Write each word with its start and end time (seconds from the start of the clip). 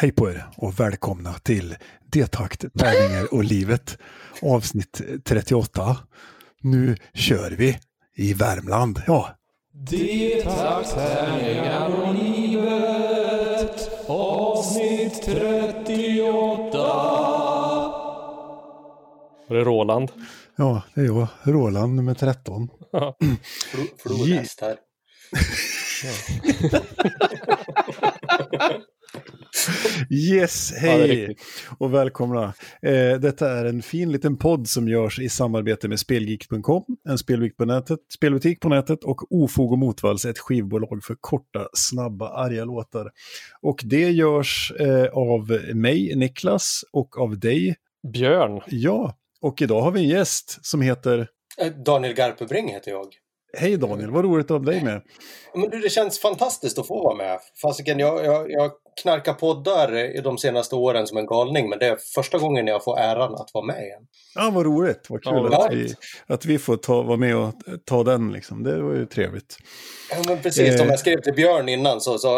Hej 0.00 0.12
på 0.12 0.30
er 0.30 0.46
och 0.56 0.80
välkomna 0.80 1.32
till 1.34 1.76
Detakt, 2.12 2.64
tärningar 2.78 3.34
och 3.34 3.44
livet 3.44 3.98
avsnitt 4.42 5.00
38. 5.24 5.96
Nu 6.60 6.96
kör 7.14 7.50
vi 7.50 7.78
i 8.16 8.34
Värmland. 8.34 9.02
Ja, 9.06 9.28
Detakt, 9.72 10.90
tärningar 10.94 11.88
och 11.88 12.14
livet 12.14 13.90
avsnitt 14.08 15.22
38 15.22 16.78
Var 19.48 19.56
det 19.56 19.64
Roland? 19.64 20.10
ja 20.56 20.82
det 20.94 21.00
är 21.00 21.04
jag, 21.04 21.26
Roland 21.42 21.94
nummer 21.94 22.14
13. 22.14 22.68
Flo- 22.92 23.86
Flodhäst 24.02 24.60
här. 24.60 24.76
Yes, 30.10 30.72
Ja, 30.72 30.78
hej 30.80 31.08
riktigt. 31.08 31.46
och 31.78 31.94
välkomna. 31.94 32.54
Eh, 32.82 33.18
detta 33.20 33.50
är 33.58 33.64
en 33.64 33.82
fin 33.82 34.12
liten 34.12 34.36
podd 34.36 34.68
som 34.68 34.88
görs 34.88 35.18
i 35.18 35.28
samarbete 35.28 35.88
med 35.88 36.00
Spelgeek.com, 36.00 36.84
en 37.08 37.18
spelbutik 37.18 37.56
på 37.56 37.64
nätet, 37.64 37.98
spelbutik 38.14 38.60
på 38.60 38.68
nätet 38.68 39.04
och 39.04 39.32
Ofog 39.42 39.72
och 39.72 39.78
Motvalls, 39.78 40.24
ett 40.24 40.38
skivbolag 40.38 41.04
för 41.04 41.16
korta, 41.20 41.68
snabba, 41.72 42.28
arga 42.28 42.64
låtar. 42.64 43.10
Och 43.62 43.82
det 43.84 44.10
görs 44.10 44.72
eh, 44.80 45.04
av 45.12 45.58
mig, 45.74 46.16
Niklas, 46.16 46.84
och 46.92 47.18
av 47.20 47.38
dig, 47.38 47.76
Björn. 48.12 48.60
ja. 48.66 49.14
Och 49.40 49.62
idag 49.62 49.80
har 49.80 49.90
vi 49.90 50.00
en 50.00 50.08
gäst 50.08 50.58
som 50.66 50.80
heter, 50.80 51.28
Eh, 51.60 51.72
Daniel 51.72 52.14
Garpebring 52.14 52.68
heter 52.68 52.90
jag. 52.90 53.06
Hej 53.56 53.76
Daniel, 53.76 54.10
vad 54.10 54.24
roligt 54.24 54.50
att 54.50 54.58
ha 54.64 54.70
dig 54.72 54.84
med. 54.84 55.02
Men 55.54 55.70
du, 55.70 55.78
det 55.80 55.90
känns 55.90 56.18
fantastiskt 56.20 56.78
att 56.78 56.86
få 56.86 57.02
vara 57.02 57.14
med. 57.16 57.38
Fasiken, 57.62 57.98
jag, 57.98 58.24
jag, 58.24 58.50
jag 58.50 58.70
knarkar 59.02 59.32
poddar 59.32 59.96
i 59.96 60.20
de 60.20 60.38
senaste 60.38 60.74
åren 60.74 61.06
som 61.06 61.18
en 61.18 61.26
galning, 61.26 61.68
men 61.68 61.78
det 61.78 61.86
är 61.86 61.96
första 62.14 62.38
gången 62.38 62.66
jag 62.66 62.84
får 62.84 62.98
äran 62.98 63.34
att 63.34 63.50
vara 63.54 63.64
med 63.64 63.82
igen. 63.84 64.02
Ja, 64.34 64.50
vad 64.54 64.66
roligt, 64.66 65.06
vad 65.10 65.22
kul 65.22 65.48
Ja, 65.52 65.66
att, 65.66 65.74
vi, 65.74 65.94
att 66.26 66.44
vi 66.44 66.58
får 66.58 66.76
ta, 66.76 67.02
vara 67.02 67.16
med 67.16 67.36
och 67.36 67.54
ta 67.84 68.02
den, 68.04 68.32
liksom. 68.32 68.62
det 68.62 68.82
var 68.82 68.94
ju 68.94 69.06
trevligt. 69.06 69.56
Ja, 70.10 70.16
men 70.26 70.38
precis, 70.42 70.68
Eh. 70.68 70.76
som 70.76 70.88
jag 70.88 70.98
skrev 70.98 71.20
till 71.20 71.34
Björn 71.34 71.68
innan 71.68 72.00
så, 72.00 72.18
så 72.18 72.28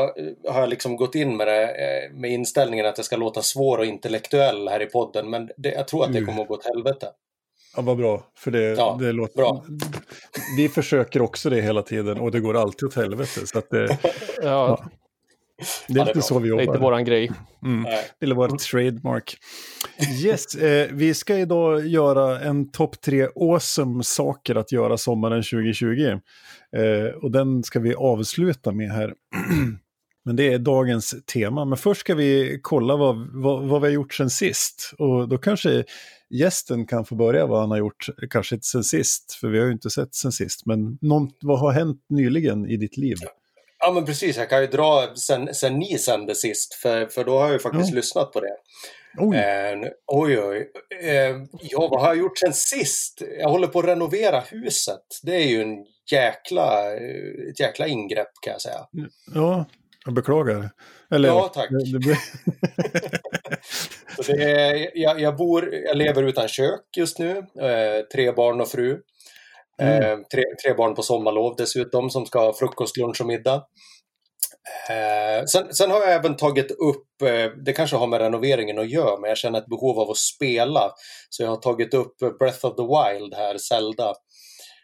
har 0.48 0.61
jag 0.61 0.69
liksom 0.69 0.97
gått 0.97 1.14
in 1.14 1.36
med 1.36 1.47
det 1.47 1.62
eh, 1.64 2.12
med 2.14 2.30
inställningen 2.30 2.86
att 2.86 2.98
jag 2.98 3.05
ska 3.05 3.17
låta 3.17 3.42
svår 3.42 3.78
och 3.78 3.86
intellektuell 3.86 4.69
här 4.69 4.83
i 4.83 4.86
podden, 4.86 5.30
men 5.30 5.50
det, 5.56 5.69
jag 5.72 5.89
tror 5.89 6.05
att 6.05 6.12
det 6.12 6.19
Mm. 6.19 6.28
kommer 6.28 6.42
att 6.42 6.48
gå 6.48 6.55
åt 6.55 6.64
helvete. 6.64 7.06
Ja, 7.77 7.83
vad 7.83 7.97
bra. 7.97 8.25
För 8.39 8.51
det, 8.51 8.61
Ja, 8.63 8.97
det 9.01 9.13
låter... 9.13 9.37
bra. 9.37 9.65
Vi 10.57 10.69
försöker 10.69 11.23
också 11.23 11.51
det 11.51 11.61
hela 11.63 11.83
tiden 11.83 12.19
och 12.21 12.31
det 12.31 12.41
går 12.41 12.57
alltid 12.57 12.87
åt 12.89 12.95
helvete. 12.95 13.47
Så 13.47 13.59
att 13.59 13.71
det, 13.71 13.99
Ja, 14.43 14.43
det 14.43 14.45
är 14.45 14.49
Ja, 14.49 14.85
det 15.89 16.01
är 16.01 16.05
lite 16.05 16.13
bra. 16.15 16.23
så 16.23 16.39
vi 16.39 16.48
det 16.48 16.55
är 16.55 16.61
jobbar. 16.61 16.63
inte 16.63 16.79
våran 16.79 17.05
grej. 17.05 17.31
Mm. 17.65 17.83
Nej. 17.83 18.05
Eller 18.21 18.35
vår 18.35 18.48
trademark. 18.48 19.37
Yes, 20.25 20.55
eh, 20.55 20.89
vi 20.93 21.15
ska 21.15 21.39
idag 21.39 21.87
göra 21.87 22.41
en 22.41 22.71
topp 22.71 23.01
tre 23.01 23.29
awesome 23.37 24.03
saker 24.05 24.55
att 24.55 24.73
göra 24.73 24.97
sommaren 24.97 25.43
2020. 25.43 26.19
Eh, 26.77 27.15
och 27.23 27.31
den 27.31 27.63
ska 27.63 27.81
vi 27.81 27.95
avsluta 27.95 28.73
med 28.73 28.91
här. 28.91 29.15
Men 30.25 30.37
det 30.37 30.53
är 30.53 30.59
dagens 30.59 31.15
tema. 31.33 31.65
Men 31.65 31.79
först 31.79 32.01
ska 32.01 32.15
vi 32.15 32.59
kolla 32.63 32.97
vad, 32.97 33.29
vad, 33.43 33.69
vad 33.69 33.81
vi 33.81 33.87
har 33.87 33.95
gjort 33.95 34.15
sen 34.15 34.31
sist. 34.31 34.95
Och 34.98 35.29
då 35.29 35.39
kanske 35.39 35.85
gästen 36.31 36.86
kan 36.86 37.05
få 37.05 37.14
börja 37.14 37.47
vad 37.47 37.61
han 37.61 37.70
har 37.70 37.78
gjort, 37.78 38.06
kanske 38.31 38.55
inte 38.55 38.67
sen 38.67 38.84
sist, 38.84 39.33
för 39.33 39.48
vi 39.48 39.59
har 39.59 39.67
ju 39.67 39.73
inte 39.73 39.91
sett 39.91 40.14
sen 40.14 40.33
sist. 40.33 40.67
Men 40.67 40.98
någon, 41.00 41.31
vad 41.41 41.59
har 41.61 41.73
hänt 41.73 42.05
nyligen 42.09 42.67
i 42.70 42.77
ditt 42.77 42.97
liv? 42.97 43.17
Ja, 43.78 43.92
men 43.92 44.05
precis. 44.05 44.36
Jag 44.36 44.48
kan 44.51 44.61
ju 44.61 44.67
dra 44.67 45.12
sen, 45.17 45.55
sen 45.55 45.78
ni 45.78 45.98
sände 45.98 46.34
sist, 46.34 46.75
för, 46.75 47.06
för 47.06 47.25
då 47.25 47.33
har 47.39 47.45
jag 47.45 47.53
ju 47.53 47.58
faktiskt 47.58 47.91
Ja. 47.91 47.97
lyssnat 47.97 48.33
på 48.33 48.41
det. 48.41 48.56
Oj, 49.19 49.36
Eh, 49.36 49.89
oj, 50.06 50.39
oj. 50.41 50.70
Eh, 51.03 51.36
ja, 51.61 51.89
vad 51.91 52.01
har 52.01 52.08
jag 52.08 52.17
gjort 52.19 52.39
sen 52.39 52.53
sist? 52.53 53.23
Jag 53.41 53.48
håller 53.48 53.67
på 53.67 53.78
att 53.78 53.84
renovera 53.84 54.41
huset. 54.41 55.03
Det 55.23 55.35
är 55.36 55.48
ju 55.48 55.62
en 55.62 55.77
jäkla, 56.12 56.95
eh, 56.97 57.48
ett 57.51 57.61
jäkla 57.61 57.86
ingrepp 57.86 58.30
kan 58.42 58.52
jag 58.52 58.61
säga. 58.61 58.86
ja, 59.35 59.64
jag 60.05 60.14
beklagar. 60.14 60.70
Eller, 61.11 61.29
Ja, 61.29 61.51
tack. 61.55 61.70
Det, 64.20 64.25
Så 64.25 64.33
är, 64.33 64.91
jag, 64.95 65.20
jag, 65.20 65.36
bor, 65.36 65.75
jag 65.75 65.97
lever 65.97 66.23
utan 66.23 66.48
kök 66.48 66.81
just 66.97 67.19
nu. 67.19 67.36
Eh, 67.39 68.01
tre 68.13 68.33
barn 68.33 68.61
och 68.61 68.69
fru. 68.69 69.01
Eh, 69.83 70.19
tre, 70.33 70.45
tre 70.64 70.75
barn 70.77 70.95
på 70.95 71.03
sommarlov 71.03 71.55
dessutom 71.57 72.11
som 72.11 72.27
ska 72.27 72.39
ha 72.39 72.55
frukost, 72.55 72.97
lunch 72.97 73.20
och 73.20 73.27
middag. 73.27 73.64
Eh, 74.91 75.45
sen, 75.45 75.75
sen 75.75 75.91
har 75.91 76.01
jag 76.01 76.13
även 76.14 76.36
tagit 76.36 76.70
upp, 76.70 77.23
eh, 77.23 77.51
det 77.64 77.73
kanske 77.73 77.97
har 77.97 78.07
med 78.07 78.20
renoveringen 78.20 78.79
att 78.79 78.91
göra, 78.91 79.20
men 79.20 79.29
jag 79.29 79.39
känner 79.39 79.59
ett 79.59 79.67
behov 79.67 79.98
av 79.98 80.11
att 80.11 80.17
spela. 80.17 80.91
Så 81.30 81.42
jag 81.42 81.51
har 81.51 81.57
tagit 81.57 81.95
upp 81.95 82.17
Breath 82.39 82.67
of 82.67 82.77
the 82.77 82.83
Wild 82.83 83.35
här, 83.35 83.59
Zelda. 83.59 84.14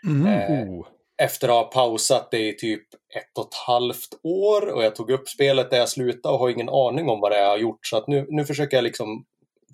Mm. 0.07 0.27
Eh, 0.27 0.69
Oh. 0.69 0.87
Efter 1.23 1.49
att 1.49 1.55
ha 1.55 1.65
pausat 1.65 2.31
det 2.31 2.49
i 2.49 2.53
typ 2.57 2.95
ett 2.95 3.39
och 3.39 3.47
ett 3.47 3.55
halvt 3.55 4.09
år 4.23 4.67
och 4.69 4.85
jag 4.85 4.97
tog 4.97 5.11
upp 5.11 5.29
spelet 5.29 5.71
där 5.71 5.79
jag 5.79 5.89
slutade 5.89 6.33
och 6.35 6.39
har 6.41 6.49
ingen 6.51 6.69
aning 6.69 7.09
om 7.09 7.21
vad 7.21 7.33
det 7.33 7.37
är 7.37 7.43
jag 7.43 7.49
har 7.51 7.59
gjort. 7.59 7.87
Så 7.87 7.97
att 7.97 8.07
nu, 8.07 8.27
nu 8.29 8.45
försöker 8.45 8.77
jag 8.77 8.85
liksom 8.85 9.25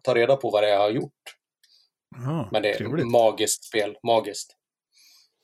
ta 0.03 0.15
reda 0.15 0.37
på 0.37 0.51
vad 0.51 0.63
det 0.63 0.69
är 0.69 0.73
jag 0.73 0.81
har 0.81 0.91
gjort. 0.91 1.37
Ja, 2.17 2.49
Men 2.53 2.63
det 2.63 2.71
är 2.71 2.75
trevligt. 2.75 3.05
ett 3.07 3.11
magiskt 3.11 3.65
spel, 3.65 3.97
magiskt. 4.03 4.57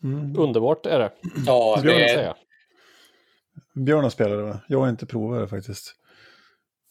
Mm. 0.04 0.38
Underbart 0.40 0.86
är 0.86 0.98
det, 0.98 1.12
Ja, 1.46 1.78
Björn 1.82 1.96
det 1.98 2.04
är, 2.10 2.14
säga. 2.14 2.36
Björn 3.74 4.02
har 4.02 4.10
spelat 4.10 4.38
det 4.38 4.42
va? 4.42 4.60
Jag 4.68 4.78
har 4.80 4.88
inte 4.88 5.06
provat 5.06 5.40
det 5.40 5.48
faktiskt. 5.48 5.94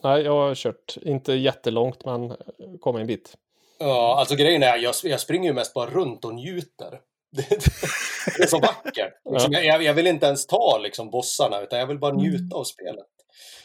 Nej, 0.04 0.22
jag 0.24 0.32
har 0.32 0.56
kört, 0.56 0.98
inte 1.02 1.34
jättelångt, 1.34 2.06
men 2.06 2.36
kom 2.80 2.96
en 2.96 3.08
bit. 3.08 3.38
ja, 3.80 4.16
alltså 4.20 4.36
grejen 4.36 4.64
är, 4.64 4.78
jag, 4.78 4.94
jag 5.04 5.20
springer 5.20 5.50
ju 5.50 5.54
mest 5.54 5.74
bara 5.74 5.90
runt 5.90 6.26
och 6.26 6.34
njuter. 6.36 7.00
Det, 7.32 8.44
är 8.44 8.48
så 8.48 8.60
vackert. 8.60 9.14
Liksom, 9.32 9.52
jag, 9.54 9.84
jag 9.84 9.94
vill 9.94 10.08
inte 10.08 10.26
ens 10.26 10.48
ta 10.48 10.80
liksom 10.84 11.10
bossarna, 11.10 11.62
utan 11.62 11.80
jag 11.80 11.88
vill 11.88 12.00
bara 12.00 12.14
njuta 12.14 12.56
av 12.56 12.64
spelet. 12.64 13.06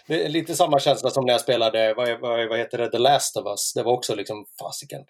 Det 0.07 0.25
är 0.25 0.29
lite 0.29 0.55
samma 0.55 0.79
känsla 0.79 1.11
som 1.11 1.25
när 1.25 1.33
jag 1.33 1.41
spelade, 1.41 1.95
vad, 1.95 2.21
vad, 2.21 2.49
vad 2.49 2.59
heter 2.59 2.79
det, 2.79 2.91
The 2.91 2.99
Last 2.99 3.37
of 3.37 3.47
Us. 3.47 3.73
Det 3.75 3.83
var 3.83 3.93
också 3.93 4.15
liksom, 4.15 4.47
fasiken, 4.61 5.01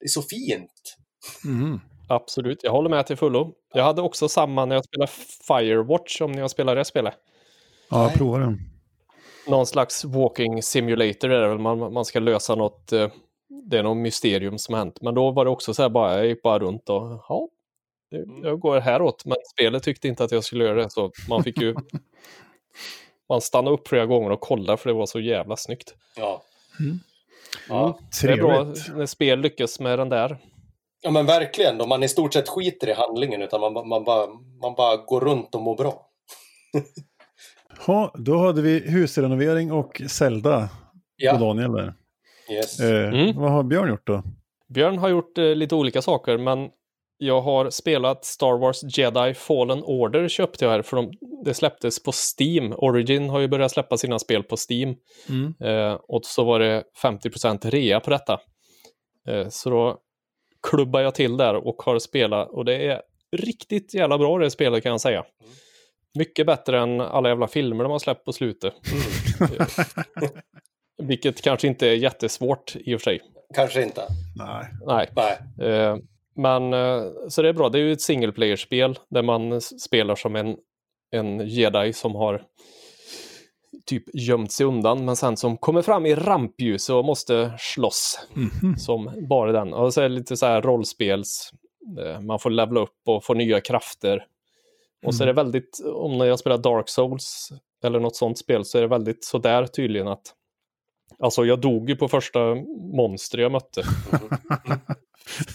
det 0.00 0.04
är 0.04 0.08
så 0.08 0.22
fint. 0.22 0.96
Mm. 1.44 1.80
Absolut, 2.08 2.60
jag 2.62 2.72
håller 2.72 2.90
med 2.90 3.06
till 3.06 3.16
fullo. 3.16 3.52
Jag 3.74 3.84
hade 3.84 4.02
också 4.02 4.28
samma 4.28 4.64
när 4.64 4.74
jag 4.74 4.84
spelade 4.84 5.12
Firewatch, 5.48 6.20
om 6.20 6.32
ni 6.32 6.40
har 6.40 6.48
spelat 6.48 6.76
det 6.76 6.84
spelet. 6.84 7.14
Ja, 7.90 8.06
Nej. 8.06 8.16
prova 8.16 8.38
den. 8.38 8.58
Någon 9.46 9.66
slags 9.66 10.04
walking 10.04 10.62
simulator 10.62 11.30
är 11.30 11.40
det 11.40 11.48
väl, 11.48 11.58
man, 11.58 11.92
man 11.92 12.04
ska 12.04 12.20
lösa 12.20 12.54
något, 12.54 12.92
eh, 12.92 13.08
det 13.70 13.78
är 13.78 13.82
något 13.82 13.96
mysterium 13.96 14.58
som 14.58 14.74
har 14.74 14.78
hänt. 14.78 14.98
Men 15.00 15.14
då 15.14 15.30
var 15.30 15.44
det 15.44 15.50
också 15.50 15.74
så 15.74 15.82
här 15.82 15.88
bara, 15.88 16.16
jag 16.16 16.26
gick 16.26 16.42
bara 16.42 16.58
runt 16.58 16.88
och, 16.88 17.24
ja, 17.28 17.48
jag 18.42 18.60
går 18.60 18.80
häråt. 18.80 19.24
Men 19.24 19.36
spelet 19.52 19.82
tyckte 19.82 20.08
inte 20.08 20.24
att 20.24 20.32
jag 20.32 20.44
skulle 20.44 20.64
göra 20.64 20.82
det, 20.82 20.90
så 20.90 21.10
man 21.28 21.44
fick 21.44 21.60
ju 21.60 21.74
Man 23.28 23.40
stannade 23.40 23.74
upp 23.76 23.88
flera 23.88 24.06
gånger 24.06 24.30
och 24.30 24.40
kollade 24.40 24.76
för 24.76 24.88
det 24.90 24.94
var 24.96 25.06
så 25.06 25.20
jävla 25.20 25.56
snyggt. 25.56 25.94
Ja. 26.16 26.42
Mm. 26.80 26.98
Ja. 27.68 27.98
Det 28.22 28.28
är 28.28 28.36
bra 28.36 28.54
Trevligt. 28.64 28.96
när 28.96 29.06
spel 29.06 29.40
lyckas 29.40 29.80
med 29.80 29.98
den 29.98 30.08
där. 30.08 30.38
ja, 31.02 31.10
men 31.10 31.26
verkligen. 31.26 31.78
Då 31.78 31.86
man 31.86 32.02
i 32.02 32.08
stort 32.08 32.32
sett 32.34 32.48
skiter 32.48 32.88
i 32.88 32.92
handlingen 32.92 33.42
utan 33.42 33.60
man, 33.60 33.88
man, 33.88 34.04
bara, 34.04 34.26
man 34.62 34.74
bara 34.76 34.96
går 34.96 35.20
runt 35.20 35.54
och 35.54 35.62
mår 35.62 35.76
bra. 35.76 36.06
Ja, 37.86 38.14
då 38.18 38.38
hade 38.38 38.62
vi 38.62 38.78
husrenovering 38.90 39.72
och 39.72 40.02
Zelda 40.08 40.60
på 40.60 40.68
Ja, 41.16 41.36
Daniel 41.38 41.72
där. 41.72 41.94
yes. 42.50 42.80
Eh, 42.80 43.08
Mm. 43.08 43.36
Vad 43.40 43.50
har 43.50 43.62
Björn 43.62 43.88
gjort 43.88 44.06
då? 44.06 44.22
Björn 44.68 44.98
har 44.98 45.08
gjort 45.08 45.38
eh, 45.38 45.44
lite 45.44 45.74
olika 45.74 46.02
saker, 46.02 46.38
men 46.38 46.68
jag 47.22 47.40
har 47.40 47.70
spelat 47.70 48.24
Star 48.24 48.58
Wars 48.58 48.98
Jedi 48.98 49.34
Fallen 49.34 49.82
Order 49.82 50.28
köpte 50.28 50.64
jag 50.64 50.72
här, 50.72 50.82
för 50.82 50.96
de, 50.96 51.12
det 51.44 51.54
släpptes 51.54 52.02
på 52.02 52.12
Steam. 52.12 52.72
Origin 52.72 53.30
har 53.30 53.40
ju 53.40 53.48
börjat 53.48 53.72
släppa 53.72 53.96
sina 53.96 54.18
spel 54.18 54.42
på 54.42 54.56
Steam. 54.70 54.96
Mm. 55.28 55.54
Eh, 55.60 55.98
och 56.08 56.24
så 56.24 56.44
var 56.44 56.60
det 56.60 56.84
50% 57.02 57.70
rea 57.70 58.00
på 58.00 58.10
detta. 58.10 58.40
Eh, 59.28 59.48
så 59.48 59.70
då 59.70 59.98
klubbar 60.70 61.00
jag 61.00 61.14
till 61.14 61.36
där 61.36 61.54
och 61.54 61.82
har 61.82 61.98
spelat 61.98 62.50
och 62.50 62.64
det 62.64 62.86
är 62.86 63.02
riktigt 63.36 63.94
jävla 63.94 64.18
bra 64.18 64.38
det 64.38 64.50
spelet 64.50 64.82
kan 64.82 64.90
jag 64.90 65.00
säga. 65.00 65.24
Mycket 66.18 66.46
bättre 66.46 66.80
än 66.80 67.00
alla 67.00 67.28
jävla 67.28 67.48
filmer 67.48 67.84
de 67.84 67.92
har 67.92 67.98
släppt 67.98 68.24
på 68.24 68.32
slutet. 68.32 68.74
Vilket 71.02 71.42
kanske 71.42 71.68
inte 71.68 71.88
är 71.88 71.94
jättesvårt 71.94 72.76
i 72.76 72.94
och 72.94 73.00
för 73.00 73.04
sig. 73.04 73.20
Kanske 73.54 73.82
inte. 73.82 74.02
Nej. 74.36 74.66
Nej. 74.86 75.08
Nej. 75.16 75.68
Eh, 75.70 75.96
men 76.34 76.72
eh, 76.72 77.02
så 77.28 77.42
det 77.42 77.48
är 77.48 77.52
bra, 77.52 77.68
det 77.68 77.78
är 77.78 77.82
ju 77.82 77.92
ett 77.92 78.00
single 78.00 78.32
player-spel 78.32 78.98
där 79.08 79.22
man 79.22 79.60
spelar 79.60 80.14
som 80.14 80.36
en, 80.36 80.56
en 81.10 81.48
jedi 81.48 81.92
som 81.92 82.14
har 82.14 82.42
typ 83.86 84.04
gömt 84.14 84.52
sig 84.52 84.66
undan 84.66 85.04
men 85.04 85.16
sen 85.16 85.36
som 85.36 85.56
kommer 85.56 85.82
fram 85.82 86.06
i 86.06 86.14
rampljus 86.14 86.90
och 86.90 87.04
måste 87.04 87.52
slåss 87.58 88.28
Mhm. 88.34 88.76
som 88.76 89.10
bara 89.28 89.52
den. 89.52 89.72
Och 89.72 89.94
så 89.94 90.00
är 90.00 90.08
det 90.08 90.14
lite 90.14 90.36
så 90.36 90.46
här 90.46 90.62
rollspels, 90.62 91.52
eh, 92.00 92.20
man 92.20 92.38
får 92.38 92.50
levla 92.50 92.80
upp 92.80 92.98
och 93.06 93.24
få 93.24 93.34
nya 93.34 93.60
krafter. 93.60 94.26
Och 95.06 95.14
så 95.14 95.22
är 95.22 95.26
det 95.26 95.32
väldigt, 95.32 95.80
om 95.94 96.12
jag 96.12 96.38
spelar 96.38 96.58
Dark 96.58 96.88
Souls 96.88 97.52
eller 97.84 98.00
något 98.00 98.16
sånt 98.16 98.38
spel 98.38 98.64
så 98.64 98.78
är 98.78 98.82
det 98.82 98.88
väldigt 98.88 99.24
sådär 99.24 99.66
tydligen 99.66 100.08
att 100.08 100.34
Alltså 101.18 101.44
jag 101.44 101.60
dog 101.60 101.88
ju 101.90 101.96
på 101.96 102.08
första 102.08 102.54
monster 102.96 103.38
jag 103.38 103.52
mötte. 103.52 103.82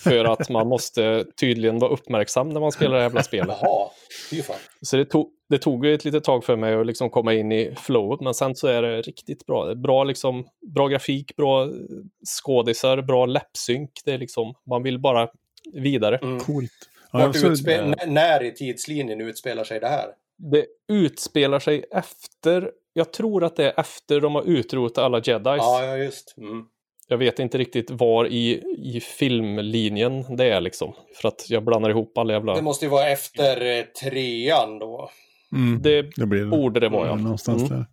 För 0.04 0.26
att 0.26 0.50
man 0.50 0.68
måste 0.68 1.26
tydligen 1.40 1.80
vara 1.80 1.92
uppmärksam 1.92 2.50
när 2.50 2.60
man 2.60 2.72
spelar 2.72 2.92
det 2.92 2.98
här 2.98 3.04
jävla 3.10 3.24
spelet. 3.24 3.58
Jaha. 3.62 3.90
Så 4.82 4.98
det 4.98 5.06
tog, 5.06 5.30
det 5.50 5.58
tog 5.58 5.86
ju 5.86 5.94
ett 5.94 6.06
litet 6.06 6.24
tag 6.24 6.44
för 6.44 6.56
mig 6.56 6.74
att 6.76 6.86
liksom 6.86 7.10
komma 7.10 7.34
in 7.34 7.52
i 7.52 7.76
flowet, 7.78 8.22
men 8.22 8.34
sen 8.34 8.56
så 8.56 8.68
är 8.68 8.82
det 8.82 9.02
riktigt 9.02 9.46
bra. 9.46 9.76
Bra, 9.76 10.04
liksom, 10.04 10.48
bra 10.74 10.88
grafik, 10.88 11.36
bra 11.36 11.70
skådisar, 12.42 13.02
bra 13.02 13.26
läppsynk. 13.26 13.92
Det 14.06 14.12
är 14.12 14.18
liksom, 14.18 14.54
man 14.70 14.84
vill 14.84 15.00
bara 15.00 15.30
vidare. 15.74 16.18
Mm. 16.18 16.40
Coolt. 16.40 16.72
Ja, 17.12 17.32
utspe- 17.32 17.96
n- 18.00 18.14
när 18.14 18.44
i 18.44 18.52
tidslinjen 18.52 19.22
utspelar 19.22 19.64
sig 19.64 19.80
det 19.80 19.88
här? 19.88 20.06
Det 20.38 20.66
utspelar 20.88 21.60
sig 21.60 21.86
efter, 21.92 22.72
jag 22.94 23.14
tror 23.14 23.44
att 23.44 23.56
det 23.56 23.66
är 23.66 23.80
efter 23.80 24.22
de 24.22 24.36
har 24.36 24.44
utrotat 24.44 25.04
alla 25.04 25.18
jedis. 25.18 25.44
Ja, 25.46 25.86
ja 25.86 25.98
just. 25.98 26.36
Mm. 26.38 26.66
Jag 27.10 27.18
vet 27.18 27.40
inte 27.40 27.58
riktigt 27.58 27.92
var 27.92 28.26
i, 28.28 28.64
i 28.78 29.00
filmlinjen 29.00 30.36
det 30.38 30.46
är 30.46 30.62
liksom. 30.62 30.94
För 31.22 31.28
att 31.28 31.50
jag 31.50 31.64
blandar 31.66 31.90
ihop 31.90 32.18
alla 32.18 32.34
jävla... 32.34 32.56
Det 32.56 32.62
måste 32.62 32.86
ju 32.86 32.92
vara 32.92 33.10
efter 33.10 33.78
eh, 33.80 33.84
trean 33.84 34.80
då. 34.80 35.10
mm, 35.56 35.82
Det 35.82 36.02
det 36.16 36.26
blir 36.26 36.40
det. 36.40 36.46
borde 36.50 36.80
det 36.80 36.90
vara, 36.90 37.08
ja. 37.08 37.16
Någonstans 37.16 37.62
Mm. 37.62 37.70
där. 37.70 37.76
Mm. 37.76 37.88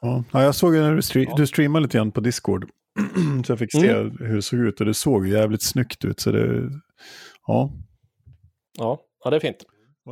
Ja. 0.00 0.24
Ja, 0.32 0.42
jag 0.42 0.54
såg 0.54 0.72
när 0.74 0.94
du, 0.94 1.00
stre- 1.00 1.26
Ja. 1.28 1.34
du 1.36 1.46
streamade 1.46 1.82
lite 1.82 1.98
grann 1.98 2.12
på 2.12 2.20
Discord. 2.20 2.68
så 3.46 3.52
jag 3.52 3.58
fick 3.58 3.72
se 3.72 3.88
Mm. 3.90 4.16
hur 4.20 4.36
det 4.36 4.42
såg 4.42 4.58
ut 4.60 4.80
och 4.80 4.86
det 4.86 4.94
såg 4.94 5.28
jävligt 5.28 5.62
snyggt 5.62 6.04
ut. 6.04 6.20
Så 6.20 6.30
det, 6.32 6.70
ja. 7.46 7.70
Ja, 8.78 9.00
ja, 9.24 9.30
det 9.30 9.36
är 9.36 9.40
fint. 9.40 9.64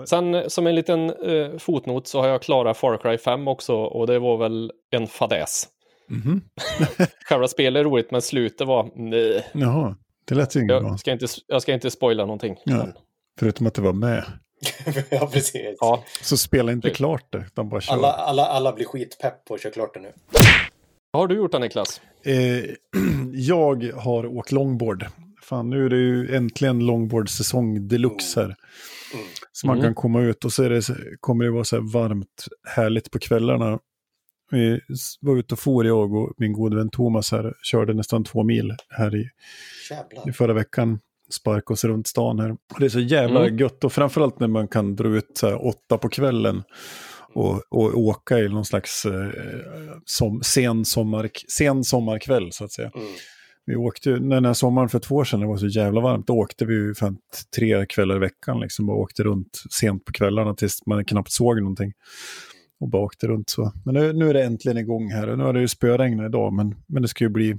Sen 0.07 0.35
eh, 0.35 0.47
som 0.47 0.67
en 0.67 0.75
liten 0.75 1.11
eh, 1.11 1.59
fotnot 1.59 2.07
så 2.07 2.21
har 2.21 2.29
jag 2.29 2.43
klarat 2.43 2.77
Far 2.77 2.97
Cry 2.97 3.19
5 3.19 3.49
också 3.49 3.75
och 3.75 4.07
det 4.07 4.19
var 4.19 4.37
väl 4.37 4.73
en 4.91 5.07
fadäs. 5.07 5.69
Mhm. 6.09 6.41
Själva 7.29 7.49
spelet 7.49 7.81
är 7.81 7.85
roligt 7.85 8.11
men 8.11 8.23
slutet 8.23 8.67
var 8.67 8.91
nej. 8.95 9.47
Jaha, 9.53 9.97
det 10.25 10.35
lät 10.35 10.57
ju 10.57 10.61
inget 10.61 10.81
bra. 10.81 10.89
Jag 10.91 11.01
ska 11.01 11.13
inte, 11.13 11.27
jag 11.47 11.63
ska 11.63 11.73
inte 11.75 11.91
spoila 11.91 12.23
någonting. 12.25 12.57
Ja. 12.65 12.77
Men, 12.77 12.93
Förutom 13.41 13.67
att 13.67 13.75
det 13.75 13.83
var 13.83 13.93
med. 13.93 14.25
ja, 15.11 15.27
precis. 15.33 15.77
ja, 15.81 16.05
Så 16.23 16.37
spela 16.37 16.73
inte 16.73 16.89
Det- 16.89 16.95
klart 16.95 17.27
det, 17.33 17.39
utan 17.39 17.69
bara 17.69 17.81
kör. 17.81 17.93
Alla, 17.95 18.13
alla, 18.13 18.47
alla 18.47 18.73
blir 18.73 18.85
skitpepp 18.87 19.45
på 19.45 19.55
att 19.55 19.63
köra 19.63 19.73
klart 19.73 19.95
det 19.95 20.01
nu. 20.01 20.13
vad 21.11 21.23
har 21.23 21.29
du 21.29 21.35
gjort 21.37 21.53
då 21.53 21.59
Niklas? 21.59 22.01
Eh, 22.27 22.65
jag 23.33 23.93
har 23.97 24.27
åkt 24.27 24.53
longboard. 24.53 25.07
Fan, 25.43 25.71
nu 25.71 25.87
är 25.87 25.91
det 25.91 25.97
ju 25.97 26.37
äntligen 26.37 26.87
longboard-säsong 26.87 27.89
deluxe 27.89 28.41
här. 28.41 28.45
Mm. 28.47 29.27
Så 29.53 29.67
man 29.67 29.77
Mm. 29.77 29.87
kan 29.87 29.95
komma 29.95 30.21
ut 30.21 30.45
och 30.45 30.53
så 30.53 30.63
är 30.63 30.71
det, 30.71 30.83
kommer 31.21 31.45
det 31.45 31.51
vara 31.51 31.65
så 31.65 31.77
här 31.77 31.93
varmt, 31.93 32.45
härligt 32.77 33.11
på 33.11 33.19
kvällarna. 33.19 33.79
Vi 34.51 34.81
var 35.21 35.37
ute 35.37 35.55
och 35.55 35.59
for 35.59 35.87
jag 35.87 36.15
och 36.15 36.33
min 36.39 36.53
gode 36.53 36.77
vän 36.77 36.91
Thomas 36.91 37.33
här, 37.33 37.55
körde 37.63 37.95
nästan 37.95 38.25
två 38.25 38.43
mil 38.43 38.75
här 38.89 39.17
i, 39.17 39.29
i 40.29 40.33
förra 40.33 40.53
veckan. 40.53 40.99
Sparka 41.31 41.73
oss 41.73 41.85
runt 41.85 42.07
stan 42.07 42.39
här. 42.39 42.51
Och 42.51 42.81
det 42.81 42.85
är 42.85 42.89
så 42.91 43.01
jävla 43.01 43.41
Mm. 43.47 43.59
gött 43.59 43.85
och 43.85 43.93
framförallt 43.93 44.41
när 44.41 44.49
man 44.49 44.69
kan 44.69 44.97
dra 44.97 45.09
ut 45.09 45.31
så 45.35 45.47
här 45.47 45.67
åtta 45.67 45.99
på 45.99 46.09
kvällen 46.09 46.63
och, 47.35 47.63
och 47.71 47.99
åka 47.99 48.39
i 48.39 48.49
någon 48.49 48.65
slags 48.65 49.05
eh, 49.05 49.31
som, 50.05 50.41
sen, 50.43 50.85
sommar, 50.85 51.31
sen 51.49 51.85
sommarkväll 51.85 52.53
så 52.53 52.65
att 52.65 52.73
säga. 52.73 52.91
Mm. 52.95 53.07
Vi 53.67 53.77
åkte 53.77 54.11
ju, 54.11 54.21
när 54.21 54.37
den 54.37 54.45
här 54.45 54.53
sommaren 54.53 54.89
för 54.89 54.99
två 54.99 55.15
år 55.15 55.25
sedan, 55.25 55.41
det 55.41 55.47
var 55.47 55.57
så 55.57 55.67
jävla 55.67 56.01
varmt, 56.01 56.27
då 56.27 56.33
åkte 56.33 56.65
vi 56.65 56.75
ju 56.75 56.95
fan 56.95 57.17
tre 57.57 57.87
kvällar 57.87 58.17
i 58.17 58.19
veckan 58.19 58.61
liksom. 58.61 58.87
Bara 58.87 58.97
åkte 58.97 59.23
runt 59.23 59.63
sent 59.71 60.05
på 60.05 60.13
kvällarna 60.13 60.55
tills 60.55 60.87
man 60.87 61.05
knappt 61.05 61.33
såg 61.33 61.61
någonting. 61.61 61.93
Och 62.81 62.89
bara 62.89 63.03
åkte 63.03 63.27
runt 63.27 63.51
så. 63.51 63.73
Men 63.85 63.95
nu, 63.95 64.13
nu 64.13 64.31
är 64.31 64.35
det 64.35 64.45
äntligen 64.45 64.79
igång 64.79 65.11
här. 65.11 65.37
Nu 65.37 65.45
har 65.45 65.53
det 65.53 65.61
ju 65.61 65.69
spöregnat 65.69 66.29
idag, 66.29 66.53
men, 66.53 66.75
men 66.87 67.03
det 67.03 67.09
ska 67.09 67.25
ju 67.25 67.31
bli 67.31 67.55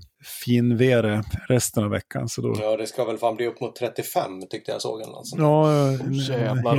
finvere 0.45 1.23
resten 1.47 1.83
av 1.83 1.89
veckan. 1.89 2.29
Så 2.29 2.41
då, 2.41 2.55
Ja, 2.61 2.77
det 2.77 2.87
ska 2.87 3.05
väl 3.05 3.17
fan 3.17 3.35
bli 3.35 3.47
upp 3.47 3.61
mot 3.61 3.75
35 3.75 4.41
tyckte 4.49 4.71
jag 4.71 4.81
såg 4.81 5.01
en 5.01 5.15
alltså. 5.15 5.35
ja, 5.39 6.55
bra. 6.63 6.73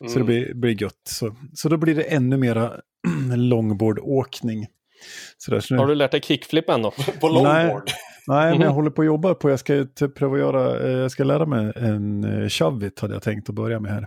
Mm. 0.00 0.12
Så 0.12 0.18
det 0.18 0.24
blir, 0.24 0.54
blir 0.54 0.82
gött. 0.82 1.02
Så, 1.08 1.36
så 1.54 1.68
då 1.68 1.76
blir 1.76 1.94
det 1.94 2.02
ännu 2.02 2.36
mera 2.36 2.72
longboardåkning. 3.36 4.66
Så 5.38 5.50
där, 5.50 5.60
så 5.60 5.74
nu, 5.74 5.80
Har 5.80 5.86
du 5.86 5.94
lärt 5.94 6.10
dig 6.10 6.20
kickflip 6.20 6.68
än 6.68 6.82
då? 6.82 6.90
På 7.20 7.28
longboard. 7.28 7.90
Nej, 8.26 8.52
men 8.52 8.60
jag 8.60 8.70
håller 8.70 8.90
på 8.90 9.02
att 9.02 9.06
jobba 9.06 9.34
på, 9.34 9.50
jag 9.50 9.58
ska 9.58 9.86
typ 9.94 10.14
pröva 10.14 10.34
att 10.34 10.40
göra, 10.40 10.88
eh, 10.88 10.98
jag 10.98 11.10
ska 11.10 11.24
lära 11.24 11.46
mig 11.46 11.72
en 11.76 12.50
shovit 12.50 13.00
hade 13.00 13.14
jag 13.14 13.22
tänkt 13.22 13.48
att 13.48 13.54
börja 13.54 13.80
med 13.80 13.92
här. 13.92 14.06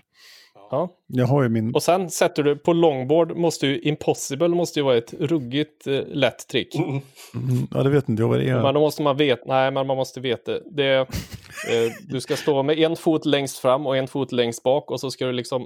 Ja. 0.71 0.89
Jag 1.07 1.25
har 1.27 1.43
ju 1.43 1.49
min, 1.49 1.75
Och 1.75 1.83
sen 1.83 2.09
sätter 2.09 2.43
du 2.43 2.55
på 2.55 2.73
longboard, 2.73 3.37
måste 3.37 3.67
ju 3.67 3.79
impossible 3.81 4.47
måste 4.47 4.79
ju 4.79 4.83
vara 4.83 4.97
ett 4.97 5.13
ruggigt 5.19 5.87
eh, 5.87 6.01
lätt 6.07 6.47
trick. 6.47 6.75
Mm. 6.75 6.89
mm, 6.89 7.67
ja 7.73 7.83
det 7.83 7.89
vet 7.89 8.09
inte 8.09 8.21
jag 8.23 8.29
vad 8.29 8.39
det 8.39 8.49
är. 8.49 8.61
Men 8.61 8.73
då 8.73 8.79
måste 8.79 9.01
man 9.01 9.17
veta, 9.17 9.41
nej 9.45 9.71
men 9.71 9.87
man 9.87 9.97
måste 9.97 10.19
veta. 10.19 10.51
Det 10.59 10.95
eh, 10.97 11.05
du 12.09 12.21
ska 12.21 12.35
stå 12.35 12.63
med 12.63 12.79
en 12.79 12.95
fot 12.95 13.25
längst 13.25 13.57
fram 13.57 13.87
och 13.87 13.97
en 13.97 14.07
fot 14.07 14.31
längst 14.31 14.63
bak 14.63 14.91
och 14.91 14.99
så 14.99 15.11
ska 15.11 15.25
du 15.25 15.31
liksom 15.31 15.65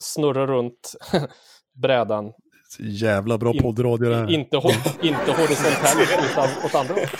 snurra 0.00 0.46
runt 0.46 0.94
brädan. 1.82 2.32
Jävla 2.78 3.38
bra 3.38 3.52
In- 3.52 3.62
poddradio 3.62 4.08
det 4.10 4.16
här. 4.16 4.30
Inte, 4.30 4.56
ho- 4.56 4.98
inte 5.02 5.32
horisontellt 5.32 6.30
utan 6.30 6.48
åt 6.64 6.74
andra 6.74 6.94
hållet. 6.94 7.10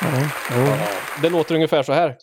Ja, 0.00 0.28
ja. 0.50 0.76
Det 1.22 1.28
låter 1.28 1.54
ungefär 1.54 1.82
så 1.82 1.92
här. 1.92 2.16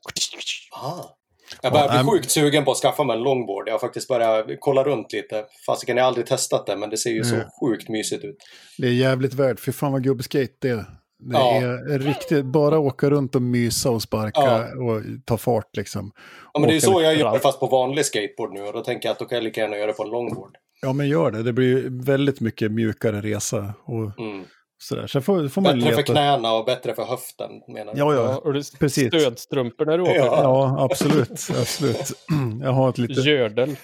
Aha. 0.76 1.18
Jag 1.62 1.74
börjar 1.74 1.86
Ja, 1.96 2.04
bli 2.04 2.12
sjukt 2.12 2.32
sugen 2.32 2.66
på 2.66 2.72
att 2.72 2.78
skaffa 2.78 3.04
mig 3.04 3.18
en 3.18 3.24
longboard. 3.24 3.68
Jag 3.68 3.74
har 3.74 3.80
faktiskt 3.80 4.08
börjat 4.08 4.46
kolla 4.60 4.84
runt 4.84 5.14
lite. 5.14 5.46
Fasiken, 5.66 5.98
jag 5.98 6.04
har 6.04 6.08
aldrig 6.08 6.26
testat 6.26 6.66
det, 6.66 6.76
men 6.78 6.90
det 6.90 6.98
ser 6.98 7.10
ju 7.10 7.24
så 7.24 7.36
Mm. 7.36 7.48
sjukt 7.62 7.90
mysigt 7.90 8.24
ut. 8.24 8.38
Det 8.78 8.88
är 8.88 8.92
jävligt 8.94 9.34
värt, 9.34 9.60
för 9.60 9.72
fan 9.72 9.92
vad 9.92 10.04
gubbskate 10.04 10.54
det 10.62 10.70
är. 10.70 10.76
Det 11.24 11.38
Ja. 11.38 11.56
är 11.62 12.00
riktigt, 12.00 12.46
bara 12.46 12.80
åka 12.80 13.10
runt 13.10 13.36
och 13.36 13.42
mysa 13.42 13.90
och 13.90 14.02
sparka 14.02 14.42
Ja. 14.42 14.64
och 14.84 15.02
ta 15.26 15.38
fart 15.38 15.78
liksom. 15.78 16.12
Ja, 16.54 16.60
men 16.60 16.68
det 16.68 16.74
är 16.74 16.76
ju 16.76 16.82
så 16.82 17.02
jag 17.02 17.16
gör 17.16 17.40
fast 17.40 17.60
på 17.60 17.68
vanlig 17.68 18.06
skateboard 18.06 18.54
nu. 18.54 18.62
Och 18.62 18.74
då 18.74 18.82
tänker 18.84 19.08
jag 19.10 19.14
att 19.14 19.20
då 19.20 19.26
kan 19.26 19.36
jag 19.36 19.44
lika 19.44 19.62
gärna 19.62 19.78
göra 19.78 19.88
det 19.88 19.94
på 19.94 20.04
en 20.04 20.10
longboard. 20.10 20.56
Ja 20.82 20.94
men 20.94 21.08
gör 21.10 21.32
det, 21.32 21.44
det 21.44 21.54
blir 21.54 22.04
väldigt 22.06 22.40
mycket 22.40 22.72
mjukare 22.72 23.22
resa 23.22 23.74
och 23.86 24.20
Mm. 24.20 24.46
Sådär. 24.82 25.08
Sen 25.08 25.22
får, 25.22 25.48
får 25.48 25.62
man 25.62 25.76
Bättre 25.80 25.92
för 25.92 25.98
leta. 25.98 26.14
knäna 26.14 26.54
och 26.54 26.66
bättre 26.66 26.94
för 26.96 27.04
höften, 27.04 27.50
menar 27.68 27.94
du? 27.94 28.00
Ja, 28.00 28.14
Ja, 28.14 28.22
ja. 28.32 28.38
och 28.38 28.54
du 28.54 28.62
precis. 28.80 29.08
stödstrumpor 29.08 29.86
när 29.86 29.98
du 29.98 30.04
åker. 30.04 30.16
Ja. 30.16 30.42
Ja, 30.44 30.84
absolut. 30.92 31.30
absolut. 31.62 32.12
Jag 32.62 32.72
har 32.72 32.90
ett 32.90 32.98
litet 32.98 33.26
Gördel. 33.26 33.70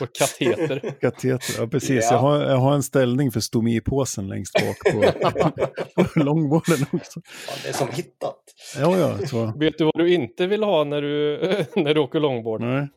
och 0.00 0.08
kateter. 0.18 0.94
kateter. 1.00 1.54
Ja, 1.58 1.66
precis. 1.66 2.04
Ja. 2.10 2.12
Jag, 2.12 2.18
har, 2.18 2.40
jag 2.42 2.56
har 2.56 2.74
en 2.74 2.82
ställning 2.82 3.30
för 3.32 3.40
stomipåsen 3.40 4.28
längst 4.28 4.52
bak 4.54 4.92
på, 4.92 6.04
på 6.14 6.18
långborden 6.20 6.86
också. 6.92 7.20
Fan, 7.24 7.58
det 7.62 7.68
är 7.68 7.72
som 7.72 7.88
hittat. 7.88 8.38
Ja, 8.80 8.96
ja. 8.98 9.26
Så. 9.26 9.52
Vet 9.58 9.78
du 9.78 9.84
vad 9.84 9.94
du 9.98 10.14
inte 10.14 10.46
vill 10.46 10.62
ha 10.62 10.84
när 10.84 11.02
du, 11.02 11.38
när 11.76 11.94
du 11.94 12.00
åker 12.00 12.20
longboard? 12.20 12.60
Nej. 12.60 12.88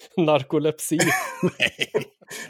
Narkolepsi. 0.16 0.98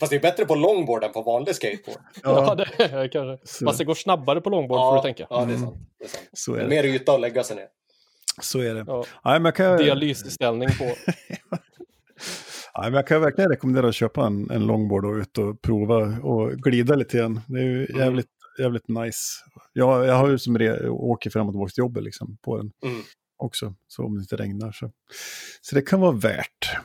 Fast 0.01 0.11
det 0.11 0.17
är 0.17 0.21
bättre 0.21 0.45
på 0.45 0.55
longboard 0.55 1.05
än 1.05 1.13
på 1.13 1.23
vanlig 1.23 1.55
skateboard. 1.55 1.99
Ja, 2.23 2.45
Ja, 2.49 2.55
det 2.55 2.83
är 2.85 3.09
kanske. 3.09 3.47
Så. 3.49 3.67
Fast 3.67 3.79
det 3.79 3.85
går 3.85 3.95
snabbare 3.95 4.41
på 4.41 4.51
longboard 4.51 4.81
får 4.81 4.97
du 4.97 5.03
tänka. 5.03 5.27
ja, 5.31 5.37
det 5.37 5.43
är 5.53 5.57
Mm. 5.57 5.61
sant. 5.61 5.77
Det 5.99 6.05
är 6.05 6.09
sant. 6.09 6.29
så 6.33 6.53
Det 6.53 6.59
är 6.61 6.65
är 6.65 6.69
det. 6.69 6.75
mer 6.77 6.85
yta 6.85 7.13
att 7.15 7.21
lägga 7.21 7.45
sig 7.45 7.57
ner. 7.57 7.67
Så 8.41 8.59
är 8.61 8.75
det. 8.75 8.85
Ja. 8.87 9.05
Nej, 9.25 9.35
men 9.41 9.45
jag 9.45 9.55
kan, 9.57 9.77
nej, 9.77 9.85
Dialysställning 9.85 10.69
på. 10.79 10.85
men 12.83 12.95
jag 12.95 13.07
kan 13.07 13.21
verkligen 13.21 13.51
rekommendera 13.51 13.89
att 13.89 13.95
köpa 13.95 14.27
en, 14.27 14.51
en 14.51 14.67
longboard 14.67 15.05
och 15.05 15.15
ut 15.15 15.39
och 15.39 15.63
prova 15.63 15.97
och 16.23 16.53
glida 16.53 16.95
lite 16.95 17.17
grann. 17.19 17.41
Det 17.47 17.59
är 17.59 17.65
ju 17.65 17.87
Mm. 17.87 18.01
jävligt, 18.01 18.27
jävligt 18.59 18.89
nice. 18.89 19.19
Jag, 19.73 20.07
jag 20.07 20.15
har 20.15 20.29
ju 20.29 20.39
som 20.39 20.59
re, 20.59 20.89
åker 20.89 21.31
fram 21.31 21.47
och 21.49 21.53
tillbaka 21.55 21.71
till 21.71 21.83
jobbet 21.83 22.03
liksom, 22.03 22.37
på 22.45 22.57
den 22.57 22.71
Mm. 22.85 23.03
också. 23.37 23.75
Så 23.89 24.05
om 24.05 24.15
det 24.17 24.21
inte 24.21 24.37
regnar 24.37 24.73
så. 24.73 24.91
Så 25.61 25.75
det 25.75 25.83
kan 25.83 26.01
vara 26.01 26.13
värt. 26.13 26.77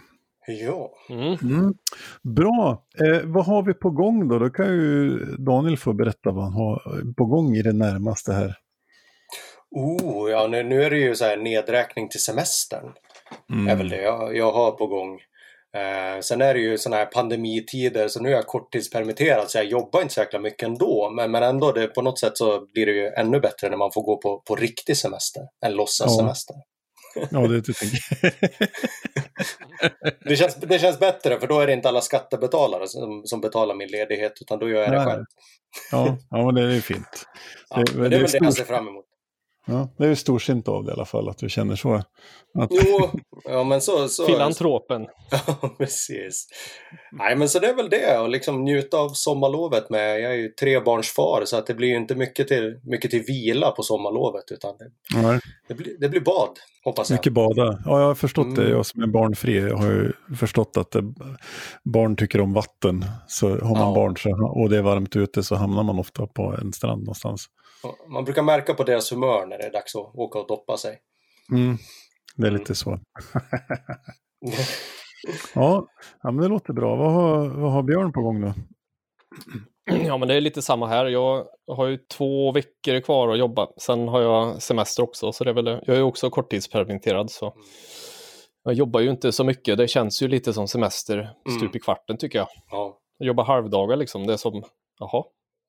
Ja. 0.47 0.91
Mm. 1.09 1.37
Mm. 1.41 1.73
Bra. 2.23 2.85
Eh, 2.99 3.21
vad 3.23 3.45
har 3.45 3.63
vi 3.63 3.73
på 3.73 3.89
gång 3.89 4.27
då? 4.27 4.39
Då 4.39 4.49
kan 4.49 4.65
ju 4.65 5.17
Daniel 5.37 5.77
få 5.77 5.93
berätta 5.93 6.31
vad 6.31 6.43
han 6.43 6.53
har 6.53 7.03
på 7.13 7.25
gång 7.25 7.55
i 7.55 7.61
det 7.61 7.73
närmaste 7.73 8.33
här. 8.33 8.55
Oh, 9.71 10.31
ja, 10.31 10.47
nu, 10.47 10.63
nu 10.63 10.83
är 10.83 10.89
det 10.89 10.97
ju 10.97 11.15
så 11.15 11.25
här 11.25 11.37
nedräkning 11.37 12.09
till 12.09 12.21
semestern. 12.21 12.93
Mm. 13.51 13.67
är 13.67 13.75
väl 13.75 13.89
det 13.89 14.01
jag, 14.01 14.37
jag 14.37 14.51
har 14.51 14.71
på 14.71 14.87
gång. 14.87 15.19
Eh, 15.75 16.21
sen 16.21 16.41
är 16.41 16.53
det 16.53 16.59
ju 16.59 16.77
sådana 16.77 16.97
här 16.97 17.05
pandemitider 17.05 18.07
så 18.07 18.21
nu 18.21 18.29
är 18.29 18.33
jag 18.33 18.47
korttidspermitterad 18.47 19.49
så 19.49 19.57
jag 19.57 19.65
jobbar 19.65 20.01
inte 20.01 20.13
så 20.13 20.19
jäkla 20.19 20.39
mycket 20.39 20.67
ändå. 20.67 21.09
Men, 21.15 21.31
men 21.31 21.43
ändå, 21.43 21.71
det, 21.71 21.87
på 21.87 22.01
något 22.01 22.19
sätt 22.19 22.37
så 22.37 22.67
blir 22.73 22.85
det 22.85 22.91
ju 22.91 23.07
ännu 23.07 23.39
bättre 23.39 23.69
när 23.69 23.77
man 23.77 23.91
får 23.93 24.01
gå 24.01 24.17
på, 24.17 24.43
på 24.47 24.55
riktig 24.55 24.97
semester 24.97 25.43
än 25.65 25.73
låtsassemester. 25.73 26.55
Ja, 26.55 26.74
det, 27.47 27.61
det 27.61 27.73
Det, 30.25 30.35
känns, 30.35 30.55
det 30.55 30.79
känns 30.79 30.99
bättre 30.99 31.39
för 31.39 31.47
då 31.47 31.59
är 31.59 31.67
det 31.67 31.73
inte 31.73 31.89
alla 31.89 32.01
skattebetalare 32.01 32.87
som, 32.87 33.21
som 33.25 33.41
betalar 33.41 33.75
min 33.75 33.87
ledighet 33.87 34.33
utan 34.41 34.59
då 34.59 34.69
gör 34.69 34.81
jag 34.81 34.91
det 34.91 35.03
själv. 35.05 35.23
ja, 35.91 36.17
ja, 36.29 36.45
men 36.45 36.55
det 36.55 36.75
är 36.75 36.81
fint. 36.81 37.25
Ja, 37.69 37.77
Det- 37.77 37.83
det 38.09 38.15
är 38.15 38.19
väl 38.19 38.31
det 38.31 38.37
jag 38.41 38.53
ser 38.53 38.63
fram 38.65 38.87
emot. 38.87 39.04
Ja, 39.67 39.89
det 39.97 40.03
är 40.03 40.07
ju 40.09 40.15
storsint 40.15 40.67
av 40.67 40.83
det 40.83 40.89
i 40.91 40.93
alla 40.93 41.05
fall, 41.05 41.29
att 41.29 41.37
du 41.37 41.49
känner 41.49 41.75
så. 41.75 41.93
Att, 41.93 42.69
Jo, 42.69 43.09
ja 43.43 43.63
men 43.63 43.81
så... 43.81 44.07
så 44.07 44.25
Filantropen. 44.25 45.07
Ja, 45.47 45.69
precis. 45.77 46.47
Nej, 47.11 47.35
men 47.35 47.49
så 47.49 47.59
det 47.59 47.67
är 47.67 47.75
väl 47.75 47.89
det. 47.89 48.19
Och 48.19 48.29
liksom 48.29 48.63
njuta 48.63 48.97
av 48.97 49.09
sommarlovet 49.09 49.89
med. 49.89 50.21
Jag 50.21 50.31
är 50.31 50.35
ju 50.35 50.49
trebarnsfar 50.49 51.41
så 51.45 51.57
att 51.57 51.67
det 51.67 51.73
blir 51.73 51.87
ju 51.87 51.95
inte 51.95 52.15
mycket 52.15 52.47
till, 52.47 52.79
mycket 52.83 53.11
till 53.11 53.21
vila 53.27 53.71
på 53.71 53.83
sommarlovet. 53.83 54.43
Utan 54.51 54.77
det, 54.77 54.85
ja, 55.21 55.39
det, 55.67 55.73
blir, 55.73 55.95
det 55.99 56.09
blir 56.09 56.21
bad, 56.21 56.49
hoppas 56.83 57.09
jag. 57.09 57.17
mycket 57.17 57.33
bada. 57.33 57.81
Ja, 57.85 57.99
jag 57.99 58.07
har 58.07 58.15
förstått 58.15 58.55
det. 58.55 58.61
Mm. 58.61 58.73
Jag 58.73 58.85
som 58.85 59.03
är 59.03 59.07
barnfri 59.07 59.57
jag 59.57 59.77
har 59.77 59.87
ju 59.91 60.11
förstått 60.39 60.77
att 60.77 60.91
det, 60.91 61.13
barn 61.83 62.15
tycker 62.15 62.41
om 62.41 62.53
vatten. 62.53 63.05
Så 63.27 63.49
har 63.49 63.75
man 63.75 63.87
Ja. 63.89 63.93
barn 63.95 64.17
så, 64.17 64.61
och 64.61 64.69
det 64.69 64.77
är 64.77 64.81
varmt 64.81 65.15
ute 65.15 65.43
så 65.43 65.55
hamnar 65.55 65.83
man 65.83 65.99
ofta 65.99 66.27
på 66.27 66.55
en 66.61 66.73
strand 66.73 67.01
någonstans. 67.01 67.45
Man 68.07 68.23
brukar 68.23 68.43
märka 68.43 68.73
på 68.73 68.83
deras 68.83 69.11
humör 69.11 69.45
när 69.45 69.57
det 69.57 69.63
är 69.63 69.71
dags 69.71 69.95
att 69.95 70.15
åka 70.15 70.39
och 70.39 70.47
doppa 70.47 70.77
sig. 70.77 70.99
Mm. 71.51 71.77
Det 72.35 72.47
är 72.47 72.51
lite 72.51 72.75
så. 72.75 72.99
Ja, 75.55 75.87
ja 76.23 76.31
men 76.31 76.43
det 76.43 76.47
låter 76.47 76.73
bra. 76.73 76.95
Vad 76.95 77.11
har, 77.11 77.47
vad 77.47 77.71
har 77.71 77.83
Björn 77.83 78.11
på 78.13 78.21
gång 78.21 78.41
då? 78.41 78.53
Ja, 80.05 80.17
men 80.17 80.27
det 80.27 80.33
är 80.33 80.41
lite 80.41 80.61
samma 80.61 80.87
här. 80.87 81.05
Jag 81.05 81.45
har 81.67 81.87
ju 81.87 81.97
två 81.97 82.51
veckor 82.51 82.99
kvar 82.99 83.29
att 83.29 83.39
jobba. 83.39 83.67
Sen 83.77 84.07
har 84.07 84.21
jag 84.21 84.61
semester 84.61 85.03
också, 85.03 85.31
så 85.31 85.43
det 85.43 85.49
är 85.49 85.53
väl, 85.53 85.65
jag 85.65 85.89
är 85.89 85.95
ju 85.95 86.01
också 86.01 86.29
korttidspermitterad. 86.29 87.31
Så 87.31 87.53
jag 88.63 88.73
jobbar 88.73 88.99
ju 88.99 89.09
inte 89.09 89.31
så 89.31 89.43
mycket. 89.43 89.77
Det 89.77 89.87
känns 89.87 90.21
ju 90.21 90.27
lite 90.27 90.53
som 90.53 90.67
semester 90.67 91.29
stup 91.57 91.75
i 91.75 91.79
kvarten 91.79 92.17
tycker 92.17 92.39
jag. 92.39 92.47
Ja, 92.71 92.99
Jag 93.17 93.27
jobbar 93.27 93.43
halvdagar 93.43 93.95
liksom. 93.97 94.27
Det 94.27 94.33
är 94.33 94.37
som, 94.37 94.63
jaha. 94.99 95.23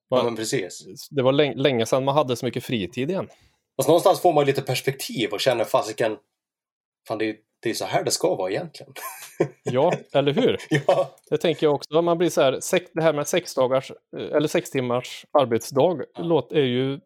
Ja 0.09 0.23
men 0.23 0.37
precis. 0.37 1.09
Det 1.11 1.23
var 1.23 1.33
länge, 1.33 1.55
länge 1.55 1.87
sedan 1.87 2.05
man 2.05 2.15
hade 2.15 2.37
så 2.37 2.47
mycket 2.47 2.65
fritid 2.65 3.11
igen. 3.11 3.29
Fast 3.77 3.89
någonstans 3.89 4.21
får 4.21 4.33
man 4.33 4.43
ju 4.43 4.47
lite 4.47 4.63
perspektiv 4.63 5.31
och 5.33 5.41
känner 5.41 5.65
fasiken, 5.65 6.17
fan 7.09 7.19
det 7.19 7.25
är, 7.29 7.37
det 7.63 7.71
är 7.71 7.75
så 7.75 7.85
här 7.85 8.05
det 8.05 8.11
ska 8.11 8.35
vara 8.35 8.51
egentligen. 8.51 8.93
Ja, 9.63 9.93
eller 10.13 10.33
hur? 10.33 10.57
ja, 10.87 11.11
Det 11.31 11.39
tänker 11.39 11.67
jag 11.67 11.75
också. 11.75 12.03
Man 12.03 12.19
blir 12.19 12.31
så 12.31 12.41
här, 12.43 12.61
det 12.95 13.03
här 13.03 13.13
med 13.13 13.29
sex 13.29 13.55
dagars 13.55 13.93
eller 14.17 14.49
sex 14.49 14.71
timmars 14.71 15.27
arbetsdag 15.39 15.99
låt, 16.19 16.53
är 16.53 16.63
ju 16.63 17.01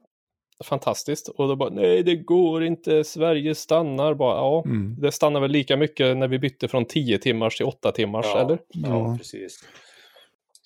fantastiskt. 0.64 1.28
Och 1.28 1.48
då 1.48 1.56
bara, 1.56 1.70
nej 1.70 2.02
det 2.02 2.16
går 2.16 2.64
inte, 2.64 3.04
Sverige 3.04 3.54
stannar 3.54 4.14
bara. 4.14 4.36
Ja, 4.36 4.62
Mm. 4.66 4.96
det 4.98 5.12
stannar 5.12 5.40
väl 5.40 5.50
lika 5.50 5.76
mycket 5.76 6.16
när 6.16 6.28
vi 6.28 6.38
bytte 6.38 6.68
från 6.68 6.84
tio 6.84 7.18
timmars 7.18 7.56
till 7.56 7.66
åtta 7.66 7.92
timmars, 7.92 8.26
ja, 8.28 8.40
eller? 8.40 8.58
Ja, 8.68 8.88
Ja. 8.88 9.16
precis. 9.18 9.64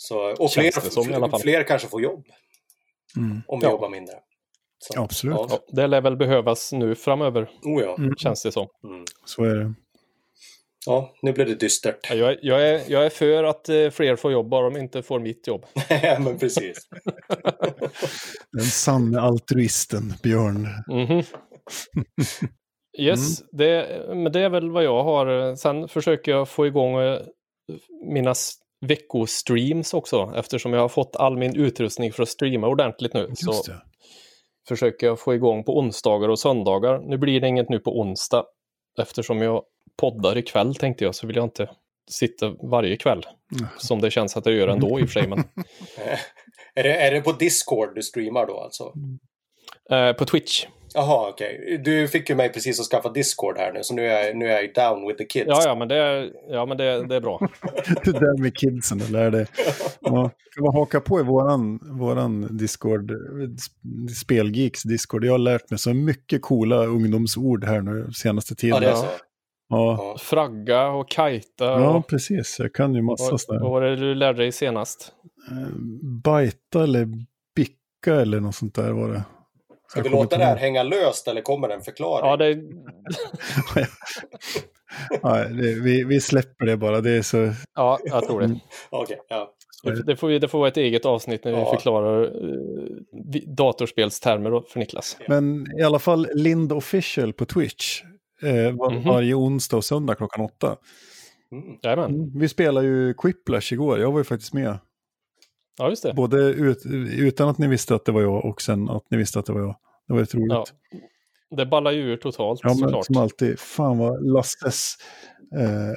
Så, 0.08 0.32
och 0.38 0.50
fler, 0.52 0.90
som 0.90 1.10
i 1.10 1.14
alla 1.14 1.30
fall. 1.30 1.40
fler 1.40 1.62
kanske 1.62 1.88
får 1.88 2.02
jobb 2.02 2.24
Mm. 3.16 3.42
om 3.46 3.60
vi 3.60 3.66
Ja. 3.66 3.70
jobbar 3.72 3.88
mindre. 3.88 4.14
Så, 4.78 5.02
Absolut. 5.02 5.36
Ja. 5.50 5.58
Det 5.68 5.86
lär 5.86 6.00
väl 6.00 6.16
behövas 6.16 6.72
nu 6.72 6.94
framöver, 6.94 7.50
Oh, 7.62 7.82
ja. 7.82 7.96
Mm. 7.98 8.16
känns 8.16 8.42
det 8.42 8.52
som. 8.52 8.68
Mm. 8.84 9.04
Så 9.24 9.44
är 9.44 9.54
det. 9.54 9.74
ja, 10.86 11.14
nu 11.22 11.32
blev 11.32 11.46
det 11.46 11.54
dystert. 11.54 12.06
Ja, 12.10 12.14
Jag 12.16 12.30
är, 12.32 12.38
jag, 12.42 12.68
är, 12.68 12.82
jag 12.88 13.06
är 13.06 13.10
för 13.10 13.44
att 13.44 13.68
eh, 13.68 13.90
fler 13.90 14.16
får 14.16 14.32
jobb, 14.32 14.48
bara 14.48 14.70
de 14.70 14.78
inte 14.80 15.02
får 15.02 15.20
mitt 15.20 15.46
jobb. 15.46 15.66
men 16.20 16.38
precis. 16.38 16.88
Den 18.52 18.64
sanne 18.64 19.20
altruisten, 19.20 20.12
Björn. 20.22 20.68
Mhm. 20.88 21.22
Yes, 22.98 23.42
det, 23.52 24.02
men 24.08 24.32
det 24.32 24.40
är 24.40 24.48
väl 24.48 24.70
vad 24.70 24.84
jag 24.84 25.04
har. 25.04 25.56
Sen 25.56 25.88
försöker 25.88 26.32
jag 26.32 26.48
få 26.48 26.66
igång 26.66 26.96
eh, 27.00 27.20
mina 28.12 28.34
veckostreams 28.86 29.94
också 29.94 30.32
eftersom 30.36 30.72
jag 30.72 30.80
har 30.80 30.88
fått 30.88 31.16
all 31.16 31.36
min 31.36 31.56
utrustning 31.56 32.12
för 32.12 32.22
att 32.22 32.28
streama 32.28 32.66
ordentligt 32.66 33.14
nu. 33.14 33.30
Så 33.34 33.62
försöker 34.68 35.06
jag 35.06 35.20
få 35.20 35.34
igång 35.34 35.64
på 35.64 35.78
onsdagar 35.78 36.28
och 36.28 36.38
söndagar. 36.38 36.98
Nu 36.98 37.18
blir 37.18 37.40
det 37.40 37.48
inget 37.48 37.68
nu 37.68 37.78
på 37.78 38.00
onsdag 38.00 38.44
eftersom 38.98 39.42
jag 39.42 39.62
poddar 40.00 40.38
ikväll 40.38 40.74
tänkte 40.74 41.04
jag 41.04 41.14
så 41.14 41.26
vill 41.26 41.36
jag 41.36 41.44
inte 41.44 41.70
sitta 42.10 42.50
varje 42.70 42.96
kväll 42.96 43.26
Mm. 43.52 43.66
som 43.78 44.00
det 44.00 44.10
känns 44.10 44.36
att 44.36 44.46
jag 44.46 44.54
gör 44.54 44.68
ändå 44.68 45.00
i 45.00 45.04
och 45.04 45.08
för 45.10 45.20
sig. 45.20 45.28
Men, 45.28 45.38
är, 46.74 46.82
det, 46.82 46.96
är 46.96 47.10
det 47.10 47.20
på 47.20 47.32
Discord 47.32 47.94
du 47.94 48.02
streamar 48.02 48.46
då 48.46 48.60
alltså? 48.60 48.92
eh, 49.90 50.12
på 50.12 50.24
Twitch. 50.24 50.66
Jaha, 50.94 51.28
okej. 51.28 51.80
Du 51.84 52.08
fick 52.08 52.28
ju 52.30 52.34
mig 52.36 52.52
precis 52.52 52.80
att 52.80 52.86
skaffa 52.86 53.08
Discord 53.12 53.58
här 53.58 53.72
nu, 53.72 53.82
så 53.82 53.94
nu 53.94 54.06
är 54.06 54.24
jag, 54.26 54.36
nu 54.36 54.46
är 54.48 54.62
jag 54.62 54.74
down 54.74 55.06
with 55.06 55.18
the 55.18 55.24
kids. 55.24 55.46
Ja, 55.48 55.62
ja, 55.64 55.74
men 55.74 55.88
det 55.88 55.96
är, 55.96 56.30
ja, 56.48 56.66
men 56.66 56.76
det, 56.76 57.06
det 57.06 57.16
är 57.16 57.20
bra. 57.20 57.48
Det 58.04 58.12
där 58.12 58.42
med 58.42 58.56
kidsen, 58.56 58.98
det 58.98 59.10
lär 59.10 59.30
det. 59.30 59.46
Ja, 60.00 60.30
kan 60.54 60.64
man 60.64 60.74
haka 60.74 61.00
på 61.00 61.20
i 61.20 61.22
våran, 61.22 61.78
våran 61.98 62.56
Discord, 62.56 63.12
Spelgeeks 64.22 64.82
Discord. 64.82 65.24
Jag 65.24 65.32
har 65.32 65.38
lärt 65.38 65.70
mig 65.70 65.78
så 65.78 65.94
mycket 65.94 66.42
coola 66.42 66.84
ungdomsord 66.86 67.64
här 67.64 67.80
nu 67.80 68.12
senaste 68.12 68.52
Ja, 68.52 68.56
tiden. 68.56 68.80
det 68.80 68.86
är 68.86 68.90
Ja, 68.90 68.96
så. 68.96 69.06
ja. 69.06 69.16
Ja. 69.68 70.16
Fragga 70.20 70.88
och 70.88 71.10
kajta. 71.10 71.74
och, 71.88 72.06
precis. 72.08 72.56
Jag 72.58 72.72
kan 72.74 72.94
ju 72.94 73.02
massa 73.02 73.30
vad, 73.30 73.40
sådär. 73.40 73.60
vad 73.60 73.70
var 73.70 73.82
det 73.82 73.96
du 73.96 74.14
lärde 74.14 74.38
dig 74.42 74.52
senast? 74.52 75.12
Eh, 75.50 75.68
Bajta 76.24 76.82
eller 76.82 77.08
bicka 77.56 78.20
eller 78.20 78.40
något 78.40 78.54
sånt 78.54 78.74
där 78.74 78.90
var 78.92 79.08
det. 79.08 79.22
Ska 79.94 80.02
vi 80.02 80.08
låta 80.08 80.38
det 80.38 80.44
här 80.44 80.56
hänga 80.56 80.82
löst 80.82 81.28
eller 81.28 81.40
kommer 81.40 81.68
en 81.68 81.80
förklaring? 81.82 82.26
Ja, 82.30 82.36
det, 82.36 82.54
Nej, 85.22 85.48
det, 85.48 85.80
vi, 85.80 86.04
vi 86.04 86.20
släpper 86.20 86.66
det 86.66 86.76
bara. 86.76 87.00
Det 87.00 87.10
är 87.10 87.22
så... 87.22 87.52
ja 87.74 87.98
jag 88.04 88.24
tror 88.26 88.40
det. 88.40 88.58
Okej, 88.90 89.18
ja. 89.28 89.50
Det, 89.82 90.02
det, 90.02 90.16
får, 90.16 90.30
det 90.30 90.48
får 90.48 90.58
vara 90.58 90.68
ett 90.68 90.76
eget 90.76 91.04
avsnitt 91.04 91.44
när 91.44 91.52
vi 91.52 91.58
Ja. 91.58 91.70
förklarar 91.74 92.22
uh, 92.22 92.88
datorspelstermer 93.46 94.62
för 94.68 94.78
Niklas. 94.78 95.16
Men 95.28 95.66
i 95.80 95.82
alla 95.82 95.98
fall 95.98 96.28
Lind 96.34 96.72
Official 96.72 97.32
på 97.32 97.44
Twitch. 97.44 98.02
Eh, 98.42 98.72
var, 98.76 98.90
Mhm. 98.90 99.02
Varje 99.08 99.34
onsdag 99.34 99.76
och 99.76 99.84
söndag 99.84 100.14
klockan 100.14 100.44
åtta. 100.44 100.76
Mm. 101.52 101.64
Jajamän. 101.82 102.32
Vi 102.38 102.48
spelade 102.48 102.86
ju 102.86 103.14
Quiplash 103.14 103.72
igår. 103.72 104.00
Jag 104.00 104.12
var 104.12 104.18
ju 104.20 104.24
faktiskt 104.24 104.52
med. 104.54 104.78
Ja, 105.78 105.88
just 105.88 106.02
det. 106.02 106.14
Både 106.14 106.36
ut, 106.38 106.82
utan 107.18 107.48
att 107.48 107.58
ni 107.58 107.66
visste 107.66 107.94
att 107.94 108.04
det 108.04 108.12
var 108.12 108.22
jag 108.22 108.44
och 108.44 108.62
sen 108.62 108.88
att 108.88 109.04
ni 109.10 109.16
visste 109.16 109.38
att 109.38 109.46
det 109.46 109.52
var 109.52 109.60
jag. 109.60 109.76
Det 110.08 110.12
var 110.12 110.20
rätt 110.20 110.34
roligt. 110.34 110.52
Ja, 110.52 110.64
Det 111.56 111.66
ballar 111.66 111.90
ju 111.92 112.00
ur 112.02 112.16
totalt 112.16 112.60
Ja, 112.62 112.68
men 112.68 112.78
såklart. 112.78 113.06
som 113.06 113.16
alltid. 113.16 113.58
Fan 113.58 113.98
vad 113.98 114.26
Lasses... 114.26 114.94
Eh, 115.56 115.92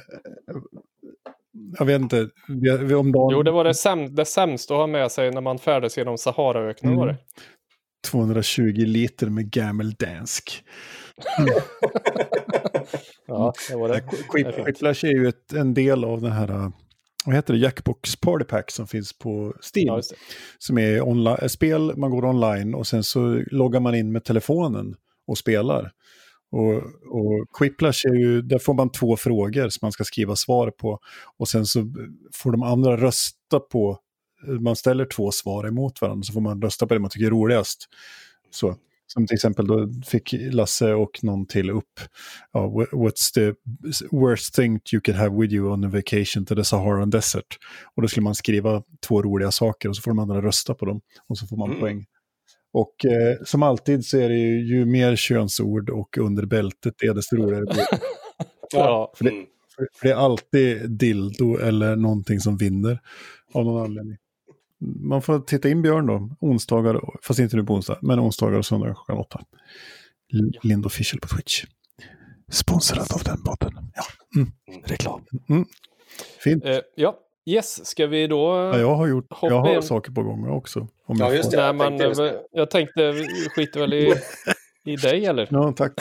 jag 1.78 1.86
vet 1.86 2.00
inte. 2.00 2.28
Vi, 2.48 2.76
vi, 2.76 2.94
om 2.94 3.12
dagen, 3.12 3.30
Jo, 3.32 3.42
det 3.42 3.50
var 3.50 3.64
det, 3.64 3.74
säm 3.74 4.14
det 4.14 4.24
sämsta 4.24 4.74
att 4.74 4.80
ha 4.80 4.86
med 4.86 5.12
sig 5.12 5.30
när 5.30 5.40
man 5.40 5.58
färdas 5.58 5.96
genom 5.98 6.18
Saharaöknen 6.18 6.96
var 6.96 7.06
det. 7.06 7.16
220 8.10 8.62
liter 8.76 9.26
med 9.26 9.50
gammeldansk. 9.50 10.64
Ja, 13.26 13.52
det 13.70 13.76
var 13.76 13.88
det. 13.88 14.02
Quiplash 14.64 15.04
är 15.06 15.12
ju 15.12 15.28
ett, 15.28 15.52
en 15.52 15.74
del 15.74 16.04
av 16.04 16.20
den 16.20 16.32
här... 16.32 16.72
Vad 17.28 17.34
heter 17.34 17.54
det? 17.54 17.60
Jackbox 17.60 18.16
Party 18.16 18.44
Pack 18.44 18.70
som 18.70 18.86
finns 18.86 19.12
på 19.12 19.54
Steam. 19.74 19.86
Ja, 19.86 20.02
som 20.58 20.78
är 20.78 21.48
spel, 21.48 21.96
man 21.96 22.10
går 22.10 22.24
online 22.24 22.74
och 22.74 22.86
sen 22.86 23.04
så 23.04 23.42
loggar 23.50 23.80
man 23.80 23.94
in 23.94 24.12
med 24.12 24.24
telefonen 24.24 24.96
och 25.26 25.38
spelar. 25.38 25.92
Och, 26.50 26.74
och 27.06 27.48
Quiplash 27.58 28.06
är 28.06 28.14
ju, 28.14 28.42
där 28.42 28.58
får 28.58 28.74
man 28.74 28.92
två 28.92 29.16
frågor 29.16 29.68
som 29.68 29.78
man 29.82 29.92
ska 29.92 30.04
skriva 30.04 30.36
svar 30.36 30.70
på. 30.70 30.98
Och 31.36 31.48
sen 31.48 31.66
så 31.66 31.92
får 32.34 32.52
de 32.52 32.62
andra 32.62 32.96
rösta 32.96 33.60
på, 33.60 33.98
man 34.60 34.76
ställer 34.76 35.04
två 35.04 35.30
svar 35.30 35.68
emot 35.68 36.00
varandra 36.00 36.22
så 36.22 36.32
får 36.32 36.40
man 36.40 36.62
rösta 36.62 36.86
på 36.86 36.94
det 36.94 37.00
man 37.00 37.10
tycker 37.10 37.26
är 37.26 37.30
roligast. 37.30 37.88
Så. 38.50 38.76
Som 39.12 39.26
till 39.26 39.34
exempel 39.34 39.66
då 39.66 39.88
fick 40.06 40.34
Lasse 40.50 40.92
och 40.94 41.10
någon 41.22 41.46
till 41.46 41.70
upp, 41.70 42.00
ja, 42.52 42.60
wha- 42.66 42.90
what's 42.92 43.34
the 43.34 43.54
worst 44.10 44.54
thing 44.54 44.80
you 44.92 45.00
could 45.00 45.18
have 45.18 45.36
with 45.40 45.54
you 45.54 45.72
on 45.72 45.84
a 45.84 45.88
vacation 45.88 46.46
to 46.46 46.54
the 46.54 46.64
Saharan 46.64 47.10
desert? 47.10 47.58
Och 47.96 48.02
då 48.02 48.08
skulle 48.08 48.24
man 48.24 48.34
skriva 48.34 48.82
två 49.06 49.22
roliga 49.22 49.50
saker 49.50 49.88
och 49.88 49.96
så 49.96 50.02
får 50.02 50.10
de 50.10 50.18
andra 50.18 50.42
rösta 50.42 50.74
på 50.74 50.86
dem 50.86 51.00
och 51.28 51.38
så 51.38 51.46
får 51.46 51.56
man 51.56 51.68
Mm. 51.68 51.80
poäng. 51.80 52.06
Och 52.72 53.04
eh, 53.04 53.36
som 53.44 53.62
alltid 53.62 54.04
så 54.06 54.18
är 54.18 54.28
det 54.28 54.34
ju, 54.38 54.66
ju 54.66 54.84
mer 54.84 55.16
könsord 55.16 55.90
och 55.90 56.18
under 56.18 56.46
bältet 56.46 56.94
är 57.02 57.14
desto 57.14 57.36
roligare 57.36 57.64
blir 57.64 57.76
det. 57.76 57.98
Ja, 58.72 59.12
För 59.16 59.24
det, 59.24 59.30
Mm. 59.30 59.46
för 60.00 60.08
det 60.08 60.14
är 60.14 60.16
alltid 60.16 60.90
dildo 60.90 61.56
eller 61.56 61.96
någonting 61.96 62.40
som 62.40 62.56
vinner 62.56 63.00
av 63.54 63.64
någon 63.64 63.82
anledning. 63.84 64.16
Man 64.80 65.22
får 65.22 65.40
titta 65.40 65.68
in 65.68 65.82
Björn 65.82 66.06
då, 66.06 66.36
onsdagar, 66.40 67.00
fast 67.22 67.40
inte 67.40 67.56
nu 67.56 67.64
på 67.64 67.74
onsdag, 67.74 67.98
men 68.02 68.20
onsdagar 68.20 68.58
och 68.58 68.66
söndagar 68.66 68.94
klockan 68.94 69.18
åtta. 69.18 69.40
Lind 70.62 70.86
Official 70.86 71.20
på 71.20 71.28
Twitch. 71.28 71.64
Sponsrad 72.52 73.06
av 73.14 73.22
den 73.24 73.42
podden. 73.44 73.74
Ja, 73.94 74.02
mm. 74.36 74.52
reklam. 74.84 75.24
Mm. 75.48 75.64
Fint. 76.44 76.64
eh, 76.64 76.78
ja. 76.94 77.18
Yes, 77.46 77.86
ska 77.86 78.06
vi 78.06 78.26
då... 78.26 78.46
Ja, 78.46 78.78
jag 78.78 78.94
har 78.94 79.06
gjort, 79.06 79.26
hoppa 79.30 79.54
jag 79.54 79.60
har 79.60 79.74
in. 79.74 79.82
saker 79.82 80.12
på 80.12 80.22
gång 80.22 80.48
också. 80.48 80.80
Om 80.80 81.16
Ja, 81.18 81.26
jag 81.26 81.36
just 81.36 81.50
det. 81.50 81.56
Nej, 81.56 81.66
jag 81.66 81.76
men 81.76 81.88
tänkte 81.88 82.04
just 82.04 82.20
eh, 82.20 82.40
jag 82.52 82.70
tänkte, 82.70 83.14
skiter 83.54 83.80
väl 83.80 83.92
i, 83.94 84.14
i 84.84 84.96
dig 84.96 85.26
eller? 85.26 85.48
Ja, 85.50 85.72
tack. 85.76 85.92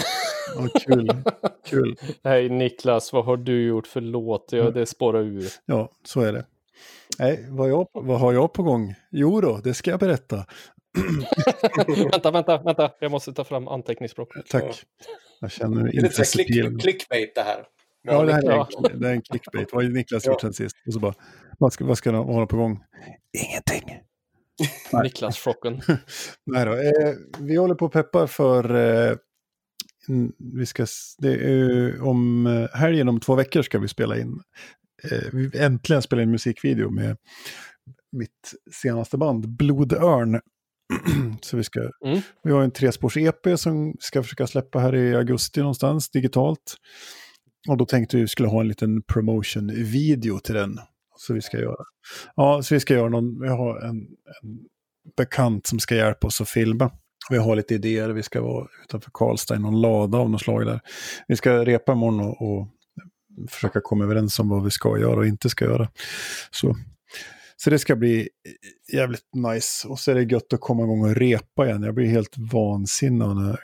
Ja, 0.55 0.67
kul. 0.85 1.09
kul. 1.69 1.95
Nej, 2.23 2.49
Niklas, 2.49 3.13
vad 3.13 3.25
har 3.25 3.37
du 3.37 3.63
gjort? 3.67 3.87
Förlåt, 3.87 4.49
jag, 4.51 4.73
det 4.73 4.85
spårar 4.85 5.21
ur. 5.21 5.47
Ja, 5.65 5.91
så 6.03 6.21
är 6.21 6.33
det. 6.33 6.45
Nej, 7.19 7.45
vad, 7.49 7.69
jag, 7.69 7.87
vad 7.93 8.19
har 8.19 8.33
jag 8.33 8.53
på 8.53 8.63
gång? 8.63 8.95
Jo 9.11 9.41
då, 9.41 9.57
det 9.63 9.73
ska 9.73 9.91
jag 9.91 9.99
berätta. 9.99 10.45
vänta, 12.11 12.31
vänta, 12.31 12.57
vänta. 12.57 12.91
Jag 12.99 13.11
måste 13.11 13.33
ta 13.33 13.43
fram 13.43 13.67
anteckningsblocket. 13.67 14.47
Tack. 14.47 14.83
Jag 15.39 15.51
känner 15.51 15.83
Det 15.83 15.97
är 15.97 16.01
lite 16.01 16.25
så 16.25 16.43
click, 16.43 16.81
clickbait 16.81 17.35
det 17.35 17.41
här. 17.41 17.65
Ja, 18.01 18.23
det 18.23 18.33
här 18.33 18.43
är, 18.43 18.91
en, 18.91 18.99
det 18.99 19.09
är 19.09 19.13
en 19.13 19.21
clickbait. 19.21 19.69
Vad 19.73 19.83
har 19.83 19.91
Niklas 19.91 20.27
gjort 20.27 20.41
sen 20.41 20.53
sist? 20.53 20.75
Och 20.87 20.93
så 20.93 20.99
bara, 20.99 21.13
vad 21.59 21.73
ska, 21.73 21.85
vad 21.85 21.97
ska 21.97 22.11
de 22.11 22.25
hålla 22.25 22.45
på 22.45 22.57
gång? 22.57 22.83
Ingenting. 23.47 23.99
Niklas-chocken. 25.03 25.81
Nej 26.45 26.65
då, 26.65 26.73
eh, 26.73 27.15
vi 27.39 27.55
håller 27.55 27.75
på 27.75 27.85
och 27.85 27.93
peppar 27.93 28.27
för... 28.27 28.75
Eh, 28.75 29.17
vi 30.37 30.65
ska, 30.65 30.85
det 31.17 31.33
är, 31.33 32.01
om 32.07 32.47
eh, 32.47 32.77
helgen 32.77 33.09
om 33.09 33.19
två 33.19 33.35
veckor 33.35 33.61
ska 33.61 33.79
vi 33.79 33.87
spela 33.87 34.17
in. 34.17 34.41
Eh, 35.03 35.29
vi 35.33 35.59
äntligen 35.59 36.01
spela 36.01 36.21
in 36.21 36.31
musikvideo 36.31 36.89
med 36.89 37.17
mitt 38.11 38.53
senaste 38.73 39.17
band, 39.17 39.49
Blodörn. 39.49 40.41
Så 41.41 41.57
vi 41.57 41.63
ska... 41.63 41.79
Mm. 42.05 42.21
Vi 42.43 42.51
har 42.51 42.61
en 42.61 42.71
trespårs-EP 42.71 43.57
som 43.57 43.95
ska 43.99 44.23
försöka 44.23 44.47
släppa 44.47 44.79
här 44.79 44.95
i 44.95 45.15
augusti 45.15 45.59
någonstans 45.59 46.09
digitalt. 46.09 46.75
Och 47.67 47.77
då 47.77 47.85
tänkte 47.85 48.17
vi 48.17 48.21
vi 48.21 48.27
skulle 48.27 48.49
ha 48.49 48.61
en 48.61 48.67
liten 48.67 49.01
promotion-video 49.01 50.39
till 50.39 50.55
den. 50.55 50.79
Så 51.17 51.33
vi 51.33 51.41
ska 51.41 51.59
göra. 51.59 51.83
Ja, 52.35 52.63
så 52.63 52.73
vi 52.73 52.79
ska 52.79 52.93
göra 52.93 53.09
någon, 53.09 53.41
vi 53.41 53.47
har 53.47 53.79
en, 53.79 53.97
en 54.43 54.59
bekant 55.17 55.67
som 55.67 55.79
ska 55.79 55.95
hjälpa 55.95 56.27
oss 56.27 56.41
att 56.41 56.49
filma. 56.49 56.91
Vi 57.29 57.37
har 57.37 57.55
lite 57.55 57.75
idéer, 57.75 58.09
vi 58.09 58.23
ska 58.23 58.41
vara 58.41 58.67
utanför 58.83 59.11
Karlstad 59.13 59.55
i 59.55 59.59
någon 59.59 59.81
lada 59.81 60.17
av 60.17 60.29
något 60.29 60.41
slag 60.41 60.65
där. 60.65 60.79
Vi 61.27 61.35
ska 61.35 61.65
repa 61.65 61.91
imorgon 61.91 62.19
och, 62.19 62.41
och 62.41 62.67
försöka 63.49 63.81
komma 63.81 64.03
överens 64.03 64.39
om 64.39 64.49
vad 64.49 64.63
vi 64.63 64.69
ska 64.71 64.99
göra 64.99 65.15
och 65.19 65.27
inte 65.27 65.49
ska 65.49 65.65
göra. 65.65 65.89
Så, 66.51 66.75
så 67.57 67.69
det 67.69 67.79
ska 67.79 67.95
bli 67.95 68.29
jävligt 68.93 69.25
nice. 69.35 69.87
Och 69.87 69.99
så 69.99 70.11
är 70.11 70.15
det 70.15 70.23
gött 70.23 70.53
att 70.53 70.59
komma 70.59 70.83
igång 70.83 71.01
och 71.01 71.15
repa 71.15 71.65
igen. 71.67 71.83
Jag 71.83 71.95
blir 71.95 72.05
helt 72.07 72.37
vansinnig 72.51 73.25
av 73.25 73.35
den 73.35 73.45
här 73.45 73.59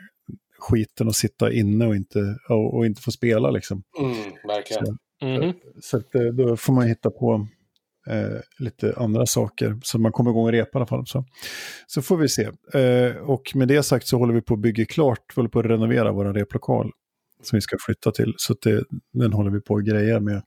skiten 0.60 1.08
att 1.10 1.16
sitta 1.16 1.52
inne 1.52 1.88
och 1.88 1.96
inte, 1.96 2.20
och, 2.50 2.74
och 2.78 2.86
inte 2.86 3.02
få 3.02 3.12
spela 3.12 3.52
liksom. 3.52 3.84
Mm, 4.00 4.16
verkligen. 4.48 4.86
Så, 4.86 4.98
Mhm. 5.26 5.54
så 5.82 5.98
att, 5.98 6.16
eh, 6.16 6.22
då 6.22 6.58
får 6.58 6.74
man 6.74 6.88
hitta 6.88 7.10
på 7.12 7.48
eh, 8.08 8.40
lite 8.60 8.94
andra 8.98 9.26
saker. 9.26 9.80
Så 9.84 10.00
man 10.00 10.12
kommer 10.12 10.32
igång 10.32 10.46
och 10.46 10.52
repa 10.52 10.70
i 10.74 10.80
alla 10.80 10.86
fall. 10.86 11.08
Så, 11.08 11.26
så 11.88 12.02
får 12.02 12.18
vi 12.18 12.30
se. 12.30 12.44
Eh, 12.74 13.16
och 13.16 13.52
med 13.56 13.68
det 13.68 13.84
sagt 13.84 14.08
så 14.08 14.18
håller 14.18 14.34
vi 14.34 14.42
på 14.42 14.54
att 14.54 14.60
bygga 14.60 14.86
klart. 14.86 15.20
Vi 15.30 15.40
håller 15.40 15.50
på 15.50 15.60
att 15.60 15.66
renovera 15.66 16.12
vår 16.12 16.26
replokal. 16.34 16.92
Som 17.44 17.58
vi 17.58 17.62
ska 17.62 17.78
flytta 17.80 18.12
till. 18.12 18.34
Så 18.38 18.56
det, 18.62 18.84
den 19.14 19.34
håller 19.34 19.52
vi 19.52 19.62
på 19.62 19.76
att 19.76 19.86
greja 19.86 20.20
med 20.20 20.42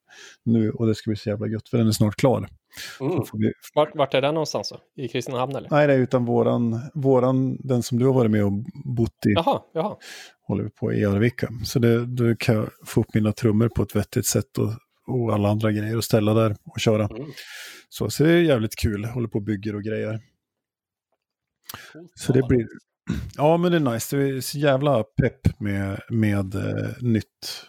nu. 0.44 0.70
Och 0.70 0.86
det 0.86 0.94
ska 0.94 1.10
bli 1.10 1.16
så 1.16 1.28
jävla 1.28 1.46
gött 1.46 1.68
för 1.68 1.78
den 1.78 1.86
är 1.86 1.92
snart 1.92 2.16
klar. 2.16 2.48
Mm. 3.00 3.22
Vi, 3.32 3.52
Vart, 3.74 3.96
vart 3.96 4.14
är 4.14 4.22
den 4.22 4.34
någonstans 4.34 4.72
då? 4.72 5.02
I 5.02 5.08
Kristinehamn 5.08 5.56
eller? 5.56 5.68
nej, 5.70 5.86
det 5.86 5.92
är 5.92 5.98
utan 5.98 6.24
våran, 6.24 6.80
våran, 6.94 7.56
den 7.60 7.82
som 7.82 7.98
du 7.98 8.06
har 8.06 8.12
varit 8.12 8.30
med 8.30 8.44
och 8.44 8.52
bott 8.84 9.26
i. 9.26 9.32
Jaha, 9.32 9.62
jaha. 9.74 9.96
håller 10.42 10.64
vi 10.64 10.70
på 10.70 10.92
i 10.92 11.04
Arvika. 11.04 11.48
Så 11.64 11.78
det, 11.78 12.06
då 12.06 12.36
kan 12.36 12.54
jag 12.54 12.68
få 12.86 13.00
upp 13.00 13.14
mina 13.14 13.32
trummor 13.32 13.68
på 13.68 13.82
ett 13.82 13.96
vettigt 13.96 14.26
sätt 14.26 14.58
och, 14.58 14.72
och 15.06 15.34
alla 15.34 15.48
andra 15.48 15.72
grejer 15.72 15.96
och 15.96 16.04
ställa 16.04 16.34
där 16.34 16.56
och 16.64 16.80
köra. 16.80 17.04
Mm. 17.04 17.30
Så, 17.88 18.10
så 18.10 18.24
det 18.24 18.30
är 18.30 18.42
jävligt 18.42 18.76
kul, 18.76 19.04
håller 19.04 19.28
på 19.28 19.38
och 19.38 19.44
bygger 19.44 19.74
och 19.74 19.82
grejer. 19.82 20.20
Så 22.14 22.32
det 22.32 22.42
blir... 22.48 22.66
Ja, 23.36 23.56
men 23.56 23.70
det 23.70 23.76
är 23.78 23.92
nice. 23.94 24.16
Det 24.16 24.28
är 24.28 24.40
så 24.40 24.58
jävla 24.58 25.02
pepp 25.02 25.60
med, 25.60 26.00
med 26.10 26.54
eh, 26.54 26.92
nytt. 27.00 27.62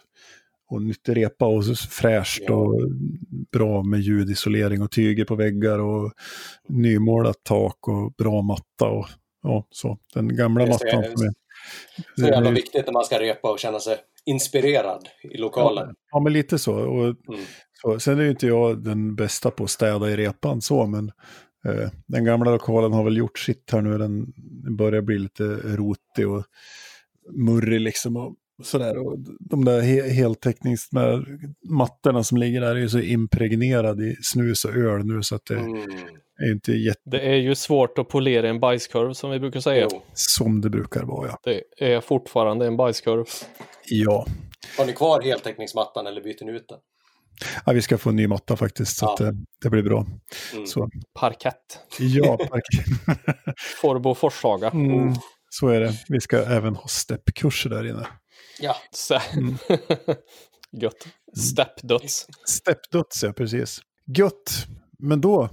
Och 0.69 0.81
nytt 0.81 1.09
repa 1.09 1.45
och 1.45 1.65
så 1.65 1.75
fräscht 1.75 2.43
Ja. 2.47 2.53
och 2.55 2.81
bra 3.51 3.83
med 3.83 3.99
ljudisolering 3.99 4.81
och 4.81 4.91
tyger 4.91 5.25
på 5.25 5.35
väggar 5.35 5.79
och 5.79 6.13
nymålat 6.69 7.43
tak 7.43 7.87
och 7.87 8.13
bra 8.17 8.41
matta 8.41 8.85
och 8.89 9.07
ja, 9.43 9.67
så. 9.69 9.97
Den 10.13 10.35
gamla 10.35 10.63
Det 10.65 10.69
är 10.69 10.71
mattan 10.73 10.87
jävla- 11.01 11.17
som 11.17 11.27
är... 11.27 11.33
Så 12.21 12.27
jävla 12.27 12.51
viktigt 12.51 12.85
när 12.85 12.93
man 12.93 13.03
ska 13.05 13.19
repa 13.19 13.51
och 13.51 13.59
känna 13.59 13.79
sig 13.79 13.97
inspirerad 14.25 15.07
i 15.33 15.37
lokalen. 15.37 15.95
Ja, 16.11 16.19
men 16.19 16.33
lite 16.33 16.59
så. 16.59 16.73
Och, 16.75 17.03
Mm. 17.05 17.15
så. 17.81 17.99
Sen 17.99 18.19
är 18.19 18.23
ju 18.23 18.29
inte 18.29 18.47
jag 18.47 18.83
den 18.83 19.15
bästa 19.15 19.51
på 19.51 19.63
att 19.63 19.69
städa 19.69 20.09
i 20.09 20.17
repan 20.17 20.61
så, 20.61 20.85
men 20.85 21.11
den 22.07 22.23
gamla 22.25 22.51
lokalen 22.51 22.93
har 22.93 23.03
väl 23.03 23.17
gjort 23.17 23.39
sitt 23.39 23.71
här 23.71 23.81
nu. 23.81 23.97
Den 23.97 24.33
börjar 24.77 25.01
bli 25.01 25.19
lite 25.19 25.43
rotig 25.63 26.29
och 26.29 26.43
murrig 27.31 27.81
liksom. 27.81 28.17
Och 28.17 28.35
sådär. 28.63 28.97
Och 29.07 29.19
de 29.39 29.65
där 29.65 29.81
he 29.81 30.09
heltäcknings 30.09 30.89
de 30.89 30.97
här 30.99 31.25
mattorna 31.69 32.23
som 32.23 32.37
ligger 32.37 32.61
där 32.61 32.75
är 32.75 32.79
ju 32.79 32.89
så 32.89 32.99
impregnerade 32.99 34.03
i 34.05 34.15
snus 34.21 34.65
och 34.65 34.75
öl 34.75 35.05
nu 35.05 35.23
så 35.23 35.35
att 35.35 35.45
det 35.45 35.55
Mm. 35.55 35.75
är 36.41 36.45
ju 36.47 36.51
inte 36.53 36.71
jätte 36.71 36.99
Det 37.05 37.19
är 37.21 37.35
ju 37.35 37.55
svårt 37.55 37.97
att 37.97 38.09
polera 38.09 38.49
en 38.49 38.59
bajskorv 38.59 39.13
som 39.13 39.31
vi 39.31 39.39
brukar 39.39 39.59
säga. 39.59 39.87
Jo. 39.91 40.01
som 40.13 40.61
det 40.61 40.69
brukar 40.69 41.03
vara. 41.03 41.27
Ja, 41.27 41.39
Det 41.43 41.63
är 41.95 42.01
fortfarande 42.01 42.67
en 42.67 42.77
bajskorv. 42.77 43.25
ja. 43.89 44.25
Har 44.77 44.85
ni 44.85 44.93
kvar 44.93 45.21
heltäckningsmattan 45.21 46.07
eller 46.07 46.21
byter 46.21 46.45
ni 46.45 46.51
ut 46.51 46.67
den? 46.69 46.79
Ja 47.65 47.73
vi 47.73 47.81
ska 47.81 47.97
få 47.97 48.09
en 48.09 48.15
ny 48.15 48.27
matta 48.27 48.55
faktiskt 48.55 48.97
så 48.97 49.05
Ja. 49.05 49.11
att 49.13 49.17
det, 49.17 49.33
det 49.63 49.69
blir 49.69 49.83
bra. 49.83 50.05
Mm. 50.53 50.65
Så, 50.67 50.89
Parkett. 51.19 51.79
ja, 51.99 52.37
tack. 52.51 52.63
Forbo 53.81 54.15
Forshaga. 54.15 54.69
Mm, 54.69 55.13
så 55.49 55.67
är 55.67 55.79
det. 55.79 55.93
Vi 56.09 56.21
ska 56.21 56.37
även 56.37 56.75
ha 56.75 56.87
steppkurser 56.87 57.69
där 57.69 57.85
inne. 57.89 58.07
Ja, 58.59 58.75
Så. 58.91 59.19
Mm. 59.33 59.57
Gött. 60.81 61.07
Steppdöds. 61.37 62.27
Steppdöds, 62.47 63.23
ja 63.23 63.33
precis. 63.33 63.79
Gött, 64.17 64.65
men 64.99 65.21
då 65.21 65.49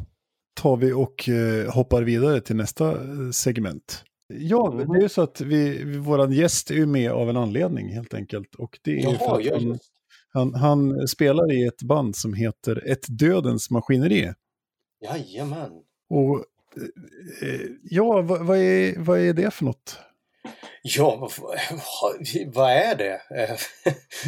tar 0.60 0.76
vi 0.76 0.92
och 0.92 1.28
eh, 1.28 1.72
hoppar 1.72 2.02
vidare 2.02 2.40
till 2.40 2.56
nästa 2.56 2.90
eh, 2.92 3.30
segment. 3.32 4.04
Ja, 4.34 4.72
Mm. 4.72 4.92
det 4.92 4.98
är 4.98 5.02
ju 5.02 5.08
så 5.08 5.22
att 5.22 5.40
vi, 5.40 5.84
våran 5.98 6.32
gäst 6.32 6.70
är 6.70 6.74
ju 6.74 6.86
med 6.86 7.10
av 7.12 7.30
en 7.30 7.36
anledning 7.36 7.88
helt 7.94 8.14
enkelt. 8.14 8.54
Och 8.54 8.78
det 8.84 8.90
är 8.90 9.10
ju 9.10 9.18
för 9.18 9.40
jaha, 9.40 9.56
att 9.56 9.62
han. 9.62 9.78
Han, 10.34 10.54
han 10.54 11.08
spelar 11.08 11.52
i 11.52 11.66
ett 11.66 11.82
band 11.82 12.16
som 12.16 12.34
heter 12.34 12.90
Ett 12.90 13.06
Dödens 13.08 13.70
Maskineri. 13.70 14.32
Jajamän. 15.04 15.70
Och 16.10 16.36
eh, 17.42 17.60
ja, 17.82 18.22
vad, 18.22 18.46
vad, 18.46 18.58
är, 18.58 18.98
vad 18.98 19.18
är 19.20 19.32
det 19.32 19.50
för 19.50 19.64
något? 19.64 19.98
Ja, 20.82 21.28
vad, 22.54 22.70
är 22.70 22.94
det? 22.96 23.12
Eh, 23.14 23.56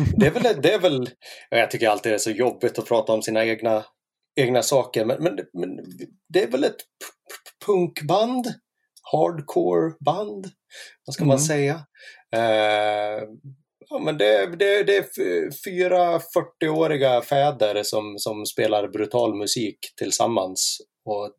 det, 0.16 0.26
är 0.26 0.30
väl, 0.30 0.62
det 0.62 0.72
är 0.72 0.78
väl... 0.78 1.10
Jag 1.50 1.70
tycker 1.70 1.88
alltid 1.88 2.12
det 2.12 2.16
är 2.16 2.18
så 2.18 2.30
jobbigt 2.30 2.78
att 2.78 2.88
prata 2.88 3.12
om 3.12 3.22
sina 3.22 3.44
egna, 3.44 3.84
egna 4.36 4.62
saker, 4.62 5.04
men, 5.04 5.22
men, 5.22 5.36
men 5.52 5.84
det 6.28 6.42
är 6.42 6.50
väl 6.50 6.64
ett 6.64 6.76
punkband? 7.66 8.46
Hardcore-band? 9.12 10.46
Vad 11.06 11.14
ska 11.14 11.24
man 11.24 11.36
Mm. 11.36 11.46
säga? 11.46 11.74
Eh, 12.32 13.22
ja, 13.90 13.98
men 13.98 14.18
det, 14.18 14.46
det, 14.46 14.82
det 14.82 14.96
är 14.96 15.06
fyra 15.64 16.18
40-åriga 16.18 17.20
fäder 17.22 17.82
som, 17.82 18.18
som 18.18 18.46
spelar 18.46 18.88
brutal 18.88 19.34
musik 19.34 19.78
tillsammans 19.96 20.78
och 21.04 21.30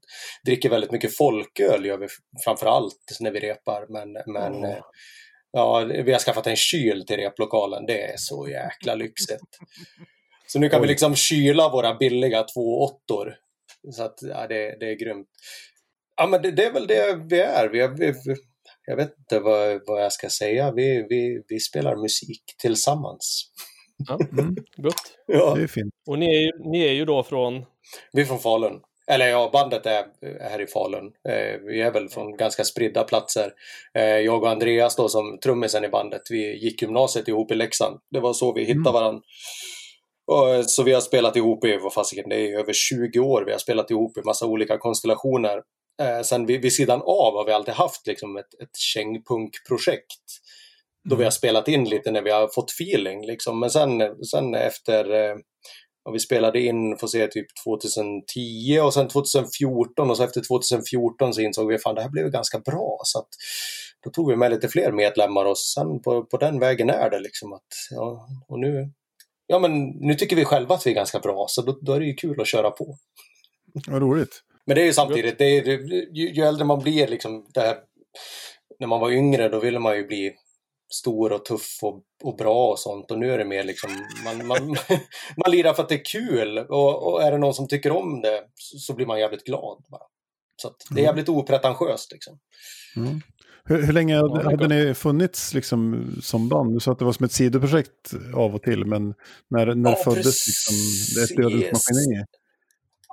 dricker 0.45 0.69
väldigt 0.69 0.91
mycket 0.91 1.17
folköl 1.17 1.85
gör 1.85 1.97
vi 1.97 2.07
framför 2.45 2.65
allt 2.67 3.17
när 3.19 3.31
vi 3.31 3.39
repar. 3.39 3.85
Men, 3.89 4.13
men 4.33 4.63
eh, 4.63 4.77
ja, 5.51 5.79
vi 6.05 6.11
har 6.11 6.19
skaffat 6.19 6.47
en 6.47 6.55
kyl 6.55 7.05
till 7.05 7.17
replokalen. 7.17 7.85
Det 7.85 8.01
är 8.01 8.15
så 8.17 8.47
jäkla 8.49 8.95
lyxigt. 8.95 9.41
Så 10.47 10.59
nu 10.59 10.69
kan 10.69 10.81
vi 10.81 10.85
Oj. 10.85 10.89
liksom 10.89 11.15
kyla 11.15 11.69
våra 11.69 11.95
billiga 11.95 12.41
2.8. 12.41 12.45
Så 13.91 14.03
att 14.03 14.19
ja, 14.21 14.47
det, 14.47 14.77
det 14.79 14.85
är 14.91 14.95
grymt. 14.99 15.27
Ja, 16.17 16.27
men 16.27 16.41
det, 16.41 16.51
det 16.51 16.65
är 16.65 16.71
väl 16.71 16.87
det 16.87 17.19
vi 17.29 17.39
är. 17.39 17.69
Vi, 17.69 17.79
är- 17.81 17.87
vi, 17.97 18.07
vi, 18.11 18.35
jag 18.87 18.95
vet 18.95 19.17
inte 19.19 19.39
vad, 19.39 19.81
vad 19.87 20.03
jag 20.03 20.11
ska 20.13 20.29
säga. 20.29 20.71
Vi, 20.71 21.05
vi, 21.09 21.41
vi 21.47 21.59
spelar 21.59 21.95
musik 21.95 22.43
tillsammans. 22.61 23.51
Ja, 24.07 24.19
Mm, 24.31 24.55
gott. 24.77 24.93
Ja. 25.25 25.55
det 25.55 25.63
är 25.63 25.67
fint. 25.67 25.93
Och 26.09 26.19
ni 26.19 26.35
är, 26.35 26.41
ju, 26.41 26.51
ni 26.71 26.81
är 26.87 26.91
ju 26.93 27.05
då 27.05 27.23
från... 27.23 27.65
Vi 28.11 28.21
är 28.21 28.25
från 28.25 28.39
Falun. 28.39 28.79
Eller 29.11 29.27
ja, 29.27 29.49
bandet 29.53 29.85
är 29.85 30.05
är 30.21 30.49
här 30.49 30.61
i 30.61 30.67
Falun. 30.67 31.05
Eh, 31.29 31.59
vi 31.67 31.81
är 31.81 31.91
väl 31.91 32.09
från 32.09 32.37
ganska 32.37 32.63
spridda 32.63 33.03
platser. 33.03 33.51
Eh, 33.93 34.03
jag 34.03 34.43
och 34.43 34.49
Andreas 34.49 34.95
då 34.95 35.09
som 35.09 35.39
trummisen 35.43 35.83
i 35.85 35.89
bandet, 35.89 36.21
vi 36.29 36.57
gick 36.63 36.81
gymnasiet 36.81 37.27
ihop 37.27 37.51
i 37.51 37.55
Leksand. 37.55 37.99
Det 38.11 38.19
var 38.19 38.33
så 38.33 38.53
vi 38.53 38.61
hittade 38.61 38.79
Mm. 38.89 38.93
varandra. 38.93 39.21
Och, 40.27 40.49
eh, 40.49 40.63
så 40.65 40.83
vi 40.83 40.93
har 40.93 41.01
spelat 41.01 41.35
ihop 41.35 41.65
i, 41.65 41.77
vad 41.77 41.93
fasiken, 41.93 42.29
det 42.29 42.35
är 42.35 42.59
över 42.59 42.73
20 42.73 43.19
år 43.19 43.43
vi 43.45 43.51
har 43.51 43.59
spelat 43.59 43.91
ihop 43.91 44.17
i 44.17 44.21
massa 44.25 44.45
olika 44.45 44.77
konstellationer. 44.77 45.61
Eh, 46.01 46.21
sen 46.21 46.45
vid, 46.45 46.61
vid 46.61 46.73
sidan 46.73 47.01
av 47.01 47.33
har 47.33 47.45
vi 47.45 47.51
alltid 47.51 47.73
haft 47.73 48.07
liksom 48.07 48.37
ett, 48.37 48.61
ett 48.63 48.75
kängpunkprojekt. 48.77 50.23
Då 51.09 51.15
vi 51.15 51.23
har 51.23 51.31
spelat 51.31 51.67
in 51.67 51.83
lite 51.83 52.11
när 52.11 52.21
vi 52.21 52.31
har 52.31 52.47
fått 52.47 52.71
feeling. 52.71 53.25
Liksom. 53.25 53.59
Men 53.59 53.69
sen, 53.69 54.25
sen 54.25 54.55
efter, 54.55 55.29
eh, 55.29 55.35
vi 56.13 56.19
spelade 56.19 56.59
in, 56.59 56.97
får 56.97 57.07
se, 57.07 57.27
typ 57.27 57.47
2010 57.65 58.79
och 58.83 58.93
sen 58.93 59.07
2014 59.07 60.09
och 60.09 60.17
så 60.17 60.23
efter 60.23 60.41
2014 60.41 61.33
så 61.33 61.41
insåg 61.41 61.67
vi 61.67 61.75
att 61.75 61.95
det 61.95 62.01
här 62.01 62.09
blev 62.09 62.29
ganska 62.29 62.59
bra. 62.59 62.99
Så 63.03 63.19
att, 63.19 63.29
då 64.03 64.09
tog 64.09 64.29
vi 64.29 64.35
med 64.35 64.51
lite 64.51 64.67
fler 64.67 64.91
medlemmar 64.91 65.45
och 65.45 65.57
sen 65.57 66.01
på, 66.01 66.25
på 66.25 66.37
den 66.37 66.59
vägen 66.59 66.89
är 66.89 67.09
det 67.09 67.19
liksom 67.19 67.53
att, 67.53 67.67
ja, 67.91 68.27
och 68.47 68.59
nu, 68.59 68.91
ja 69.47 69.59
men 69.59 69.87
nu 69.87 70.15
tycker 70.15 70.35
vi 70.35 70.45
själva 70.45 70.75
att 70.75 70.87
vi 70.87 70.91
är 70.91 70.95
ganska 70.95 71.19
bra 71.19 71.45
så 71.49 71.61
då, 71.61 71.79
då 71.81 71.93
är 71.93 71.99
det 71.99 72.05
ju 72.05 72.13
kul 72.13 72.41
att 72.41 72.47
köra 72.47 72.71
på. 72.71 72.97
Vad 73.87 74.01
roligt. 74.01 74.43
Men 74.67 74.75
det 74.75 74.81
är 74.81 74.85
ju 74.85 74.93
samtidigt, 74.93 75.37
det 75.37 75.45
är, 75.45 75.63
ju, 76.13 76.29
ju 76.33 76.43
äldre 76.43 76.65
man 76.65 76.79
blir, 76.79 77.07
liksom, 77.07 77.45
det 77.53 77.59
här, 77.59 77.77
när 78.79 78.87
man 78.87 78.99
var 78.99 79.11
yngre 79.11 79.49
då 79.49 79.59
ville 79.59 79.79
man 79.79 79.95
ju 79.95 80.07
bli 80.07 80.33
stor 80.93 81.31
och 81.33 81.45
tuff 81.45 81.77
och, 81.81 82.01
och 82.23 82.37
bra 82.37 82.71
och 82.71 82.79
sånt. 82.79 83.11
Och 83.11 83.19
nu 83.19 83.31
är 83.31 83.37
det 83.37 83.45
mer 83.45 83.63
liksom, 83.63 83.89
man, 84.23 84.47
man, 84.47 84.59
man 85.37 85.51
lirar 85.51 85.73
för 85.73 85.83
att 85.83 85.89
det 85.89 85.95
är 85.95 86.05
kul. 86.05 86.57
Och, 86.57 87.13
och 87.13 87.23
är 87.23 87.31
det 87.31 87.37
någon 87.37 87.53
som 87.53 87.67
tycker 87.67 87.91
om 87.91 88.21
det 88.21 88.43
så, 88.55 88.93
blir 88.93 89.05
man 89.05 89.19
jävligt 89.19 89.43
glad. 89.43 89.83
Bara. 89.87 90.01
Så 90.61 90.69
det 90.89 90.93
är 90.95 91.03
Mm. 91.03 91.03
jävligt 91.05 91.29
opretentiöst 91.29 92.11
liksom. 92.11 92.39
Mm. 92.95 93.21
Hur, 93.65 93.83
hur 93.83 93.93
länge 93.93 94.15
hade, 94.15 94.43
hade 94.43 94.67
ni 94.67 94.93
funnits 94.93 95.53
liksom, 95.53 96.11
som 96.23 96.49
band? 96.49 96.73
Du 96.75 96.79
sa 96.79 96.91
att 96.91 96.99
det 96.99 97.05
var 97.05 97.11
som 97.13 97.25
ett 97.25 97.31
sidoprojekt 97.31 98.11
av 98.35 98.55
och 98.55 98.61
till, 98.61 98.85
men 98.85 99.13
när, 99.49 99.75
när 99.75 99.91
Ja, 99.91 99.95
föddes 100.03 100.47
liksom, 100.47 100.75
det 101.15 101.21
precis. 101.21 101.37
dödens 101.37 101.63
maskineri? 101.73 102.25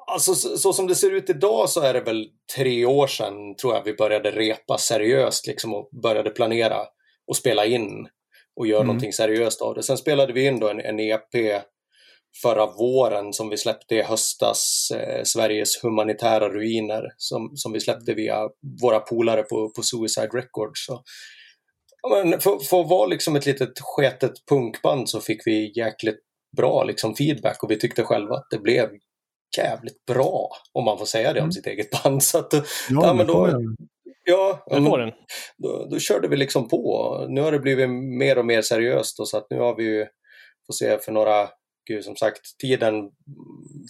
Alltså 0.07 0.35
så, 0.35 0.59
så 0.59 0.73
som 0.73 0.87
det 0.87 0.95
ser 0.95 1.11
ut 1.11 1.31
idag 1.31 1.71
så 1.71 1.81
är 1.81 1.95
det 1.95 2.01
väl 2.01 2.29
tre 2.57 2.85
år 2.85 3.07
sedan 3.07 3.57
tror 3.57 3.75
jag 3.75 3.85
vi 3.85 3.95
började 3.95 4.31
repa 4.31 4.79
seriöst 4.79 5.47
liksom 5.47 5.75
och 5.75 5.89
började 6.03 6.31
planera 6.31 6.79
och 7.27 7.37
spela 7.37 7.65
in 7.65 8.09
och 8.57 8.67
göra 8.67 8.81
Mm. 8.81 8.87
någonting 8.87 9.13
seriöst 9.13 9.63
av 9.63 9.75
det. 9.75 9.83
Sen 9.83 9.99
spelade 9.99 10.33
vi 10.33 10.47
in 10.47 10.61
då 10.61 10.69
en, 10.69 10.81
en 10.81 11.01
EP 11.01 11.63
förra 12.43 12.67
våren 12.67 13.33
som 13.33 13.49
vi 13.49 13.57
släppte 13.57 13.95
i 13.95 14.03
höstas, 14.03 14.91
eh, 14.95 15.23
Sveriges 15.25 15.85
humanitära 15.85 16.49
ruiner, 16.49 17.03
som, 17.17 17.57
som 17.57 17.73
vi 17.73 17.81
släppte 17.81 18.15
via 18.15 18.49
våra 18.83 19.01
polare 19.01 19.43
på, 19.43 19.71
på 19.71 19.83
Suicide 19.83 20.29
Records. 20.35 20.87
Så, 20.87 21.03
ja, 22.03 22.25
men 22.25 22.41
för, 22.41 22.59
för 22.59 22.81
att 22.81 22.89
vara 22.89 23.07
liksom 23.07 23.37
ett 23.37 23.47
litet 23.47 23.81
sketet 23.81 24.33
punkband 24.49 25.09
så 25.09 25.21
fick 25.21 25.47
vi 25.47 25.79
jäkligt 25.79 26.21
bra 26.57 26.85
liksom, 26.85 27.17
feedback 27.17 27.63
och 27.63 27.71
vi 27.71 27.79
tyckte 27.79 28.03
själva 28.03 28.35
att 28.35 28.47
det 28.51 28.59
blev 28.59 28.89
jävligt 29.59 30.05
bra, 30.07 30.51
om 30.73 30.85
man 30.85 30.99
får 30.99 31.07
säga 31.07 31.33
det 31.33 31.41
om 31.41 31.45
Mm. 31.45 31.53
sitt 31.53 31.67
eget 31.67 32.03
band. 32.03 32.23
Så 32.23 32.39
att, 32.39 32.53
Ja, 32.53 32.63
Ja, 32.91 33.15
men 33.15 33.27
då- 33.27 33.51
ja, 34.25 34.65
då, 35.59 35.87
då 35.91 35.99
körde 35.99 36.29
vi 36.29 36.37
liksom 36.37 36.69
på. 36.69 37.27
Nu 37.29 37.41
har 37.41 37.53
det 37.53 37.59
blivit 37.59 37.91
mer 37.91 38.39
och 38.39 38.47
mer 38.47 38.63
seriöst 38.63 39.21
och 39.21 39.29
så 39.29 39.37
att 39.37 39.47
nu 39.51 39.59
har 39.59 39.77
vi 39.77 39.85
ju, 39.85 40.07
får 40.67 40.73
se 40.75 40.99
för 40.99 41.13
några, 41.13 41.49
gud 41.89 42.05
som 42.05 42.17
sagt, 42.17 42.41
tiden 42.63 42.95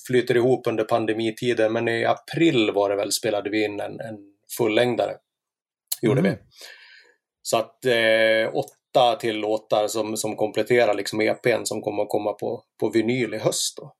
flyter 0.06 0.36
ihop 0.36 0.66
under 0.66 0.84
pandemitiden 0.84 1.72
men 1.72 1.88
i 1.88 2.04
april 2.04 2.70
var 2.74 2.90
det 2.90 2.96
väl 2.96 3.12
spelade 3.12 3.50
vi 3.50 3.64
in 3.64 3.80
en, 3.80 4.00
en 4.00 4.16
fullängdare. 4.58 5.12
Gjorde 6.02 6.20
Mm. 6.20 6.32
vi. 6.32 6.38
Så 7.42 7.56
att 7.56 7.84
eh, 7.84 8.54
åtta 8.54 9.16
till 9.20 9.36
låtar 9.36 9.88
som, 9.88 10.16
som 10.16 10.36
kompletterar 10.36 10.94
liksom 10.94 11.20
EPn 11.20 11.64
som 11.64 11.82
kommer 11.82 12.02
att 12.02 12.08
komma 12.08 12.32
på, 12.32 12.62
på 12.80 12.90
vinyl 12.90 13.34
i 13.34 13.38
höst. 13.38 13.76
Då. 13.76 13.94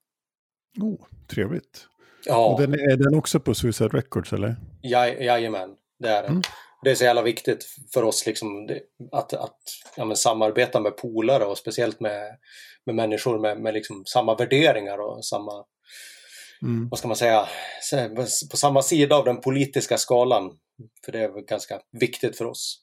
Oh, 0.80 1.06
trevligt. 1.28 1.87
Ja. 2.24 2.46
Och 2.46 2.60
den, 2.60 2.74
är 2.74 2.96
den 2.96 3.14
också 3.14 3.40
på 3.40 3.54
Suicide 3.54 3.88
Records 3.88 4.32
eller? 4.32 4.56
Ja, 4.80 5.08
jajamän, 5.08 5.70
det 5.98 6.08
är 6.08 6.22
det. 6.22 6.28
Mm. 6.28 6.42
Det 6.82 6.90
är 6.90 6.94
så 6.94 7.04
jävla 7.04 7.22
viktigt 7.22 7.66
för 7.94 8.02
oss 8.02 8.26
liksom, 8.26 8.68
att, 9.12 9.32
att 9.32 9.58
ja, 9.96 10.04
men, 10.04 10.16
samarbeta 10.16 10.80
med 10.80 10.96
polare 10.96 11.44
och 11.44 11.58
speciellt 11.58 12.00
med, 12.00 12.37
med 12.87 12.94
människor 12.94 13.38
med, 13.38 13.60
med 13.60 13.74
liksom, 13.74 14.04
samma 14.06 14.34
värderingar 14.34 14.98
och 14.98 15.24
samma, 15.24 15.64
Mm. 16.62 16.88
vad 16.88 16.98
ska 16.98 17.08
man 17.08 17.16
säga, 17.16 17.48
på 18.50 18.56
samma 18.56 18.82
sida 18.82 19.16
av 19.16 19.24
den 19.24 19.40
politiska 19.40 19.98
skalan. 19.98 20.58
För 21.04 21.12
det 21.12 21.18
är 21.18 21.46
ganska 21.46 21.80
viktigt 22.00 22.38
för 22.38 22.44
oss. 22.44 22.80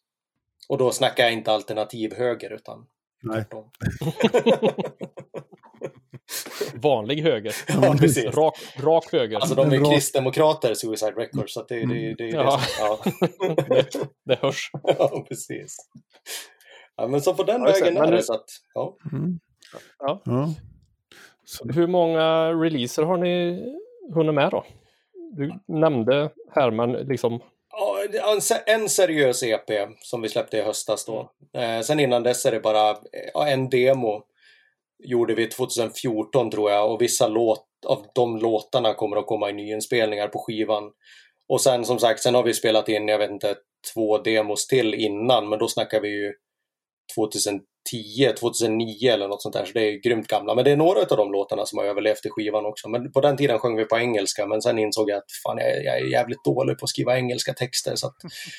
Och 0.70 0.78
då 0.78 0.92
snackar 0.92 1.24
jag 1.24 1.34
inte 1.34 1.52
alternativ 1.52 2.16
höger 2.18 2.54
utan 2.54 2.86
Nej. 3.24 3.36
tvärtom. 3.36 3.72
Vanlig 6.82 7.22
höger. 7.22 7.56
Ja, 7.82 7.96
precis. 8.00 8.26
Rak, 8.26 8.56
rak 8.84 9.12
höger. 9.12 9.36
Alltså 9.36 9.56
de 9.56 9.72
är 9.74 9.92
kristdemokrater, 9.92 10.74
Suicide 10.74 11.12
Records, 11.12 11.54
så 11.54 11.64
det, 11.64 11.76
det, 11.76 11.86
det, 11.86 12.14
det 12.18 12.28
Ja. 12.30 12.44
det 12.44 12.62
som, 12.62 13.16
ja. 13.40 13.56
det, 13.70 13.88
det 14.26 14.40
hörs. 14.42 14.72
ja, 14.84 15.26
precis. 15.30 15.76
Ja, 16.96 17.08
men 17.08 17.22
så 17.22 17.34
på 17.34 17.44
den 17.44 17.62
Ja, 17.62 17.68
vägen 17.72 17.98
är 17.98 18.12
det. 18.12 18.24
Så 18.24 18.34
att, 18.34 18.46
ja. 18.74 18.96
Mm. 19.12 19.40
Ja. 20.00 20.22
Ja. 20.26 20.54
Så, 21.46 21.68
Hur 21.74 21.88
många 21.88 22.52
releaser 22.54 23.04
har 23.04 23.18
ni 23.18 23.64
hunnit 24.14 24.34
med 24.36 24.52
då? 24.52 24.66
Du 25.34 25.54
nämnde 25.68 26.30
här, 26.56 26.72
men 26.72 26.92
liksom... 26.92 27.40
Ja, 27.72 27.98
en 28.34 28.42
se- 28.42 28.64
en 28.66 28.90
seriös 28.90 29.44
EP 29.44 29.70
som 30.00 30.22
vi 30.22 30.30
släppte 30.30 30.58
i 30.58 30.62
höstas 30.62 31.06
då. 31.06 31.32
Eh, 31.54 31.82
sen 31.82 32.00
innan 32.00 32.24
dess 32.24 32.46
är 32.46 32.52
det 32.52 32.60
bara 32.60 32.90
eh, 32.90 33.54
en 33.54 33.70
demo. 33.70 34.24
Gjorde 35.04 35.36
vi 35.36 35.48
2014 35.48 36.52
tror 36.52 36.72
jag 36.72 36.92
och 36.92 37.02
vissa 37.02 37.28
låt, 37.28 37.66
av 37.88 38.06
de 38.16 38.38
låtarna 38.38 38.94
kommer 38.94 39.18
att 39.18 39.28
komma 39.28 39.50
i 39.50 39.54
nyinspelningar 39.54 40.28
på 40.28 40.40
skivan. 40.40 40.92
Och 41.50 41.62
sen 41.62 41.86
som 41.86 42.00
sagt, 42.00 42.22
sen 42.22 42.36
har 42.36 42.44
vi 42.44 42.54
spelat 42.54 42.90
in, 42.90 43.08
jag 43.08 43.18
vet 43.18 43.32
inte, 43.32 43.56
två 43.94 44.18
demos 44.18 44.68
till 44.68 44.94
innan 44.94 45.50
men 45.50 45.60
då 45.60 45.68
snackar 45.68 46.02
vi 46.02 46.10
ju 46.10 46.34
2010, 47.16 47.62
2009 48.40 49.12
eller 49.12 49.28
något 49.28 49.42
sånt 49.42 49.54
där. 49.54 49.66
Så 49.66 49.72
det 49.74 49.82
är 49.82 50.04
grymt 50.04 50.28
gamla. 50.28 50.56
Men 50.56 50.66
det 50.66 50.72
är 50.72 50.78
några 50.78 51.00
av 51.00 51.18
de 51.18 51.32
låtarna 51.32 51.66
som 51.66 51.78
har 51.78 51.86
överlevt 51.86 52.26
i 52.26 52.30
skivan 52.30 52.66
också. 52.66 52.90
Men 52.90 53.12
på 53.12 53.22
den 53.22 53.38
tiden 53.38 53.60
sjöng 53.60 53.76
vi 53.76 53.86
på 53.86 53.98
engelska 53.98 54.48
men 54.48 54.62
sen 54.62 54.80
insåg 54.80 55.10
jag 55.10 55.18
att 55.18 55.32
fan, 55.44 55.58
jag, 55.58 55.84
jag 55.86 55.98
är 55.98 56.12
jävligt 56.12 56.44
dålig 56.44 56.78
på 56.78 56.84
att 56.84 56.90
skriva 56.90 57.18
engelska 57.18 57.54
texter. 57.54 57.96
Så 57.96 58.08
att 58.08 58.16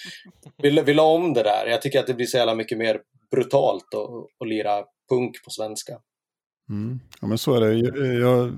vi, 0.62 0.70
vi 0.70 0.94
la 0.94 1.02
om 1.02 1.33
det 1.33 1.42
där. 1.42 1.66
Jag 1.66 1.83
tycker 1.83 2.00
att 2.00 2.07
det 2.07 2.14
blir 2.14 2.26
så 2.26 2.37
jävla 2.37 2.55
mycket 2.55 2.78
mer 2.78 3.00
brutalt 3.31 3.94
att, 3.94 4.40
att 4.40 4.48
lira 4.48 4.85
punk 5.09 5.44
på 5.44 5.50
svenska. 5.50 5.98
Mm. 6.73 7.01
ja, 7.21 7.27
men 7.27 7.39
så 7.39 7.55
är 7.55 7.61
det. 7.61 7.75
Jag, 7.75 8.15
jag, 8.15 8.53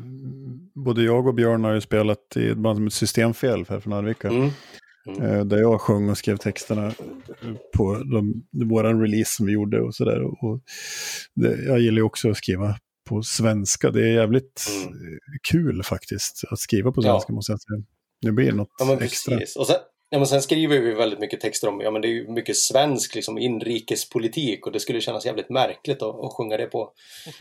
både 0.74 1.02
jag 1.02 1.26
och 1.26 1.34
Björn 1.34 1.64
har 1.64 1.72
ju 1.74 1.80
spelat 1.80 2.36
i 2.36 2.48
ett 2.48 2.56
band 2.58 2.76
som 2.76 2.86
ett 2.86 2.92
systemfel 2.92 3.64
här 3.68 3.80
från 3.80 3.92
Arvika. 3.92 4.28
Mm. 4.28 4.50
Eh, 5.22 5.44
Där 5.44 5.58
jag 5.58 5.80
sjöng 5.80 6.10
och 6.10 6.18
skrev 6.18 6.36
texterna 6.36 6.92
på 7.76 7.94
de, 8.12 8.42
våran 8.68 9.00
release 9.00 9.30
som 9.36 9.46
vi 9.46 9.52
gjorde 9.52 9.80
och 9.80 9.94
sådär. 9.94 10.20
Jag 11.66 11.80
gillar 11.80 11.96
ju 11.96 12.02
också 12.02 12.30
att 12.30 12.36
skriva 12.36 12.76
på 13.08 13.22
svenska. 13.22 13.90
Det 13.90 14.00
är 14.02 14.12
jävligt 14.12 14.66
Mm. 14.86 14.88
eh, 14.94 15.18
kul 15.50 15.82
faktiskt 15.82 16.42
att 16.50 16.58
skriva 16.58 16.92
på 16.92 17.00
Ja. 17.04 17.12
svenska 17.12 17.32
måste 17.32 17.52
jag 17.52 17.60
säga. 17.60 17.84
Det 18.20 18.32
blir 18.32 18.52
något 18.52 18.68
Ja, 18.78 18.98
extra. 19.00 19.36
Och 19.58 19.66
sen, 19.66 19.76
ja, 20.10 20.18
men 20.18 20.26
sen 20.26 20.42
skriver 20.42 20.80
vi 20.80 20.94
väldigt 20.94 21.18
mycket 21.18 21.40
texter 21.40 21.68
om, 21.68 21.80
ja 21.80 21.90
men 21.90 22.02
det 22.02 22.08
är 22.08 22.12
ju 22.12 22.32
mycket 22.32 22.56
svensk 22.56 23.14
liksom, 23.14 23.38
inrikespolitik 23.38 24.66
och 24.66 24.72
det 24.72 24.80
skulle 24.80 25.00
kännas 25.00 25.26
jävligt 25.26 25.50
märkligt 25.50 26.02
att, 26.02 26.24
att 26.24 26.32
sjunga 26.36 26.56
det 26.56 26.66
på, 26.66 26.92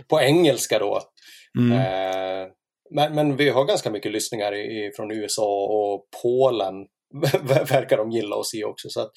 på 0.08 0.22
engelska 0.22 0.80
då. 0.80 1.00
Mm. 1.60 1.72
Eh, 1.72 2.48
men, 2.96 3.16
men 3.16 3.36
vi 3.36 3.50
har 3.50 3.66
ganska 3.66 3.92
mycket 3.92 4.12
lyssningar 4.12 4.56
i, 4.56 4.92
från 4.96 5.12
USA 5.12 5.66
och 5.66 6.08
Polen. 6.22 6.76
verkar 7.70 7.98
de 7.98 8.12
gilla 8.12 8.36
oss 8.36 8.54
i 8.54 8.64
också. 8.64 8.90
Så 8.90 9.02
att, 9.02 9.12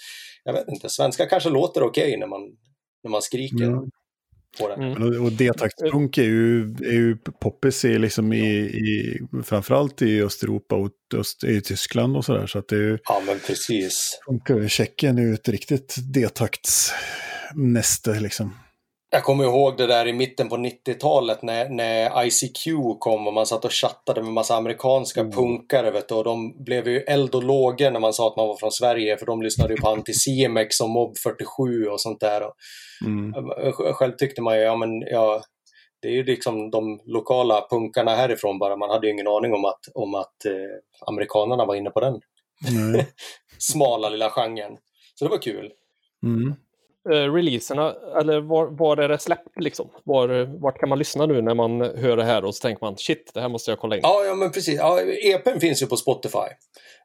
jag 0.45 0.53
vet 0.53 0.69
inte, 0.69 0.89
svenska 0.89 1.27
kanske 1.27 1.51
låter 1.51 1.83
okej 1.83 2.17
när, 2.17 2.27
man, 2.27 2.41
när 3.03 3.11
man 3.11 3.23
skriker 3.23 3.65
Ja. 3.65 3.85
På 4.61 4.69
det. 4.69 4.75
Mm. 4.75 4.93
Men 4.93 5.03
Och, 5.03 5.25
och 5.25 5.33
D-taktspunk 5.33 6.19
är 6.19 6.23
ju, 6.23 6.63
är 6.63 6.93
ju 6.93 7.17
poppis 7.17 7.85
i, 7.85 7.99
liksom 7.99 8.33
i, 8.33 8.47
i, 8.59 9.21
framförallt 9.45 10.03
i 10.03 10.23
Östeuropa 10.23 10.75
och 10.75 10.91
öst, 11.15 11.45
i 11.45 11.61
Tyskland 11.61 12.17
och 12.17 12.25
sådär. 12.25 12.47
Så 12.47 12.59
att 12.59 12.69
det 12.69 12.77
är 12.77 12.81
ju, 12.81 12.99
Ja 13.05 13.23
men 13.27 13.39
precis. 13.47 14.21
funkar. 14.27 14.69
Tjeckien 14.69 15.19
är 15.19 15.23
ju 15.23 15.35
ett 15.35 15.49
riktigt 15.49 15.97
D-taktsnäste 16.15 18.21
liksom. 18.21 18.55
Jag 19.11 19.25
kommer 19.25 19.45
ihåg 19.45 19.77
det 19.77 19.87
där 19.87 20.07
i 20.07 20.13
mitten 20.13 20.49
på 20.49 20.57
90-talet 20.57 21.43
när, 21.43 21.69
när 21.69 22.25
ICQ 22.27 22.65
kom 22.99 23.27
och 23.27 23.33
man 23.35 23.47
satt 23.47 23.65
och 23.65 23.73
chattade 23.73 24.23
med 24.23 24.33
massa 24.33 24.57
amerikanska 24.57 25.21
Mm. 25.21 25.33
punkare 25.33 25.91
vet 25.91 26.09
du, 26.09 26.15
och 26.15 26.25
de 26.25 26.65
blev 26.65 26.89
ju 26.89 26.99
eld 27.01 27.35
och 27.35 27.43
lågor 27.45 27.91
när 27.91 28.01
man 28.01 28.13
sa 28.13 28.29
att 28.29 28.37
man 28.37 28.49
var 28.49 28.57
från 28.57 28.73
Sverige 28.73 29.17
för 29.19 29.27
de 29.27 29.43
lyssnade 29.43 29.75
ju 29.75 29.81
på 29.81 29.89
Anticimex 29.89 30.81
och 30.81 30.91
Mob 30.91 31.19
47 31.19 31.87
och 31.87 32.01
sånt 32.01 32.21
där. 32.21 32.43
Och, 32.47 32.53
Mm. 33.07 33.33
själv 33.73 34.13
tyckte 34.13 34.43
man 34.43 34.57
ju, 34.57 34.63
ja 34.63 34.77
men 34.77 35.01
ja, 35.01 35.43
det 36.03 36.09
är 36.09 36.13
ju 36.13 36.25
liksom 36.25 36.71
de 36.71 37.01
lokala 37.05 37.67
punkarna 37.71 38.15
härifrån 38.15 38.59
bara. 38.59 38.77
Man 38.77 38.91
hade 38.91 39.07
ju 39.07 39.13
ingen 39.13 39.29
aning 39.29 39.55
om 39.55 39.65
att, 39.65 39.81
om 39.95 40.15
att 40.15 40.45
eh, 40.45 41.07
amerikanerna 41.07 41.65
var 41.65 41.75
inne 41.75 41.91
på 41.91 42.01
den 42.01 42.21
Nej. 42.71 43.07
smala 43.59 44.09
lilla 44.09 44.31
genren. 44.31 44.77
Så 45.15 45.25
det 45.25 45.31
var 45.31 45.43
kul. 45.43 45.73
Mm. 46.23 46.55
Eh, 47.13 47.33
releaserna, 47.35 47.95
eller 48.21 48.41
var, 48.41 48.67
var 48.67 48.97
är 48.97 49.09
det 49.09 49.19
släppt 49.19 49.61
liksom? 49.61 49.91
Var, 50.05 50.61
vart 50.63 50.79
kan 50.81 50.89
man 50.89 50.99
lyssna 50.99 51.27
nu 51.27 51.43
när 51.43 51.55
man 51.55 51.81
hör 51.81 52.17
det 52.17 52.25
här 52.25 52.45
och 52.45 52.55
så 52.55 52.63
tänker 52.63 52.85
man 52.85 52.97
shit, 52.97 53.31
det 53.35 53.41
här 53.41 53.49
måste 53.49 53.71
jag 53.71 53.79
kolla 53.79 53.97
in. 53.97 54.01
Ja, 54.05 54.25
ja 54.25 54.35
men 54.35 54.51
precis. 54.53 54.79
Ja, 54.79 55.01
EPn 55.01 55.59
finns 55.61 55.83
ju 55.83 55.87
på 55.87 55.97
Spotify. 55.97 56.49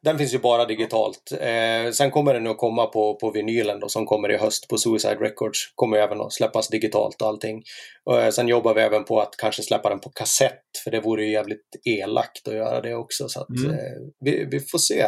Den 0.04 0.18
finns 0.18 0.34
ju 0.34 0.38
bara 0.40 0.66
digitalt. 0.66 1.32
Eh, 1.42 1.92
sen 1.92 2.12
kommer 2.12 2.34
den 2.34 2.48
att 2.48 2.58
komma 2.58 2.86
på, 2.86 3.16
på 3.16 3.32
vinylen 3.32 3.80
då, 3.80 3.90
som 3.90 4.06
kommer 4.06 4.32
i 4.32 4.38
höst 4.38 4.68
på 4.70 4.78
Suicide 4.78 5.16
Records. 5.16 5.60
Kommer 5.76 5.98
även 5.98 6.22
att 6.22 6.34
släppas 6.34 6.68
digitalt 6.68 7.22
och 7.22 7.28
allting. 7.28 7.64
Och, 8.06 8.22
eh, 8.22 8.30
sen 8.30 8.48
jobbar 8.48 8.74
vi 8.74 8.82
även 8.82 9.04
på 9.04 9.20
att 9.22 9.36
kanske 9.38 9.62
släppa 9.64 9.90
den 9.90 10.00
på 10.00 10.10
kassett, 10.10 10.62
för 10.84 10.92
det 10.92 11.00
vore 11.02 11.24
ju 11.24 11.32
jävligt 11.32 11.68
elakt 11.86 12.48
att 12.48 12.54
göra 12.54 12.82
det 12.82 12.96
också. 12.96 13.28
Så 13.28 13.42
att, 13.42 13.50
Mm. 13.50 13.72
eh, 13.72 13.78
vi, 14.26 14.46
vi 14.52 14.60
får 14.60 14.78
se. 14.80 15.06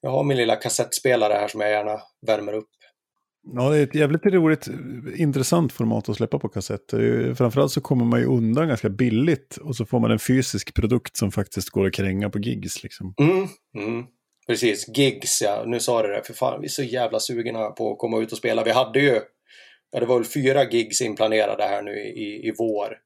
Jag 0.00 0.10
har 0.10 0.24
min 0.24 0.36
lilla 0.36 0.56
kassettspelare 0.56 1.32
här 1.34 1.48
som 1.48 1.60
jag 1.60 1.70
gärna 1.70 2.00
värmer 2.26 2.52
upp. 2.52 2.68
Ja, 3.42 3.70
det 3.70 3.78
är 3.78 3.82
ett 3.82 3.94
jävligt 3.94 4.26
roligt, 4.26 4.68
intressant 5.16 5.72
format 5.72 6.08
att 6.08 6.16
släppa 6.16 6.38
på 6.38 6.48
kassett. 6.48 6.90
Framförallt 7.36 7.72
så 7.72 7.80
kommer 7.80 8.04
man 8.04 8.20
ju 8.20 8.26
undan 8.26 8.68
ganska 8.68 8.88
billigt 8.88 9.56
och 9.56 9.76
så 9.76 9.86
får 9.86 10.00
man 10.00 10.10
en 10.10 10.18
fysisk 10.18 10.74
produkt 10.74 11.16
som 11.16 11.32
faktiskt 11.32 11.70
går 11.70 11.86
att 11.86 11.92
kränga 11.92 12.30
på 12.30 12.38
gigs. 12.38 12.82
Liksom. 12.82 13.14
Mm, 13.20 13.48
mm. 13.86 14.04
Precis, 14.46 14.88
gigs 14.96 15.42
ja. 15.42 15.64
Nu 15.66 15.80
sa 15.80 16.02
du 16.02 16.08
det, 16.08 16.22
för 16.24 16.34
fan 16.34 16.60
vi 16.60 16.66
är 16.66 16.70
så 16.70 16.82
jävla 16.82 17.20
sugna 17.20 17.70
på 17.70 17.92
att 17.92 17.98
komma 17.98 18.18
ut 18.18 18.32
och 18.32 18.38
spela. 18.38 18.64
Vi 18.64 18.70
hade 18.70 19.00
ju, 19.00 19.20
ja 19.92 20.00
det 20.00 20.06
var 20.06 20.16
väl 20.18 20.24
fyra 20.24 20.64
gigs 20.64 21.00
inplanerade 21.00 21.64
här 21.64 21.82
nu 21.82 21.92
i, 22.00 22.48
i 22.48 22.52
vår. 22.58 22.96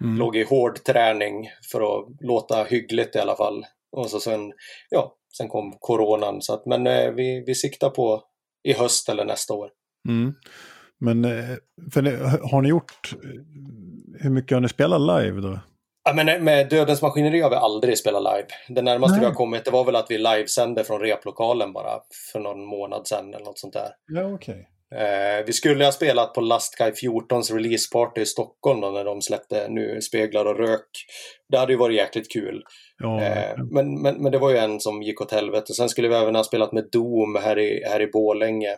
Mm. 0.00 0.18
Låg 0.18 0.36
i 0.36 0.42
hård 0.42 0.84
träning 0.84 1.50
för 1.72 1.80
att 1.80 2.06
låta 2.20 2.64
hyggligt 2.64 3.16
i 3.16 3.18
alla 3.18 3.36
fall. 3.36 3.64
Och 3.92 4.10
så 4.10 4.20
sen, 4.20 4.52
ja, 4.90 5.16
sen 5.36 5.48
kom 5.48 5.76
coronan. 5.80 6.42
Så 6.42 6.54
att, 6.54 6.66
men 6.66 6.86
eh, 6.86 7.10
vi, 7.10 7.44
vi 7.46 7.54
siktar 7.54 7.90
på 7.90 8.22
i 8.68 8.72
höst 8.72 9.08
eller 9.08 9.24
nästa 9.24 9.54
år. 9.54 9.70
Mm. 10.08 10.34
Men 11.00 11.24
eh, 11.24 11.56
har 12.50 12.62
ni 12.62 12.68
gjort, 12.68 13.14
hur 14.20 14.30
mycket 14.30 14.56
har 14.56 14.60
ni 14.60 14.68
spelat 14.68 15.00
live 15.00 15.40
då? 15.40 15.58
Ja, 16.04 16.12
men 16.12 16.28
eh, 16.28 16.40
med 16.40 16.68
Dödens 16.68 17.02
Maskineri 17.02 17.40
har 17.40 17.50
vi 17.50 17.56
aldrig 17.56 17.98
spelat 17.98 18.22
live. 18.22 18.46
Det 18.68 18.82
närmaste 18.82 19.12
Nej. 19.12 19.20
vi 19.20 19.26
har 19.26 19.34
kommit 19.34 19.64
det 19.64 19.70
var 19.70 19.84
väl 19.84 19.96
att 19.96 20.10
vi 20.10 20.18
livesände 20.18 20.84
från 20.84 21.00
replokalen 21.00 21.72
bara 21.72 22.00
för 22.32 22.40
någon 22.40 22.64
månad 22.64 23.06
sedan 23.06 23.34
eller 23.34 23.44
något 23.44 23.58
sånt 23.58 23.72
där. 23.72 23.88
Ja, 24.06 24.34
okej. 24.34 24.68
Eh, 24.94 25.44
vi 25.46 25.52
skulle 25.52 25.84
ha 25.84 25.92
spelat 25.92 26.34
på 26.34 26.40
Lastguy 26.40 26.90
14s 26.90 27.54
releaseparty 27.54 28.20
i 28.20 28.26
Stockholm 28.26 28.80
då, 28.80 28.90
när 28.90 29.04
de 29.04 29.22
släppte 29.22 29.68
nu 29.68 30.00
Speglar 30.00 30.44
och 30.44 30.58
rök. 30.58 30.88
Det 31.48 31.58
hade 31.58 31.72
ju 31.72 31.78
varit 31.78 31.96
jäkligt 31.96 32.32
kul. 32.32 32.62
Ja, 32.98 33.22
Eh, 33.22 33.56
men, 33.72 34.02
men, 34.02 34.22
men 34.22 34.32
det 34.32 34.38
var 34.38 34.50
ju 34.50 34.56
en 34.56 34.80
som 34.80 35.02
gick 35.02 35.20
åt 35.20 35.32
helvete. 35.32 35.74
Sen 35.74 35.88
skulle 35.88 36.08
vi 36.08 36.14
även 36.14 36.34
ha 36.34 36.44
spelat 36.44 36.72
med 36.72 36.88
Doom 36.92 37.36
här 37.42 37.58
i, 37.58 37.84
här 37.84 38.00
i 38.00 38.06
Borlänge. 38.06 38.76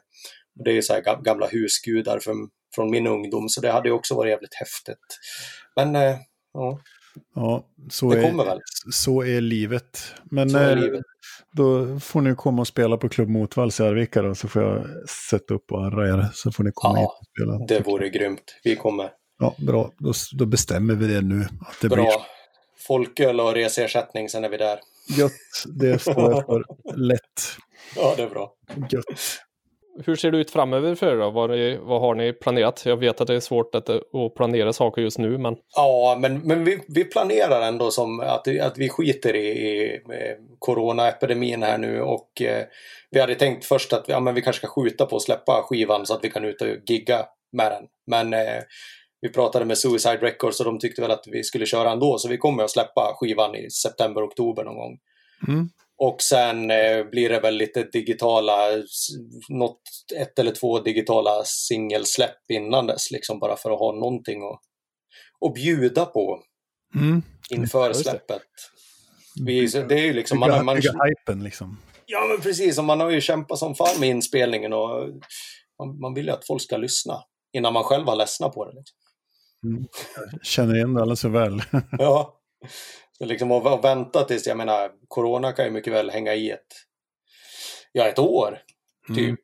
Det 0.64 0.70
är 0.70 0.75
ju 0.75 0.83
så 0.83 0.92
här 0.92 1.03
ga- 1.03 1.23
gamla 1.23 1.46
husgudar 1.46 2.18
från, 2.18 2.37
från 2.75 2.90
min 2.90 3.07
ungdom, 3.07 3.49
så 3.49 3.61
det 3.61 3.70
hade 3.70 3.88
ju 3.88 3.94
också 3.94 4.14
varit 4.14 4.31
jävligt 4.31 4.55
häftigt. 4.55 5.07
Men 5.77 5.96
eh, 5.96 6.16
ja, 6.53 6.81
ja 7.35 7.66
så, 7.90 8.11
det 8.12 8.27
är, 8.27 8.44
väl. 8.44 8.61
så 8.90 9.23
är 9.25 9.40
livet. 9.40 10.14
Men 10.25 10.55
är 10.55 10.77
eh, 10.77 10.83
livet. 10.83 11.03
då 11.53 11.99
får 12.01 12.20
ni 12.20 12.35
komma 12.35 12.61
och 12.62 12.68
spela 12.68 12.96
på 12.96 13.09
Klubb 13.09 13.29
Motvalls 13.29 13.81
i 13.81 13.83
Arvika 13.83 14.23
då, 14.23 14.35
så 14.35 14.49
får 14.49 14.62
jag 14.62 14.87
sätta 15.31 15.55
upp 15.55 15.73
och 15.73 15.87
arra 15.87 16.09
er. 16.09 16.29
Så 16.35 16.53
får 16.53 16.64
ni 16.64 16.70
komma 16.75 16.99
Ja, 16.99 17.01
hit 17.01 17.09
och 17.11 17.27
spela. 17.37 17.66
Det 17.81 17.87
vore 17.87 18.09
grymt. 18.09 18.55
Vi 18.64 18.77
kommer. 18.77 19.11
Ja, 19.38 19.55
bra. 19.59 19.90
Då, 19.99 20.12
då 20.38 20.46
bestämmer 20.46 20.94
vi 20.94 21.07
det 21.14 21.20
nu. 21.20 21.40
Att 21.42 21.81
det 21.81 21.88
blir 21.88 21.96
Bra. 21.96 22.27
Folköl 22.87 23.40
och 23.40 23.55
reseersättning, 23.55 24.29
sen 24.29 24.44
är 24.44 24.49
vi 24.49 24.57
där. 24.57 24.79
gött. 25.18 25.33
Det 25.66 25.99
står 25.99 26.31
jag 26.31 26.46
för. 26.46 26.64
Lätt. 26.96 27.20
Ja, 27.96 28.14
det 28.16 28.23
är 28.23 28.31
bra. 28.31 28.53
Gött. 28.90 29.05
Hur 30.05 30.16
ser 30.16 30.31
det 30.31 30.38
ut 30.38 30.50
framöver 30.50 30.94
för 30.94 31.12
er 31.12 31.16
då? 31.16 31.31
Vad, 31.31 31.50
är, 31.50 31.79
vad 31.79 32.00
har 32.00 32.14
ni 32.14 32.33
planerat? 32.33 32.83
Jag 32.87 32.96
vet 32.96 33.20
att 33.20 33.26
det 33.26 33.35
är 33.35 33.40
svårt 33.40 33.74
att, 33.74 33.90
att 33.90 34.35
planera 34.37 34.72
saker 34.72 35.03
just 35.03 35.18
nu, 35.18 35.38
men 35.38 35.57
Ja, 35.76 36.18
men, 36.20 36.38
men 36.38 36.64
vi, 36.64 36.81
vi 36.88 37.05
planerar 37.05 37.62
ändå 37.62 37.90
som 37.90 38.20
att, 38.20 38.48
att 38.61 38.79
vi 38.79 38.88
skiter 38.88 39.37
i, 39.37 39.48
i 39.48 39.94
eh, 39.94 40.37
coronaepidemin 40.59 41.62
här 41.62 41.79
nu 41.79 42.00
och 42.03 42.42
eh, 42.42 42.64
vi 43.11 43.20
hade 43.20 43.35
tänkt 43.35 43.64
först 43.64 43.92
att 43.92 44.09
ja, 44.09 44.20
men 44.20 44.35
vi 44.35 44.42
kanske 44.42 44.66
ska 44.66 44.83
skjuta 44.83 45.07
på 45.07 45.16
att 45.16 45.22
släppa 45.22 45.62
skivan 45.62 46.07
så 46.07 46.14
att 46.14 46.24
vi 46.24 46.31
kan 46.31 46.44
ut 46.44 46.62
och 46.62 46.68
gigga 46.87 47.26
med 47.53 47.72
den. 47.72 47.83
Men 48.07 48.35
eh, 48.35 48.62
vi 49.20 49.29
pratade 49.29 49.64
med 49.64 49.79
Suicide 49.79 50.16
Records 50.16 50.61
och 50.61 50.66
de 50.66 50.79
tyckte 50.79 51.03
väl 51.03 51.11
att 51.11 51.24
vi 51.26 51.42
skulle 51.42 51.66
köra 51.66 51.90
ändå 51.90 52.18
så 52.18 52.29
vi 52.29 52.38
kommer 52.38 52.64
att 52.64 52.70
släppa 52.70 53.12
skivan 53.16 53.55
i 53.55 53.70
september, 53.70 54.26
oktober 54.26 54.64
någon 54.64 54.76
gång. 54.76 54.98
Mm. 55.48 55.68
Och 56.02 56.22
sen 56.22 56.70
eh, 56.70 57.04
blir 57.04 57.28
det 57.28 57.40
väl 57.40 57.56
lite 57.56 57.82
digitala, 57.82 58.56
något, 59.48 59.82
ett 60.16 60.38
eller 60.38 60.52
två 60.52 60.80
digitala 60.80 61.42
singelsläpp 61.44 62.50
innan 62.50 62.86
dess, 62.86 63.10
liksom 63.10 63.38
bara 63.38 63.56
för 63.56 63.70
att 63.70 63.78
ha 63.78 63.92
någonting 63.92 64.42
att, 64.42 64.60
att 65.48 65.54
bjuda 65.54 66.06
på 66.06 66.42
Mm. 66.94 67.22
inför 67.50 67.92
släppet. 67.92 68.42
Vi, 69.46 69.68
så 69.68 69.82
det 69.82 69.94
är 69.94 70.04
ju 70.04 70.12
liksom, 70.12 70.38
man, 70.38 70.64
man, 70.64 70.76
bygga 70.76 70.92
hypen 70.92 71.44
liksom. 71.44 71.78
ja 72.06 72.26
men 72.28 72.40
precis, 72.40 72.78
och 72.78 72.84
man 72.84 73.00
har 73.00 73.10
ju 73.10 73.20
kämpat 73.20 73.58
som 73.58 73.74
fan 73.74 74.00
med 74.00 74.08
inspelningen 74.08 74.72
och 74.72 75.08
man, 75.78 76.00
man 76.00 76.14
vill 76.14 76.26
ju 76.26 76.32
att 76.32 76.46
folk 76.46 76.62
ska 76.62 76.76
lyssna 76.76 77.22
innan 77.52 77.72
man 77.72 77.84
själv 77.84 78.06
har 78.06 78.16
ledsnat 78.16 78.54
på 78.54 78.64
det. 78.64 78.72
Liksom. 78.76 78.96
Känner 80.42 80.76
igen 80.76 80.94
det 80.94 81.00
alldeles 81.00 81.20
för 81.20 81.28
väl. 81.28 81.62
Ja. 81.90 82.40
Så 83.22 83.26
liksom 83.26 83.52
att, 83.52 83.85
vänta 83.85 84.24
tills, 84.24 84.46
jag 84.46 84.56
menar, 84.56 84.90
corona 85.09 85.52
kan 85.52 85.64
ju 85.64 85.70
mycket 85.70 85.92
väl 85.92 86.11
hänga 86.11 86.35
i 86.35 86.50
ett, 86.50 86.66
ja 87.92 88.09
ett 88.09 88.18
år, 88.18 88.59
typ. 89.09 89.18
Mm. 89.18 89.37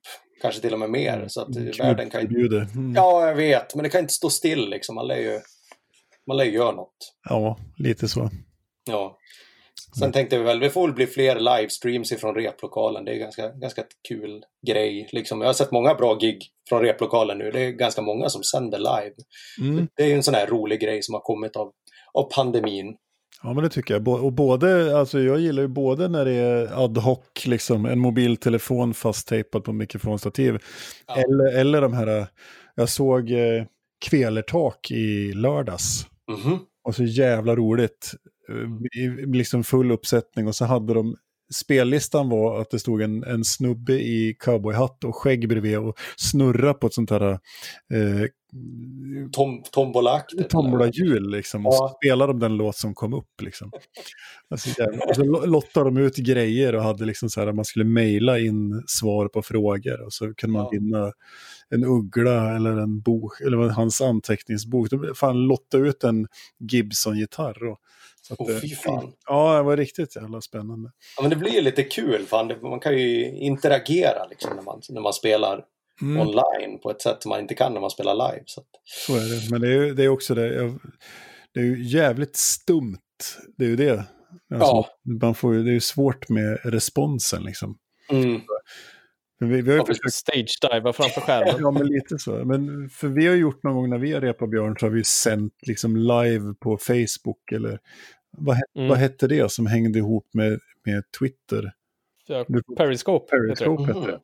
Kanske 0.43 0.61
till 0.61 0.73
och 0.73 0.79
med 0.79 0.91
mer. 0.91 1.25
Så 1.29 1.41
att 1.41 1.49
Gud 1.49 1.79
världen 1.79 2.11
kan 2.11 2.21
ju... 2.21 2.47
Mm. 2.47 2.95
Ja, 2.95 3.29
jag 3.29 3.35
vet, 3.35 3.75
men 3.75 3.83
det 3.83 3.89
kan 3.89 4.01
inte 4.01 4.15
stå 4.15 4.31
still 4.31 4.71
liksom. 4.71 4.95
Man 4.95 5.07
lär 5.07 5.17
ju, 5.17 5.41
man 6.27 6.37
lär 6.37 6.45
ju 6.45 6.53
göra 6.53 6.73
något. 6.73 6.97
ja, 7.29 7.59
lite 7.79 8.09
så. 8.09 8.31
Ja. 8.87 9.19
Sen 9.99 10.13
tänkte 10.13 10.39
vi 10.39 10.45
väl, 10.45 10.61
det 10.61 10.71
får 10.71 10.87
väl 10.87 10.95
bli 10.95 11.07
fler 11.07 11.41
livestreams 11.41 12.13
ifrån 12.13 12.35
replokalen. 12.35 13.05
Det 13.05 13.13
är 13.13 13.19
ganska, 13.19 13.49
ganska 13.49 13.85
kul 14.09 14.45
grej. 14.67 15.09
Liksom. 15.13 15.41
Jag 15.41 15.49
har 15.49 15.55
sett 15.55 15.71
många 15.71 15.95
bra 15.95 16.15
gig 16.15 16.39
från 16.69 16.83
replokalen 16.83 17.39
nu. 17.39 17.51
Det 17.51 17.61
är 17.61 17.71
ganska 17.71 18.03
många 18.03 18.29
som 18.29 18.43
sänder 18.43 18.79
live. 18.79 19.15
Mm. 19.61 19.89
Det 19.97 20.03
är 20.03 20.07
ju 20.07 20.15
en 20.15 20.23
sån 20.23 20.35
här 20.35 20.47
rolig 20.47 20.81
grej 20.81 21.03
som 21.03 21.15
har 21.15 21.21
kommit 21.21 21.57
av, 21.57 21.73
av 22.15 22.31
pandemin. 22.35 22.97
Ja, 23.47 23.53
men 23.53 23.65
det 23.65 23.71
tycker 23.71 23.95
jag. 23.95 24.09
Och 24.09 24.33
både, 24.33 24.99
alltså 24.99 25.21
jag 25.21 25.41
gillar 25.41 25.63
ju 25.63 25.69
både 25.69 26.09
när 26.09 26.25
det 26.25 26.33
är 26.33 26.85
ad 26.85 27.01
hoc, 27.01 27.47
liksom 27.47 27.87
en 27.87 27.99
mobiltelefon 27.99 28.95
fasttejpad 28.95 29.65
på 29.65 29.73
mikrofonstativ. 29.73 30.59
Ja. 31.07 31.15
Eller, 31.17 31.59
eller 31.59 31.81
de 31.81 31.93
här, 31.93 32.27
jag 32.75 32.89
såg 32.89 33.31
eh, 33.31 33.65
Kvelertak 34.05 34.91
i 34.91 35.33
lördags. 35.33 36.07
Mhm. 36.31 36.59
Och 36.85 36.95
så 36.95 37.05
jävla 37.05 37.57
roligt. 37.57 38.15
eh, 38.49 39.29
liksom 39.29 39.65
full 39.65 39.91
uppsättning 39.91 40.47
och 40.49 40.55
så 40.55 40.65
hade 40.65 40.95
de 40.95 41.17
Spellistan 41.55 42.29
var 42.29 42.61
att 42.61 42.71
det 42.71 42.79
stod 42.79 43.03
en, 43.03 43.25
en 43.25 43.45
snubbe 43.45 43.93
i 43.93 44.37
cowboyhatt 44.39 45.05
och 45.05 45.17
skägg 45.17 45.49
bredvid 45.49 45.79
och 45.79 45.99
snurra 46.17 46.75
på 46.75 46.87
ett 46.87 46.95
sånt 46.95 47.11
här 47.11 47.23
eh, 47.93 48.27
Tom, 49.33 49.63
tombolaktigt. 49.73 50.51
tombolahjul 50.51 51.31
liksom. 51.31 51.67
Och 51.67 51.73
Ja. 51.75 51.77
så 51.89 51.95
spelade 51.97 52.33
de 52.33 52.39
den 52.41 52.57
låt 52.57 52.77
som 52.77 52.95
kom 52.95 53.15
upp 53.15 53.41
liksom. 53.43 53.71
Alltså, 54.51 54.71
och 55.09 55.15
så 55.17 55.25
lo- 55.25 55.47
lottade 55.47 55.87
de 55.87 55.97
ut 55.97 56.17
grejer 56.17 56.75
och 56.75 56.83
hade 56.83 57.05
liksom 57.05 57.31
så 57.31 57.41
här 57.41 57.47
att 57.47 57.55
man 57.55 57.65
skulle 57.65 57.85
mejla 57.85 58.39
in 58.39 58.83
svar 58.87 59.29
på 59.29 59.43
frågor 59.43 60.01
och 60.05 60.13
så 60.13 60.35
kunde 60.35 60.53
man 60.59 60.63
Ja. 60.65 60.71
vinna 60.81 61.13
en 61.71 61.85
uggla 61.85 62.57
eller 62.57 62.71
en 62.77 63.01
bok, 63.01 63.41
eller 63.41 63.57
hans 63.57 64.01
anteckningsbok. 64.01 64.91
De 64.91 65.15
fan 65.15 65.37
lottade 65.47 65.89
ut 65.89 66.05
en 66.05 66.27
Gibson-gitarr. 66.59 67.65
Och, 67.67 67.79
så 68.29 68.51
eh, 68.51 68.61
fy 68.61 68.69
fan. 68.75 69.13
Ja, 69.27 69.57
det 69.57 69.63
var 69.63 69.77
riktigt 69.77 70.17
jävla 70.17 70.41
spännande. 70.41 70.91
Ja, 71.17 71.23
men 71.23 71.31
det 71.31 71.37
blir 71.37 71.53
ju 71.53 71.61
lite 71.61 71.83
kul. 71.83 72.27
Fan. 72.27 72.53
Man 72.63 72.81
kan 72.81 72.99
ju 72.99 73.25
interagera 73.39 74.27
liksom, 74.31 74.57
när, 74.57 74.63
man, 74.63 74.81
när 74.89 75.01
man 75.01 75.13
spelar 75.13 75.65
Mm, 76.03 76.21
online 76.29 76.79
på 76.83 76.91
ett 76.91 77.03
sätt 77.03 77.23
som 77.23 77.29
man 77.31 77.41
inte 77.41 77.55
kan 77.55 77.73
när 77.75 77.81
man 77.81 77.91
spelar 77.91 78.15
live. 78.15 78.43
Så 78.47 78.61
att, 78.61 78.67
så 78.85 79.17
är 79.17 79.21
det. 79.45 79.51
Men 79.51 79.61
det 79.61 79.69
är, 79.69 79.73
ju- 79.73 79.95
det 79.95 80.05
är 80.05 80.09
också 80.09 80.35
det. 80.35 80.55
jag- 80.55 80.79
Det 81.55 81.61
är 81.61 81.65
ju 81.65 81.83
jävligt 81.85 82.37
stumt. 82.37 82.99
Det 83.57 83.65
är 83.65 83.69
ju 83.69 83.77
det. 83.77 83.93
Alltså, 83.93 84.07
Ja. 84.51 84.89
man 85.21 85.35
får, 85.35 85.55
ju- 85.55 85.63
det 85.63 85.71
är 85.71 85.75
ju 85.75 85.81
svårt 85.81 86.29
med 86.29 86.59
responsen 86.65 87.43
liksom. 87.43 87.79
mm. 88.11 88.41
Men 89.41 89.49
vi, 89.49 89.63
vi 89.63 89.71
har 89.71 89.77
ju 89.77 89.81
Ja, 89.81 89.87
försökt 89.87 90.15
Stage-diva 90.15 90.93
framför 90.93 91.21
skärmen. 91.21 91.55
Ja, 91.61 91.71
men 91.71 91.87
lite 91.87 92.19
så. 92.19 92.45
Men 92.45 92.89
för 92.91 93.09
vi 93.09 93.27
har 93.27 93.35
gjort 93.35 93.63
någon 93.63 93.75
gång 93.75 93.91
när 93.91 93.99
vi 93.99 94.13
har 94.13 94.21
repat 94.21 94.51
Björn 94.51 94.77
så 94.81 94.87
har 94.87 94.91
vi 94.91 95.05
sänt 95.05 95.53
liksom 95.67 95.97
live 95.97 96.55
på 96.61 96.79
Facebook 96.79 97.53
eller 97.53 97.79
vad, 98.39 98.57
Mm. 98.77 98.89
vad 98.89 98.99
hette 98.99 99.27
det 99.27 99.53
som 99.53 99.67
hängde 99.67 99.99
ihop 99.99 100.27
med, 100.35 100.59
med 100.87 101.03
Twitter? 101.19 101.73
Ja, 102.29 102.45
Du- 102.49 102.63
Periscope. 102.77 103.37
heter 103.37 103.43
det. 103.43 103.47
Periscope 103.47 103.83
hette 103.85 103.99
Mhm. 103.99 104.07
det. 104.07 104.19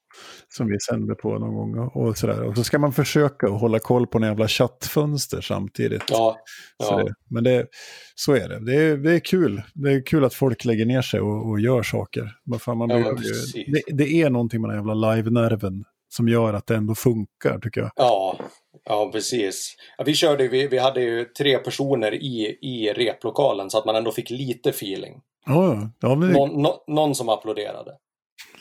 Som 0.49 0.67
vi 0.67 0.81
sände 0.81 1.15
på 1.15 1.39
någon 1.39 1.55
gång 1.55 1.79
och, 1.95 2.19
sådär. 2.19 2.43
Och 2.43 2.57
så 2.57 2.65
ska 2.65 2.79
man 2.79 2.93
försöka 2.93 3.47
att 3.47 3.61
hålla 3.61 3.79
koll 3.79 4.07
på 4.07 4.19
en 4.19 4.25
jävla 4.25 4.49
chattfönster 4.49 5.41
samtidigt. 5.41 6.03
Ja, 6.09 6.37
Så 6.83 6.93
ja. 6.93 7.05
det, 7.05 7.15
men 7.31 7.45
det, 7.45 7.67
så 8.15 8.33
är 8.35 8.49
det. 8.49 8.59
Det 8.67 8.75
är, 8.75 8.97
det 8.97 9.13
är 9.15 9.19
kul. 9.19 9.63
Det 9.75 9.93
är 9.93 10.07
kul 10.07 10.25
att 10.25 10.35
folk 10.35 10.65
lägger 10.65 10.87
ner 10.87 11.03
sig 11.03 11.21
och, 11.21 11.49
och 11.51 11.61
gör 11.61 11.83
saker. 11.83 12.31
Fan, 12.61 12.79
man 12.79 12.91
Ja, 12.91 12.99
ju, 12.99 13.65
det, 13.73 13.83
det 14.05 14.23
är 14.23 14.31
någonting 14.31 14.61
med 14.61 14.71
den 14.71 14.77
jävla 14.79 14.95
live-nerven 15.15 15.85
som 16.09 16.29
gör 16.29 16.55
att 16.55 16.67
det 16.67 16.77
ändå 16.77 16.95
funkar, 16.95 17.59
tycker 17.59 17.81
jag. 17.81 17.91
ja, 17.97 18.39
ja 18.89 19.11
precis. 19.13 19.77
Ja, 19.99 20.05
vi, 20.05 20.15
körde, 20.15 20.49
vi, 20.49 20.67
vi 20.69 20.79
hade 20.79 21.01
ju 21.03 21.25
tre 21.25 21.59
personer 21.59 22.15
i, 22.15 22.59
i 22.63 22.93
replokalen 22.93 23.71
så 23.71 23.79
att 23.79 23.85
man 23.85 23.97
ändå 23.97 24.13
fick 24.13 24.31
lite 24.31 24.69
feeling. 24.71 25.21
Ja, 25.47 25.91
ja. 26.01 26.15
men, 26.15 26.33
Någon, 26.33 26.63
nå- 26.63 26.85
någon 26.87 27.15
som 27.15 27.29
applåderade. 27.29 27.91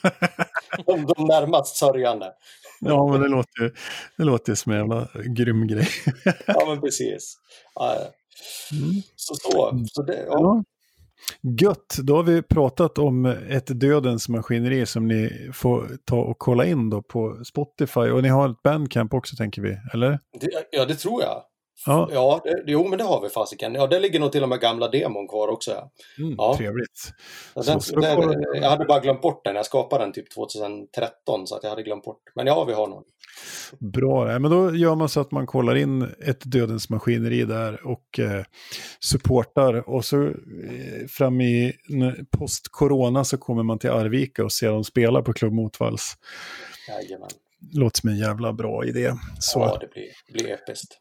de, 0.86 1.06
de 1.06 1.26
närmast 1.26 1.76
sörjande. 1.76 2.32
Ja, 2.80 3.08
men 3.08 3.22
det 3.22 3.28
låter 3.28 3.62
ju 3.62 3.72
det 4.18 4.24
låter 4.24 4.56
som 4.56 4.72
en 4.72 4.78
jävla 4.78 5.08
grym 5.26 5.68
grej. 5.68 5.88
Ja, 6.48 6.66
men 6.68 6.82
precis. 6.82 7.38
Ja, 7.76 7.96
Mm. 8.72 9.02
så, 9.16 9.36
så, 9.36 9.80
så 9.92 10.02
det, 10.04 10.26
ja. 10.28 10.64
Gött, 11.62 11.98
då 12.04 12.16
har 12.16 12.24
vi 12.24 12.42
pratat 12.42 12.98
om 12.98 13.26
ett 13.26 13.80
dödens 13.80 14.30
maskineri 14.30 14.86
som 14.86 15.08
ni 15.08 15.50
får 15.54 15.88
ta 16.06 16.22
och 16.22 16.40
kolla 16.40 16.66
in 16.66 16.90
då 16.90 17.02
på 17.02 17.44
Spotify. 17.46 18.00
Och 18.00 18.24
ni 18.24 18.30
har 18.30 18.50
ett 18.50 18.64
bandcamp 18.64 19.14
också 19.14 19.36
tänker 19.36 19.62
vi, 19.62 19.78
eller? 19.94 20.20
Det, 20.40 20.50
ja, 20.72 20.86
det 20.86 20.96
tror 20.96 21.22
jag. 21.22 21.44
Ja, 21.86 22.10
Ja, 22.14 22.42
det, 22.44 22.64
jo 22.68 22.88
men 22.88 22.98
det 22.98 23.04
har 23.04 23.22
vi 23.22 23.30
fasiken. 23.30 23.74
Ja, 23.76 23.88
det 23.88 24.00
ligger 24.00 24.20
nog 24.20 24.32
till 24.32 24.44
och 24.44 24.50
med 24.50 24.60
gamla 24.60 24.88
demon 24.88 25.28
kvar 25.28 25.48
också. 25.48 25.72
Ja. 25.72 25.92
mm, 26.24 26.36
ja. 26.38 26.56
trevligt. 26.58 27.12
Den, 27.56 27.64
den, 27.66 28.16
får- 28.16 28.56
jag 28.56 28.70
hade 28.70 28.86
bara 28.86 29.00
glömt 29.00 29.22
bort 29.22 29.46
den. 29.46 29.56
Jag 29.56 29.66
skapade 29.66 30.04
den 30.04 30.14
typ 30.14 30.34
2013 30.34 31.48
så 31.48 31.56
att 31.56 31.64
jag 31.64 31.70
hade 31.70 31.84
glömt 31.84 32.04
bort. 32.04 32.22
Men 32.36 32.48
ja, 32.48 32.64
vi 32.64 32.74
har 32.74 32.88
någon. 32.88 33.04
Bra, 33.80 34.40
men 34.40 34.52
då 34.52 34.76
gör 34.76 34.96
man 34.96 35.10
så 35.10 35.20
att 35.20 35.32
man 35.32 35.46
kollar 35.48 35.76
in 35.76 36.02
ett 36.28 36.52
dödens 36.52 36.90
maskineri 36.90 37.44
där 37.46 37.88
och 37.88 38.20
eh, 38.20 38.44
supportar. 39.00 39.90
Och 39.90 40.06
så 40.06 40.24
eh, 40.28 40.34
fram 41.10 41.42
i 41.42 41.74
post-corona 42.38 43.24
så 43.24 43.38
kommer 43.38 43.64
man 43.64 43.80
till 43.80 43.90
Arvika 43.90 44.44
och 44.44 44.52
ser 44.52 44.72
dem 44.72 44.84
spela 44.84 45.22
på 45.22 45.34
Klubb 45.34 45.54
Motvalls. 45.54 46.14
Jajamän. 46.88 47.30
Låter 47.74 48.00
som 48.02 48.10
en 48.10 48.18
jävla 48.18 48.54
bra 48.54 48.86
idé. 48.86 49.14
Så, 49.40 49.60
Ja, 49.60 49.66
ja. 49.68 49.78
det 49.82 49.94
blir, 49.94 50.08
blir 50.34 50.54
episkt. 50.54 50.98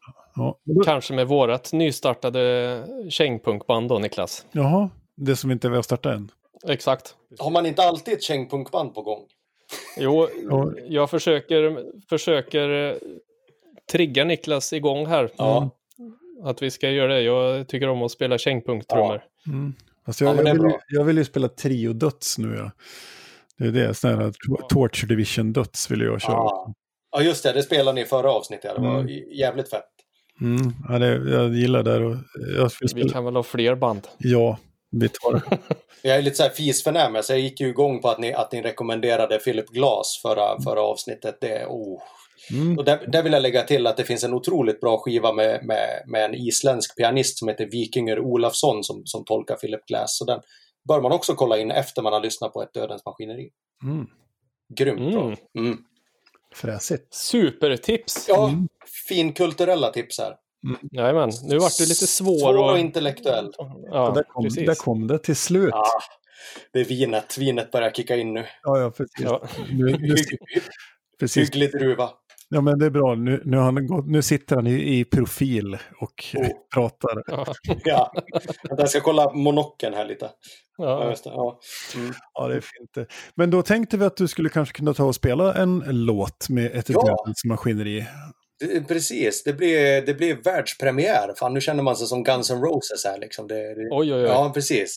Kanske 0.85 1.13
med 1.13 1.27
vårat 1.27 1.73
nystartade 1.73 2.85
kängpunkband 3.09 3.89
då, 3.89 3.99
Niklas. 3.99 4.45
Jaha, 4.51 4.89
det 5.17 5.35
som 5.35 5.51
inte 5.51 5.69
vi 5.69 5.75
har 5.75 5.83
startat 5.83 6.15
än. 6.15 6.31
Exakt. 6.67 7.15
Har 7.39 7.51
man 7.51 7.65
inte 7.65 7.83
alltid 7.83 8.13
ett 8.13 8.23
kängpunkband 8.23 8.93
på 8.93 9.01
gång? 9.01 9.19
Jo, 9.97 10.27
Ja. 10.49 10.71
jag 10.87 11.09
försöker, 11.09 11.83
försöker 12.09 12.69
eh, 12.89 12.95
trigga 13.91 14.23
Niklas 14.23 14.73
igång 14.73 15.05
här. 15.05 15.31
Ja. 15.37 15.69
Att 16.43 16.61
vi 16.61 16.71
ska 16.71 16.89
göra 16.89 17.13
det. 17.13 17.21
Jag 17.21 17.67
tycker 17.67 17.87
om 17.87 18.01
att 18.03 18.11
spela 18.11 18.37
kängpunktrummor. 18.37 19.21
Mm. 19.47 19.73
Alltså 20.05 20.25
jag, 20.25 20.37
Ja, 20.37 20.43
jag, 20.47 20.53
vill, 20.63 20.71
jag 20.87 21.03
vill 21.03 21.17
ju 21.17 21.25
spela 21.25 21.47
trio 21.47 21.93
döds 21.93 22.37
nu. 22.37 22.55
Ja. 22.55 22.71
Det 23.61 23.67
är 23.67 23.71
det, 23.87 23.93
sån 23.93 24.09
här 24.09 24.27
to- 24.27 24.67
Torture 24.69 25.07
Division 25.07 25.53
döds 25.53 25.91
vill 25.91 26.01
jag 26.01 26.21
köra. 26.21 26.33
Ja. 26.33 26.73
ja, 27.11 27.21
just 27.21 27.43
det. 27.43 27.51
Det 27.53 27.63
spelade 27.63 27.95
ni 27.95 28.01
i 28.01 28.05
förra 28.05 28.31
avsnittet. 28.31 28.75
Det 28.75 28.81
var 28.81 28.99
Mm. 28.99 29.07
jävligt 29.37 29.69
fett. 29.69 29.83
Mm. 30.41 30.73
Ja, 30.89 30.99
det, 30.99 31.31
jag 31.31 31.55
gillar 31.55 31.83
det. 31.83 32.05
Och 32.05 32.15
jag 32.57 32.71
Vi 32.95 33.09
kan 33.09 33.25
väl 33.25 33.35
ha 33.35 33.43
fler 33.43 33.75
band. 33.75 34.07
Ja, 34.17 34.57
vi 34.91 35.09
tar 35.09 35.33
det. 35.33 35.57
Jag 36.03 36.17
är 36.17 36.21
lite 36.21 36.35
så 36.37 36.43
här 36.43 36.49
fisförnäm, 36.49 37.23
så 37.23 37.33
jag 37.33 37.39
gick 37.39 37.59
ju 37.59 37.67
igång 37.67 38.01
på 38.01 38.09
att 38.09 38.19
ni, 38.19 38.33
att 38.33 38.51
ni 38.51 38.61
rekommenderade 38.61 39.37
Philip 39.37 39.67
Glass 39.69 40.19
förra, 40.21 40.61
förra 40.61 40.81
avsnittet. 40.81 41.37
Det, 41.41 41.65
oh. 41.65 42.01
Mm. 42.51 42.77
Och 42.77 42.85
där, 42.85 43.07
där 43.07 43.23
vill 43.23 43.33
jag 43.33 43.41
lägga 43.41 43.63
till 43.63 43.87
att 43.87 43.97
det 43.97 44.03
finns 44.03 44.23
en 44.23 44.33
otroligt 44.33 44.79
bra 44.81 44.97
skiva 44.97 45.33
med, 45.33 45.65
med, 45.65 46.03
med 46.07 46.25
en 46.25 46.35
isländsk 46.35 46.97
pianist 46.97 47.37
som 47.39 47.47
heter 47.47 47.65
Vikinger 47.71 48.19
Olafsson 48.19 48.83
som, 48.83 49.01
som 49.05 49.25
tolkar 49.25 49.55
Philip 49.55 49.85
Glass. 49.85 50.17
Så 50.17 50.25
den 50.25 50.39
bör 50.87 51.01
man 51.01 51.11
också 51.11 51.35
kolla 51.35 51.57
in 51.57 51.71
efter 51.71 52.01
man 52.01 52.13
har 52.13 52.19
lyssnat 52.19 52.53
på 52.53 52.63
ett 52.63 52.73
Dödens 52.73 53.05
Maskineri. 53.05 53.49
Mm. 53.83 54.07
Grymt 54.75 55.11
bra. 55.13 55.23
Mm. 55.23 55.37
Mm. 55.57 55.77
Fräsigt. 56.55 57.13
Supertips! 57.13 58.25
Ja, 58.27 58.47
Mm. 58.49 58.67
finkulturella 59.07 59.89
tips 59.89 60.19
här. 60.19 60.35
Jajamän, 60.91 61.31
nu 61.43 61.57
vart 61.57 61.77
det 61.77 61.83
lite 61.85 62.07
svår 62.07 62.39
Svår 62.39 62.57
och 62.57 62.71
och... 62.71 62.79
intellektuell. 62.79 63.53
Ja, 63.91 64.11
där, 64.15 64.23
kom, 64.23 64.43
precis. 64.43 64.65
där 64.65 64.75
kom 64.75 65.07
det 65.07 65.19
till 65.19 65.35
slut. 65.35 65.69
Ja, 65.71 65.85
det 66.73 66.79
är 66.79 66.85
vinet. 66.85 67.37
Vinet 67.37 67.71
börjar 67.71 67.91
kicka 67.91 68.15
in 68.15 68.33
nu. 68.33 68.45
Ja, 68.63 68.79
ja 68.79 68.91
precis. 68.91 69.19
Ja. 69.25 69.43
Nu, 69.69 69.97
nu, 69.97 70.15
precis. 71.19 71.37
hygglig 71.49 71.71
druva. 71.71 72.09
Ja, 72.53 72.61
men 72.61 72.79
det 72.79 72.85
är 72.85 72.89
bra. 72.89 73.15
Nu, 73.15 73.41
nu, 73.45 73.57
han 73.57 73.87
gått, 73.87 74.07
nu 74.07 74.21
sitter 74.21 74.55
han 74.55 74.67
i, 74.67 74.99
i 74.99 75.05
profil 75.05 75.77
och 75.99 76.25
Oh. 76.33 76.47
pratar. 76.73 77.23
Ja, 77.27 77.45
Ja. 77.83 78.11
Jag 78.77 78.89
ska 78.89 78.99
kolla 79.01 79.33
monocken 79.33 79.93
här 79.93 80.05
lite. 80.05 80.29
Ja, 80.77 81.03
ja. 81.03 81.09
just 81.09 81.23
det. 81.23 81.29
Ja. 81.29 81.59
Mm. 81.95 82.13
Ja, 82.33 82.47
det 82.47 82.55
är 82.55 82.61
fint. 82.61 83.09
Men 83.35 83.51
då 83.51 83.61
tänkte 83.61 83.97
vi 83.97 84.05
att 84.05 84.17
du 84.17 84.27
skulle 84.27 84.49
kanske 84.49 84.73
kunna 84.77 84.93
ta 84.93 85.03
och 85.05 85.15
spela 85.15 85.53
en 85.53 85.83
låt 85.87 86.49
med 86.49 86.71
ett 86.75 86.89
Ja. 86.89 87.01
dödens 87.01 87.45
maskineri. 87.45 88.05
Precis, 88.87 89.43
det 89.43 89.53
blir, 89.53 90.01
det 90.05 90.13
blir 90.13 90.35
världspremiär. 90.43 91.33
Fan, 91.37 91.53
nu 91.53 91.61
känner 91.61 91.83
man 91.83 91.95
sig 91.95 92.07
som 92.07 92.23
Guns 92.23 92.51
N' 92.51 92.61
Roses 92.61 93.05
här 93.05 93.19
liksom. 93.19 93.47
Det, 93.47 93.55
det, 93.55 93.87
Oj, 93.91 94.13
oj, 94.13 94.21
oj. 94.21 94.21
Ja, 94.21 94.51
precis. 94.53 94.95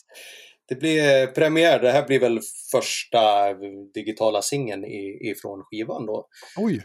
Det 0.67 0.75
blir 0.75 1.27
premiär. 1.27 1.79
Det 1.79 1.91
här 1.91 2.07
blir 2.07 2.19
väl 2.19 2.39
första 2.71 3.53
digitala 3.93 4.41
singeln 4.41 4.85
ifrån 5.21 5.63
skivan 5.63 6.05
då. 6.05 6.27
Oj, 6.57 6.83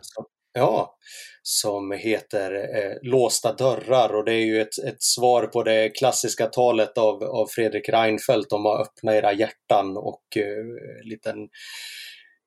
Ja, 0.53 0.97
som 1.43 1.93
heter 1.93 2.53
eh, 2.53 2.97
Låsta 3.03 3.53
dörrar 3.53 4.15
och 4.15 4.25
det 4.25 4.33
är 4.33 4.45
ju 4.45 4.61
ett, 4.61 4.79
ett 4.89 5.03
svar 5.03 5.47
på 5.47 5.63
det 5.63 5.89
klassiska 5.89 6.47
talet 6.47 6.99
av, 6.99 7.23
av 7.23 7.47
Fredrik 7.47 7.89
Reinfeldt 7.89 8.53
om 8.53 8.67
att 8.67 8.81
öppna 8.81 9.17
era 9.17 9.33
hjärtan 9.33 9.97
och 9.97 10.37
eh, 10.37 11.05
liten, 11.05 11.49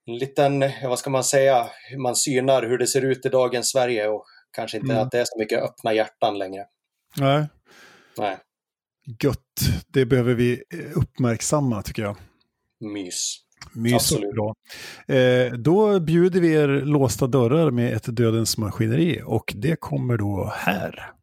en 0.05 0.17
liten, 0.17 0.59
vad 0.83 0.99
ska 0.99 1.09
man 1.09 1.23
säga, 1.23 1.69
man 1.97 2.15
synar 2.15 2.63
hur 2.63 2.77
det 2.77 2.87
ser 2.87 3.01
ut 3.05 3.25
i 3.25 3.29
dagens 3.29 3.69
Sverige 3.69 4.07
och 4.07 4.25
kanske 4.51 4.77
inte 4.77 4.91
Mm. 4.93 5.03
att 5.03 5.11
det 5.11 5.19
är 5.19 5.25
så 5.25 5.39
mycket 5.39 5.63
öppna 5.63 5.93
hjärtan 5.93 6.37
längre. 6.37 6.65
nej. 7.17 7.45
Nej, 8.17 8.37
Gött. 9.23 9.39
Det 9.87 10.05
behöver 10.05 10.33
vi 10.33 10.63
eh, 10.73 10.97
uppmärksamma 10.97 11.81
tycker 11.81 12.01
jag. 12.01 12.17
mys. 12.79 13.42
Mys 13.71 13.93
Absolut. 13.93 14.33
bra. 14.33 14.53
Eh, 15.07 15.53
då 15.53 15.99
bjuder 15.99 16.41
vi 16.41 16.53
er 16.53 16.67
låsta 16.67 17.27
dörrar 17.27 17.71
med 17.71 17.93
ett 17.93 18.15
dödens 18.15 18.57
maskineri 18.57 19.21
och 19.25 19.53
det 19.55 19.75
kommer 19.79 20.17
då 20.17 20.51
här. 20.55 21.13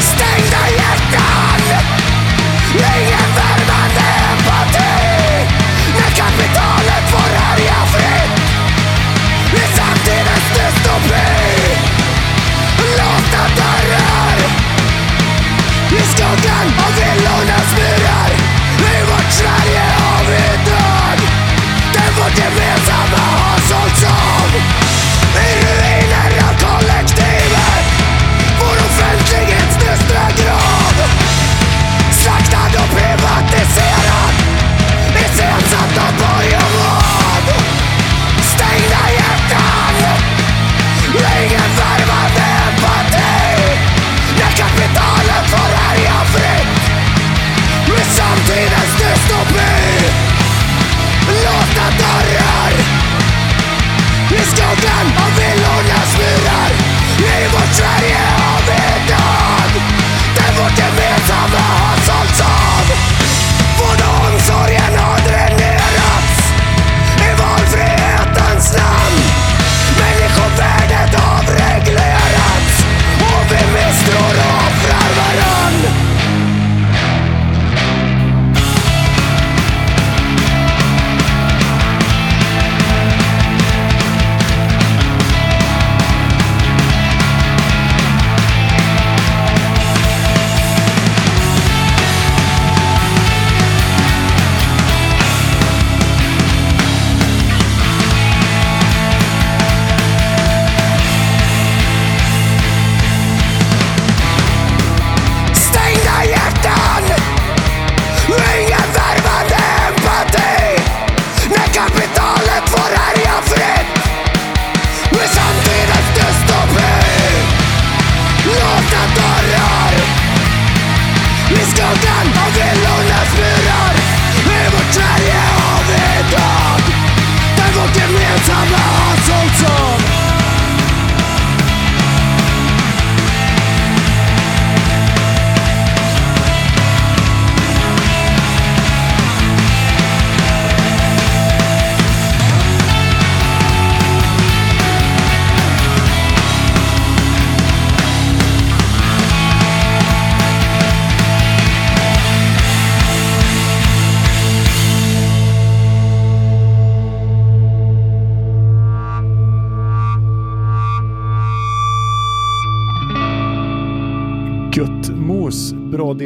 Stängda 0.00 0.62
hjärtan 0.78 1.60
Ingen 2.74 3.28
värmande 3.38 4.06
empati 4.30 4.94
När 5.96 6.10
kapitalet 6.20 7.04
får 7.12 7.30
härja 7.42 7.80
fritt 7.92 8.40
I 9.54 9.64
samtidens 9.76 10.46
dystopi 10.56 11.28
Låsta 12.98 13.42
dörrar 13.56 14.38
I 15.92 16.00
skuggan 16.00 16.68
av 16.86 17.05
Sverige 19.36 19.84
av 20.14 20.26
idag 20.26 20.66
död. 20.66 21.20
Den 21.94 22.14
vårt 22.18 22.38
gemensamma 22.38 23.16
har 23.16 23.58
sålts 23.58 24.04
av 24.04 24.85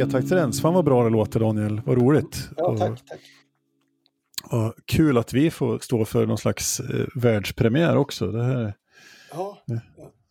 bra 0.07 0.19
D-taktrens. 0.21 0.61
Fan 0.63 0.75
vad 0.75 0.85
bra 0.85 1.05
det 1.05 1.11
låter 1.11 1.41
Daniel, 1.41 1.81
vad 1.87 1.99
roligt. 1.99 2.49
Ja, 2.57 2.65
Och- 2.67 2.79
tack, 2.79 3.05
tack. 3.07 3.21
och 4.53 4.75
kul 4.87 5.19
att 5.19 5.33
vi 5.33 5.51
får 5.51 5.79
stå 5.79 6.05
för 6.05 6.27
någon 6.27 6.39
slags 6.39 6.81
eh, 6.81 7.07
världspremiär 7.15 7.97
också. 7.97 8.27
Det 8.27 8.45
här, 8.45 8.75
Ja, 9.33 9.59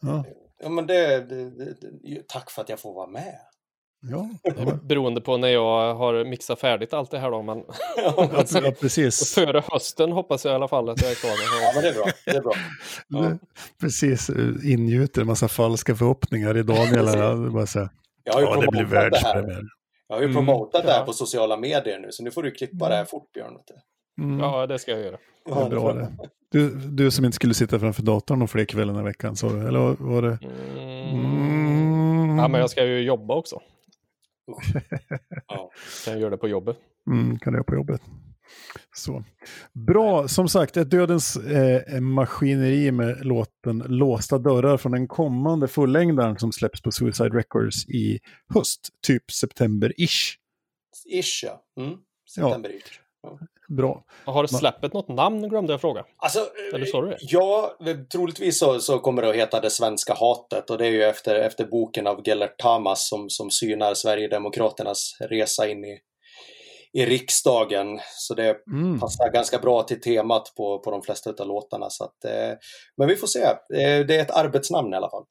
ja, 0.01 0.25
ja 0.63 0.69
men 0.69 0.87
det, 0.87 1.19
det, 1.29 1.49
det, 1.49 2.27
tack 2.27 2.51
för 2.51 2.61
att 2.61 2.69
jag 2.69 2.79
får 2.79 2.93
vara 2.93 3.07
med. 3.07 3.35
ja, 4.01 4.29
Det 4.43 4.49
är 4.61 4.75
Beroende 4.85 5.21
på 5.21 5.37
när 5.37 5.47
jag 5.47 5.95
har 5.95 6.25
mixat 6.25 6.59
färdigt 6.59 6.93
allt 6.93 7.11
det 7.11 7.19
här 7.19 7.31
då. 7.31 7.41
Men 7.41 7.63
ja, 7.97 8.29
ja, 8.53 8.71
precis. 8.81 9.33
före 9.33 9.63
hösten 9.71 10.11
hoppas 10.11 10.45
jag 10.45 10.51
i 10.51 10.55
alla 10.55 10.67
fall 10.67 10.89
att 10.89 11.01
jag 11.01 11.11
är 11.11 11.15
klar. 11.15 11.31
Ja, 11.31 11.71
men 11.73 11.83
det 11.83 11.89
är 11.89 11.93
bra. 11.93 12.05
Det 12.25 12.31
är 12.31 12.41
bra. 12.41 12.53
Ja. 13.07 13.37
Precis, 13.81 14.29
eh, 14.29 14.71
ingjuter 14.71 15.21
en 15.21 15.27
massa 15.27 15.47
falska 15.47 15.95
förhoppningar 15.95 16.57
i 16.57 16.63
Daniel. 16.63 17.51
bara 17.51 17.67
så 17.67 17.79
här, 17.79 17.89
Jag 18.29 18.33
har 18.33 18.41
ju 18.41 18.47
ja, 18.47 18.61
det 18.61 18.67
blir 18.67 18.85
promotat 18.85 18.91
det 18.91 19.17
här. 19.27 19.35
världspremiär. 19.35 19.63
Jag 20.07 20.15
har 20.15 20.21
ju 20.21 20.25
Mm. 20.29 20.35
promotat 20.35 20.83
det 20.85 20.91
här 20.91 20.99
Ja. 20.99 21.05
på 21.05 21.13
sociala 21.13 21.57
medier 21.57 21.99
nu, 21.99 22.07
så 22.11 22.23
nu 22.23 22.31
får 22.31 22.43
du 22.43 22.51
klippa 22.51 22.89
det 22.89 22.95
här 22.95 23.05
fort, 23.05 23.31
Björn. 23.33 23.57
Mm, 24.21 24.39
Ja, 24.39 24.67
det 24.67 24.79
ska 24.79 24.91
jag 24.91 24.99
göra. 24.99 25.17
det 25.45 25.51
är 25.51 25.69
bra 25.69 25.93
det. 25.93 26.07
Du, 26.51 26.69
du 26.75 27.11
som 27.11 27.25
inte 27.25 27.35
skulle 27.35 27.53
sitta 27.53 27.79
framför 27.79 28.03
datorn 28.03 28.39
någon 28.39 28.47
fler 28.47 28.65
kvällar 28.65 28.99
i 28.99 29.03
veckan, 29.03 29.35
sa 29.35 29.49
du? 29.49 29.67
Eller 29.67 29.95
var 29.99 30.21
det? 30.21 30.37
Mm. 30.41 31.15
Mm. 31.15 32.37
Ja, 32.37 32.47
men 32.47 32.61
jag 32.61 32.69
ska 32.69 32.85
ju 32.85 32.99
jobba 33.01 33.35
också. 33.35 33.59
Ja. 35.47 35.71
Kan 36.05 36.13
jag 36.13 36.21
göra 36.21 36.29
det 36.29 36.37
på 36.37 36.47
jobbet. 36.47 36.77
Mm, 37.11 37.39
kan 37.39 37.53
du 37.53 37.57
göra 37.57 37.63
på 37.63 37.75
jobbet. 37.75 38.01
Så. 38.95 39.23
Bra, 39.87 40.27
som 40.27 40.49
sagt, 40.49 40.77
ett 40.77 40.91
dödens 40.91 41.35
eh, 41.35 41.99
maskineri 42.01 42.91
med 42.91 43.25
låten 43.25 43.83
Låsta 43.87 44.37
dörrar 44.37 44.77
från 44.77 44.91
den 44.91 45.07
kommande 45.07 45.67
fullängdaren 45.67 46.39
som 46.39 46.51
släpps 46.51 46.81
på 46.81 46.91
Suicide 46.91 47.37
Records 47.37 47.85
i 47.89 48.19
höst, 48.53 48.79
typ 49.07 49.23
september-ish. 49.31 50.35
Ish, 51.09 51.43
ja. 51.43 51.63
Mm. 51.83 51.97
September-ish. 52.35 52.99
Ja. 53.21 53.39
Bra. 53.69 54.03
Har 54.25 54.47
släppet 54.47 54.93
något 54.93 55.07
namn 55.07 55.49
glömde 55.49 55.73
jag 55.73 55.81
fråga. 55.81 56.05
Alltså, 56.17 56.39
Eller 56.73 56.85
sa 56.85 57.01
du 57.01 57.07
det? 57.07 57.17
ja, 57.19 57.77
troligtvis 58.11 58.59
så, 58.59 58.79
så 58.79 58.99
kommer 58.99 59.21
det 59.21 59.29
att 59.29 59.35
heta 59.35 59.59
Det 59.59 59.69
svenska 59.69 60.13
hatet 60.13 60.69
och 60.69 60.77
det 60.77 60.85
är 60.85 60.91
ju 60.91 61.03
efter, 61.03 61.35
efter 61.35 61.65
boken 61.65 62.07
av 62.07 62.27
Gellert 62.27 62.57
Tamas 62.59 63.09
som, 63.09 63.29
som 63.29 63.51
synar 63.51 63.93
Sverigedemokraternas 63.93 65.17
resa 65.19 65.67
in 65.67 65.85
i, 65.85 65.99
i 66.93 67.05
riksdagen. 67.05 67.99
Så 68.17 68.33
det 68.33 68.55
Mm. 68.71 68.99
passar 68.99 69.31
ganska 69.33 69.59
bra 69.59 69.83
till 69.83 70.01
temat 70.01 70.53
på, 70.57 70.79
på 70.79 70.91
de 70.91 71.01
flesta 71.01 71.33
av 71.39 71.47
låtarna. 71.47 71.89
Så 71.89 72.03
att, 72.03 72.25
eh, 72.25 72.57
men 72.97 73.07
vi 73.07 73.15
får 73.15 73.27
se. 73.27 73.39
Eh, 73.43 74.05
det 74.05 74.15
är 74.15 74.21
ett 74.21 74.31
arbetsnamn 74.31 74.93
i 74.93 74.95
alla 74.95 75.09
fall. 75.09 75.23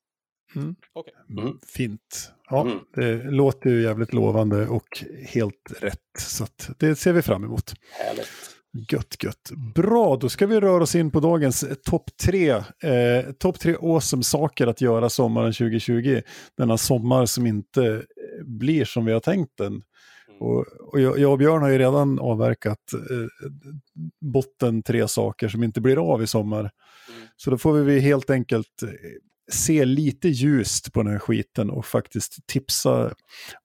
Okej. 0.92 1.14
Mm. 1.38 1.58
Fint. 1.66 2.32
Ja, 2.50 2.60
Mm. 2.60 2.78
Det 2.94 3.30
låter 3.30 3.70
ju 3.70 3.82
jävligt 3.82 4.12
lovande 4.12 4.66
och 4.68 5.04
helt 5.26 5.72
rätt. 5.80 5.98
Så 6.18 6.44
att 6.44 6.70
det 6.78 6.96
ser 6.96 7.12
vi 7.12 7.22
fram 7.22 7.44
emot. 7.44 7.74
Härligt. 7.92 8.28
Gött, 8.92 9.22
gött. 9.24 9.50
Bra, 9.74 10.16
då 10.16 10.28
ska 10.28 10.46
vi 10.46 10.60
röra 10.60 10.82
oss 10.82 10.94
in 10.94 11.10
på 11.10 11.20
dagens 11.20 11.62
eh, 11.62 11.74
topp 11.74 12.04
tre. 12.24 12.50
Eh, 12.50 13.32
topp 13.38 13.60
tre 13.60 13.74
awesome 13.82 14.22
saker 14.22 14.66
att 14.66 14.80
göra 14.80 15.08
sommaren 15.10 15.52
2020. 15.52 16.20
Denna 16.56 16.78
sommar 16.78 17.26
som 17.26 17.46
inte 17.46 17.82
eh, 17.84 18.00
blir 18.44 18.84
som 18.84 19.04
vi 19.04 19.12
har 19.12 19.20
tänkt 19.20 19.52
den. 19.58 19.82
Och, 20.40 20.66
och 20.92 21.00
jag, 21.00 21.18
jag 21.18 21.32
och 21.32 21.38
Björn 21.38 21.62
har 21.62 21.68
ju 21.68 21.78
redan 21.78 22.18
avverkat 22.18 22.78
eh, 22.92 23.48
botten 24.32 24.82
tre 24.82 25.08
saker 25.08 25.48
som 25.48 25.62
inte 25.64 25.80
blir 25.80 26.12
av 26.12 26.22
i 26.22 26.26
sommar. 26.26 26.60
Mm. 26.60 27.28
Så 27.36 27.50
då 27.50 27.58
får 27.58 27.72
vi 27.72 28.00
helt 28.00 28.30
enkelt 28.30 28.82
eh, 28.82 28.88
se 29.50 29.84
lite 29.84 30.28
ljust 30.28 30.92
på 30.92 31.02
den 31.02 31.12
här 31.12 31.18
skiten 31.18 31.70
och 31.70 31.86
faktiskt 31.86 32.46
tipsa 32.46 33.14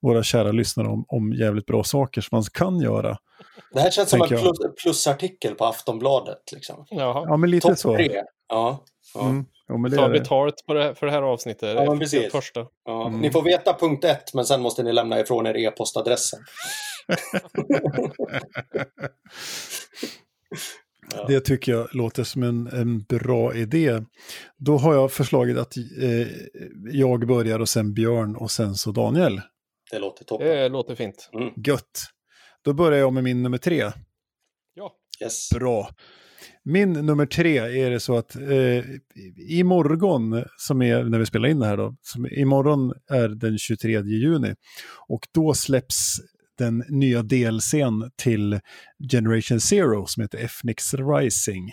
våra 0.00 0.22
kära 0.22 0.52
lyssnare 0.52 0.88
om, 0.88 1.04
om 1.08 1.32
jävligt 1.32 1.66
bra 1.66 1.84
saker 1.84 2.20
som 2.20 2.28
man 2.36 2.42
kan 2.52 2.80
göra. 2.80 3.18
Det 3.72 3.80
här 3.80 3.90
känns 3.90 4.10
som 4.10 4.22
en 4.22 4.28
plus, 4.28 4.58
plusartikel 4.82 5.54
på 5.54 5.64
Aftonbladet. 5.64 6.52
Liksom. 6.52 6.86
Jaha. 6.90 7.24
Ja, 7.28 7.36
men 7.36 7.50
lite 7.50 7.68
Topp 7.68 7.78
så. 7.78 7.94
tre. 7.96 8.22
Ja. 8.48 8.84
Ja. 9.14 9.28
Mm. 9.28 9.44
Ja, 9.66 9.76
men 9.76 9.90
det 9.90 9.96
Ta 9.96 10.08
det. 10.08 10.18
betalt 10.18 10.54
på 10.66 10.74
det, 10.74 10.94
för 10.94 11.06
det 11.06 11.12
här 11.12 11.22
avsnittet. 11.22 11.74
Ja, 11.76 11.84
men 11.84 11.94
Det 11.94 11.98
precis. 11.98 12.32
Första. 12.32 12.66
Ja. 12.84 13.06
Mm. 13.08 13.20
Ni 13.20 13.30
får 13.30 13.42
veta 13.42 13.74
punkt 13.78 14.04
ett, 14.04 14.34
men 14.34 14.44
sen 14.44 14.62
måste 14.62 14.82
ni 14.82 14.92
lämna 14.92 15.20
ifrån 15.20 15.46
er 15.46 15.56
e-postadressen. 15.56 16.40
Ja. 21.14 21.26
Det 21.28 21.40
tycker 21.40 21.72
jag 21.72 21.94
låter 21.94 22.24
som 22.24 22.42
en, 22.42 22.66
en 22.66 23.02
bra 23.02 23.54
idé. 23.54 24.00
Då 24.56 24.76
har 24.76 24.94
jag 24.94 25.12
förslagit 25.12 25.58
att 25.58 25.76
eh, 25.76 26.28
jag 26.92 27.26
börjar 27.26 27.60
och 27.60 27.68
sen 27.68 27.94
Björn 27.94 28.36
och 28.36 28.50
sen 28.50 28.74
så 28.74 28.90
Daniel. 28.92 29.40
Det 29.90 29.98
låter 29.98 30.24
toppen. 30.24 30.46
Det 30.48 30.68
låter 30.68 30.94
fint. 30.94 31.30
Gött. 31.66 32.00
Då 32.62 32.72
börjar 32.72 32.98
jag 32.98 33.12
med 33.12 33.24
min 33.24 33.42
nummer 33.42 33.58
tre. 33.58 33.90
Ja. 34.74 34.92
Yes. 35.22 35.50
Bra. 35.50 35.88
Min 36.62 36.92
nummer 36.92 37.26
tre 37.26 37.58
är 37.58 37.90
det 37.90 38.00
så 38.00 38.16
att 38.16 38.36
eh, 38.36 38.84
imorgon, 39.48 40.44
som 40.56 40.82
är 40.82 41.04
när 41.04 41.18
vi 41.18 41.26
spelar 41.26 41.48
in 41.48 41.58
det 41.58 41.66
här 41.66 41.76
då, 41.76 41.96
som 42.02 42.26
imorgon 42.26 42.92
är 43.10 43.28
den 43.28 43.58
23 43.58 44.00
juni. 44.00 44.54
Och 45.08 45.20
då 45.34 45.54
släpps 45.54 46.16
den 46.58 46.84
nya 46.88 47.22
DLCn 47.22 48.10
till 48.16 48.60
Generation 49.10 49.60
Zero 49.60 50.06
som 50.06 50.20
heter 50.20 50.38
FNix 50.38 50.94
Rising. 50.94 51.70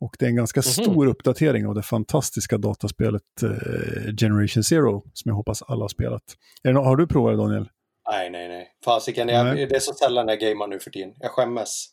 Och 0.00 0.16
det 0.18 0.24
är 0.24 0.28
en 0.28 0.36
ganska 0.36 0.58
Mhm. 0.60 0.62
stor 0.84 1.06
uppdatering 1.06 1.66
av 1.66 1.74
det 1.74 1.82
fantastiska 1.82 2.58
dataspelet 2.58 3.22
eh, 3.42 4.14
Generation 4.20 4.62
Zero 4.64 5.02
som 5.12 5.28
jag 5.28 5.36
hoppas 5.36 5.62
alla 5.62 5.84
har 5.84 5.88
spelat. 5.88 6.22
Är 6.62 6.72
det 6.72 6.78
har 6.78 6.96
du 6.96 7.06
provat 7.06 7.32
det 7.32 7.36
Daniel? 7.36 7.68
Nej, 8.12 8.30
nej, 8.30 8.48
nej. 8.48 8.68
Fasiken, 8.84 9.26
Nej. 9.26 9.66
det 9.66 9.76
är 9.76 9.80
så 9.80 9.92
sällan 9.94 10.28
jag 10.28 10.40
gamer 10.40 10.66
nu 10.66 10.78
för 10.78 10.90
tiden. 10.90 11.12
Jag 11.20 11.30
skämmes. 11.30 11.86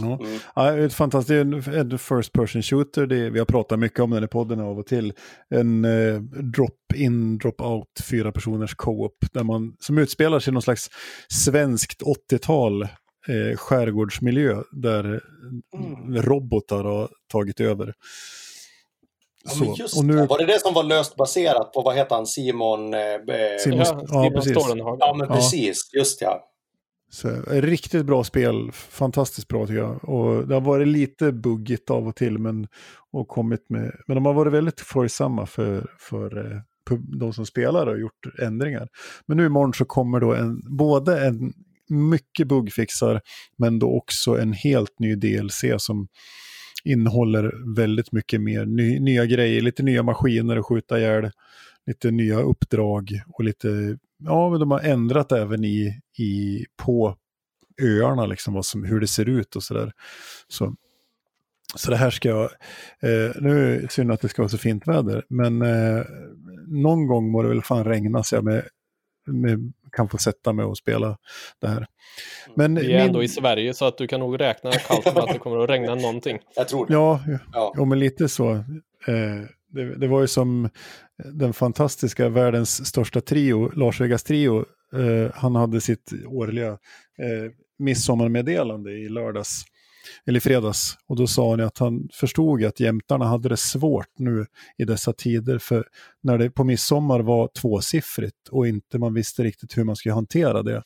Ja. 0.00 0.18
Mm. 0.26 0.38
Ja, 0.54 0.62
det 0.70 0.82
är 0.82 0.86
ett 0.86 0.94
fantastiskt, 0.94 1.68
en, 1.68 1.98
first 1.98 2.32
person 2.32 2.62
shooter, 2.62 3.06
det 3.06 3.30
vi 3.30 3.38
har 3.38 3.46
pratat 3.46 3.78
mycket 3.78 4.00
om 4.00 4.10
den 4.10 4.24
i 4.24 4.28
podden 4.28 4.60
av 4.60 4.78
och 4.78 4.86
till. 4.86 5.12
En 5.50 5.84
eh, 5.84 6.20
drop-in, 6.54 7.38
drop-out, 7.38 8.00
fyra 8.10 8.32
personers 8.32 8.74
co-op, 8.74 9.16
där 9.32 9.42
man, 9.44 9.76
som 9.80 9.98
utspelar 9.98 10.40
sig 10.40 10.50
i 10.50 10.54
någon 10.54 10.62
slags 10.62 10.90
svenskt 11.44 12.02
80-tal 12.32 12.82
eh, 12.82 13.56
skärgårdsmiljö, 13.56 14.62
där 14.72 15.20
Mm. 15.74 16.22
robotar 16.22 16.84
har 16.84 17.08
tagit 17.32 17.60
över. 17.60 17.94
Ja, 19.44 19.64
men 19.64 19.74
just 19.74 19.96
och 19.98 20.04
det. 20.04 20.14
nu, 20.14 20.26
Var 20.26 20.38
det 20.38 20.46
det 20.46 20.60
som 20.60 20.74
var 20.74 20.82
löst 20.82 21.16
baserat 21.16 21.72
på, 21.72 21.82
vad 21.82 21.96
heter 21.96 22.14
han, 22.14 22.26
Simon? 22.26 22.94
Eh, 22.94 22.98
Simon- 23.00 23.76
Ja, 23.78 24.00
ja, 24.00 24.06
Simon 24.06 24.32
precis. 24.32 24.52
Stålenhag. 24.62 24.96
Ja, 25.00 25.14
men 25.18 25.28
Ja. 25.28 25.34
precis. 25.34 25.90
Just 25.92 26.20
ja. 26.22 26.50
Så, 27.10 27.28
riktigt 27.46 28.06
bra 28.06 28.24
spel, 28.24 28.72
fantastiskt 28.72 29.48
bra 29.48 29.66
tycker 29.66 29.78
jag. 29.80 30.08
Och 30.08 30.48
det 30.48 30.54
har 30.54 30.60
varit 30.60 30.88
lite 30.88 31.32
buggigt 31.32 31.90
av 31.90 32.08
och 32.08 32.16
till, 32.16 32.38
men, 32.38 32.66
och 33.12 33.28
kommit 33.28 33.70
med, 33.70 33.92
men 34.06 34.14
de 34.14 34.26
har 34.26 34.32
varit 34.34 34.52
väldigt 34.52 34.80
följsamma 34.80 35.46
för, 35.46 35.86
för 35.98 36.52
eh, 36.52 36.60
de 37.18 37.32
som 37.32 37.46
spelar 37.46 37.86
och 37.86 38.00
gjort 38.00 38.26
ändringar. 38.42 38.88
Men 39.26 39.36
nu 39.36 39.46
imorgon 39.46 39.74
så 39.74 39.84
kommer 39.84 40.20
då 40.20 40.34
en, 40.34 40.76
både 40.76 41.26
en 41.26 41.52
mycket 41.88 42.46
buggfixar, 42.48 43.20
men 43.58 43.78
då 43.78 43.96
också 43.96 44.38
en 44.38 44.52
helt 44.52 44.98
ny 44.98 45.14
DLC 45.14 45.64
som 45.78 46.08
innehåller 46.84 47.74
väldigt 47.76 48.12
mycket 48.12 48.40
mer 48.40 48.64
ny, 48.66 49.00
nya 49.00 49.26
grejer, 49.26 49.60
lite 49.60 49.82
nya 49.82 50.02
maskiner 50.02 50.56
att 50.56 50.66
skjuta 50.66 50.98
ihjäl, 50.98 51.30
lite 51.86 52.10
nya 52.10 52.40
uppdrag 52.40 53.22
och 53.28 53.44
lite, 53.44 53.98
ja 54.18 54.50
men 54.50 54.60
de 54.60 54.70
har 54.70 54.80
ändrat 54.80 55.32
även 55.32 55.64
i, 55.64 56.00
i 56.18 56.64
på 56.84 57.16
öarna 57.82 58.26
liksom 58.26 58.54
vad 58.54 58.66
som, 58.66 58.84
hur 58.84 59.00
det 59.00 59.06
ser 59.06 59.28
ut 59.28 59.56
och 59.56 59.62
sådär. 59.62 59.92
Så, 60.48 60.74
så 61.76 61.90
det 61.90 61.96
här 61.96 62.10
ska 62.10 62.28
jag, 62.28 62.44
eh, 63.02 63.32
nu 63.40 63.74
är 63.76 63.80
det 63.80 63.92
synd 63.92 64.12
att 64.12 64.20
det 64.20 64.28
ska 64.28 64.42
vara 64.42 64.48
så 64.48 64.58
fint 64.58 64.88
väder, 64.88 65.24
men 65.28 65.62
eh, 65.62 66.04
någon 66.66 67.06
gång 67.06 67.30
må 67.30 67.42
det 67.42 67.48
väl 67.48 67.62
fan 67.62 67.84
regna 67.84 68.22
så 68.22 68.34
jag 68.34 68.44
med, 68.44 68.64
med, 69.26 69.72
kan 69.92 70.08
få 70.08 70.18
sätta 70.18 70.52
mig 70.52 70.64
och 70.64 70.78
spela 70.78 71.18
det 71.60 71.68
här. 71.68 71.86
Men 72.54 72.74
Vi 72.74 72.92
är 72.92 73.04
ändå 73.04 73.22
i 73.22 73.28
Sverige 73.28 73.74
så 73.74 73.84
att 73.84 73.98
du 73.98 74.06
kan 74.06 74.20
nog 74.20 74.40
räkna 74.40 74.72
kallt 74.72 75.04
med 75.04 75.18
att 75.18 75.32
det 75.32 75.38
kommer 75.38 75.58
att 75.64 75.70
regna 75.70 75.94
någonting. 75.94 76.38
Jag 76.56 76.68
tror 76.68 76.86
det. 76.86 76.92
Ja, 76.92 77.20
Ja. 77.52 77.72
Ja, 77.76 77.84
men 77.84 77.98
lite 77.98 78.28
så. 78.28 78.50
Eh, 79.06 79.44
det, 79.68 79.94
det 79.96 80.08
var 80.08 80.20
ju 80.20 80.26
som 80.26 80.68
den 81.24 81.52
fantastiska 81.52 82.28
världens 82.28 82.86
största 82.86 83.20
trio, 83.20 83.70
Lars 83.76 84.00
Vegas 84.00 84.22
trio. 84.22 84.64
Eh, 84.94 85.30
han 85.34 85.54
hade 85.54 85.80
sitt 85.80 86.12
årliga 86.26 86.68
eh, 86.68 87.50
midsommarmeddelande 87.78 88.92
i 88.92 89.08
lördags, 89.08 89.64
eller 90.26 90.36
i 90.36 90.40
fredags. 90.40 90.96
Och 91.06 91.16
då 91.16 91.26
sa 91.26 91.50
han 91.50 91.60
att 91.60 91.78
han 91.78 92.08
förstod 92.12 92.64
att 92.64 92.80
jämtarna 92.80 93.24
hade 93.24 93.48
det 93.48 93.56
svårt 93.56 94.18
nu 94.18 94.46
i 94.78 94.84
dessa 94.84 95.12
tider. 95.12 95.58
För 95.58 95.86
när 96.22 96.38
det 96.38 96.50
på 96.50 96.64
midsommar 96.64 97.20
var 97.20 97.48
tvåsiffrigt 97.48 98.48
och 98.50 98.68
inte 98.68 98.98
man 98.98 99.14
visste 99.14 99.42
riktigt 99.42 99.76
hur 99.78 99.84
man 99.84 99.96
skulle 99.96 100.14
hantera 100.14 100.62
det. 100.62 100.82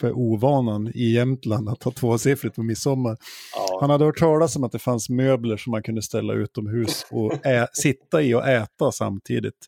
För 0.00 0.12
ovanan 0.12 0.92
i 0.94 1.12
Jämtland 1.12 1.68
att 1.68 1.82
ha 1.82 1.92
tvåsiffrigt 1.92 2.56
på 2.56 2.62
midsommar. 2.62 3.16
Ja. 3.56 3.78
Han 3.80 3.90
hade 3.90 4.04
hört 4.04 4.18
talas 4.18 4.56
om 4.56 4.64
att 4.64 4.72
det 4.72 4.78
fanns 4.78 5.08
möbler 5.08 5.56
som 5.56 5.70
man 5.70 5.82
kunde 5.82 6.02
ställa 6.02 6.32
utomhus 6.32 7.06
och 7.10 7.46
ä- 7.46 7.68
sitta 7.72 8.22
i 8.22 8.34
och 8.34 8.48
äta 8.48 8.92
samtidigt. 8.92 9.66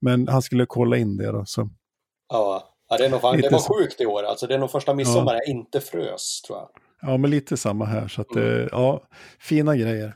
Men 0.00 0.28
han 0.28 0.42
skulle 0.42 0.66
kolla 0.66 0.96
in 0.96 1.16
det 1.16 1.32
då. 1.32 1.44
Så. 1.46 1.70
Ja. 2.28 2.70
Ja, 2.88 2.98
det, 2.98 3.04
är 3.06 3.10
nog 3.10 3.20
fan, 3.20 3.40
det 3.40 3.52
var 3.52 3.78
sjukt 3.78 4.00
i 4.00 4.06
år. 4.06 4.22
Alltså, 4.22 4.46
det 4.46 4.54
är 4.54 4.58
nog 4.58 4.70
första 4.70 4.94
midsommar 4.94 5.34
jag 5.34 5.48
inte 5.48 5.80
frös, 5.80 6.42
tror 6.42 6.58
jag. 6.58 6.68
Ja, 7.06 7.16
men 7.16 7.30
lite 7.30 7.56
samma 7.56 7.84
här. 7.84 8.08
Så 8.08 8.20
att, 8.20 8.34
Mm. 8.36 8.60
eh, 8.60 8.68
ja, 8.70 9.06
fina 9.40 9.76
grejer. 9.76 10.14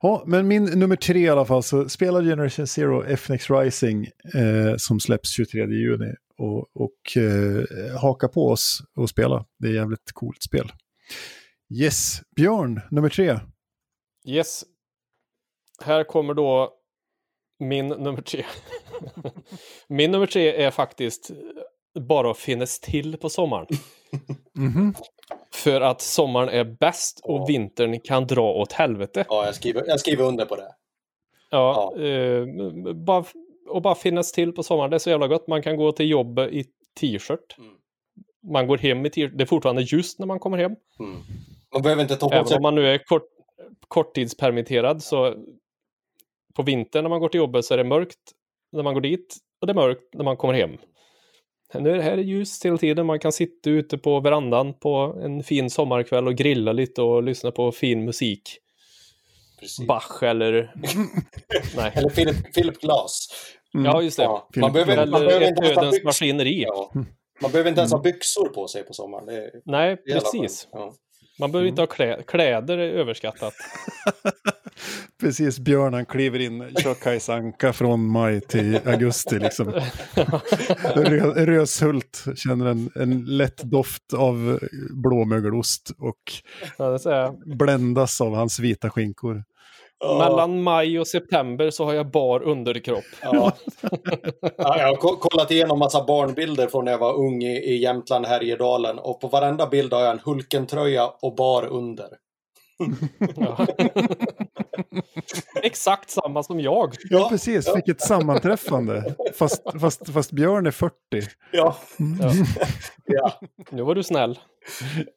Ja, 0.00 0.22
men 0.26 0.48
min 0.48 0.64
nummer 0.64 0.96
tre 0.96 1.18
i 1.20 1.28
alla 1.28 1.44
fall, 1.44 1.62
så 1.62 1.88
spelar 1.88 2.22
Generation 2.22 2.66
Zero 2.66 3.02
FNX 3.04 3.50
Rising 3.50 4.04
eh, 4.34 4.76
som 4.76 5.00
släpps 5.00 5.30
23 5.30 5.60
juni. 5.66 6.14
Och, 6.38 6.76
och 6.76 7.16
eh, 7.16 7.98
haka 8.00 8.28
på 8.28 8.48
oss 8.48 8.82
och 8.96 9.10
spela. 9.10 9.44
Det 9.58 9.68
är 9.68 9.72
jävligt 9.72 10.12
coolt 10.12 10.42
spel. 10.42 10.72
Yes, 11.74 12.22
Björn, 12.36 12.80
nummer 12.90 13.08
tre. 13.08 13.38
Yes. 14.28 14.64
Här 15.84 16.04
kommer 16.04 16.34
då 16.34 16.72
min 17.60 17.88
nummer 17.88 18.22
tre. 18.22 18.44
min 19.88 20.10
nummer 20.10 20.26
tre 20.26 20.62
är 20.64 20.70
faktiskt 20.70 21.30
bara 22.08 22.30
att 22.30 22.38
finnas 22.38 22.80
till 22.80 23.16
på 23.16 23.30
sommaren. 23.30 23.66
Mhm. 24.54 24.94
För 25.54 25.80
att 25.80 26.00
sommaren 26.00 26.48
är 26.48 26.64
bäst 26.64 27.20
och 27.24 27.40
Ja. 27.40 27.44
vintern 27.48 28.00
kan 28.00 28.26
dra 28.26 28.52
åt 28.52 28.72
helvete. 28.72 29.24
Ja, 29.28 29.46
jag 29.46 29.54
skriver, 29.54 29.84
jag 29.86 30.00
skriver 30.00 30.24
under 30.24 30.44
på 30.44 30.56
det. 30.56 30.74
Ja, 31.50 31.96
eh, 32.00 32.46
bara, 32.94 33.24
och 33.68 33.82
bara 33.82 33.94
finnas 33.94 34.32
till 34.32 34.52
på 34.52 34.62
sommaren, 34.62 34.90
det 34.90 34.96
är 34.96 34.98
så 34.98 35.10
jävla 35.10 35.28
gott. 35.28 35.46
Man 35.46 35.62
kan 35.62 35.76
gå 35.76 35.92
till 35.92 36.10
jobbet 36.10 36.52
i 36.52 36.64
t-shirt. 37.00 37.58
Mm. 37.58 37.70
Man 38.52 38.66
går 38.66 38.78
hem 38.78 39.06
i 39.06 39.10
t-shirt. 39.10 39.38
Det 39.38 39.44
är 39.44 39.46
fortfarande 39.46 39.82
ljust 39.82 40.18
när 40.18 40.26
man 40.26 40.38
kommer 40.38 40.58
hem. 40.58 40.72
Mm. 41.00 41.20
Man 41.72 41.82
behöver 41.82 42.02
inte 42.02 42.16
ta 42.16 42.28
på 42.28 42.34
Även 42.34 42.46
sig... 42.46 42.56
om 42.56 42.62
man 42.62 42.74
nu 42.74 42.88
är 42.88 42.98
kort, 42.98 43.28
korttidspermitterad 43.88 45.02
så 45.02 45.34
på 46.54 46.62
vintern 46.62 47.04
när 47.04 47.08
man 47.08 47.20
går 47.20 47.28
till 47.28 47.38
jobbet 47.38 47.64
så 47.64 47.74
är 47.74 47.78
det 47.78 47.84
mörkt 47.84 48.18
när 48.72 48.82
man 48.82 48.94
går 48.94 49.00
dit 49.00 49.36
och 49.60 49.66
det 49.66 49.72
är 49.72 49.74
mörkt 49.74 50.14
när 50.14 50.24
man 50.24 50.36
kommer 50.36 50.54
hem. 50.54 50.78
Nu 51.74 51.90
är 51.90 51.96
det 51.96 52.02
här 52.02 52.16
ljust 52.16 52.64
hela 52.64 52.78
tiden. 52.78 53.06
Man 53.06 53.18
kan 53.18 53.32
sitta 53.32 53.70
ute 53.70 53.98
på 53.98 54.20
verandan 54.20 54.74
på 54.74 55.18
en 55.22 55.42
fin 55.42 55.70
sommarkväll 55.70 56.26
och 56.26 56.34
grilla 56.34 56.72
lite 56.72 57.02
och 57.02 57.22
lyssna 57.22 57.50
på 57.50 57.72
fin 57.72 58.04
musik. 58.04 58.58
Precis. 59.60 59.86
Bach 59.86 60.22
eller... 60.22 60.52
Nej. 61.76 61.92
Eller 61.94 62.08
Philip, 62.08 62.54
Philip 62.54 62.80
Glass. 62.80 63.28
Ja, 63.72 64.02
just 64.02 64.16
det. 64.16 64.22
Ja. 64.22 64.48
Man, 64.56 64.72
behöver, 64.72 64.94
Glass. 64.94 65.10
man, 65.10 65.22
Eller 65.22 65.54
behöver 65.54 65.68
inte 65.68 65.84
ens 65.84 66.04
maskineri. 66.04 66.62
Ja. 66.62 66.92
man 67.42 67.50
behöver 67.50 67.68
inte 67.68 67.80
ens 67.80 67.92
ha 67.92 67.98
byxor 67.98 68.48
på 68.48 68.68
sig 68.68 68.84
på 68.84 68.92
sommaren. 68.92 69.26
Det 69.26 69.34
är 69.34 69.50
Nej, 69.64 69.96
precis. 69.96 70.68
Ja. 70.72 70.94
Man 71.38 71.52
behöver 71.52 71.68
inte 71.68 71.82
ha 71.82 71.86
klä 71.86 72.22
kläder, 72.26 72.78
är 72.78 72.88
överskattat. 72.88 73.54
Precis, 75.20 75.58
Björn 75.58 75.94
han 75.94 76.06
kliver 76.06 76.38
in, 76.38 76.74
kör 76.82 76.94
Kajsa 76.94 77.34
Anka 77.34 77.72
från 77.72 78.06
maj 78.06 78.40
till 78.40 78.80
augusti 78.86 79.38
liksom. 79.38 79.66
Rö, 80.94 81.46
Röshult 81.46 82.24
känner 82.36 82.66
en, 82.66 82.90
en 82.94 83.24
lätt 83.24 83.62
doft 83.62 84.14
av 84.14 84.58
blåmögelost 84.90 85.90
och 85.98 86.22
Ja, 87.04 87.34
bländas 87.46 88.20
av 88.20 88.34
hans 88.34 88.58
vita 88.58 88.90
skinkor. 88.90 89.44
Ja. 90.00 90.18
Mellan 90.18 90.62
maj 90.62 91.00
och 91.00 91.08
september 91.08 91.70
så 91.70 91.84
har 91.84 91.94
jag 91.94 92.10
bar 92.10 92.42
underkropp. 92.42 93.04
Ja. 93.22 93.30
ja, 94.56 94.78
jag 94.78 94.86
har 94.88 94.96
ko- 94.96 95.16
kollat 95.16 95.50
igenom 95.50 95.78
massa 95.78 96.04
barnbilder 96.04 96.66
från 96.66 96.84
när 96.84 96.92
jag 96.92 96.98
var 96.98 97.14
ung 97.14 97.42
i, 97.42 97.56
i 97.56 97.76
Jämtland, 97.82 98.26
Härjedalen. 98.26 98.98
Och 98.98 99.20
på 99.20 99.28
varenda 99.28 99.66
bild 99.66 99.92
har 99.92 100.00
jag 100.00 100.10
en 100.10 100.18
Hulken-tröja 100.24 101.06
och 101.22 101.34
bar 101.34 101.66
under. 101.66 102.08
Ja. 103.36 103.66
Exakt 105.62 106.10
samma 106.10 106.42
som 106.42 106.60
jag. 106.60 106.94
Ja, 107.10 107.28
precis, 107.28 107.76
vilket 107.76 108.00
sammanträffande. 108.00 109.14
Fast, 109.34 109.62
fast, 109.80 110.08
fast 110.12 110.32
Björn 110.32 110.66
är 110.66 110.70
40. 110.70 110.94
Ja. 111.52 111.76
Ja. 112.20 112.32
ja. 113.04 113.32
Nu 113.70 113.82
var 113.82 113.94
du 113.94 114.02
snäll. 114.02 114.38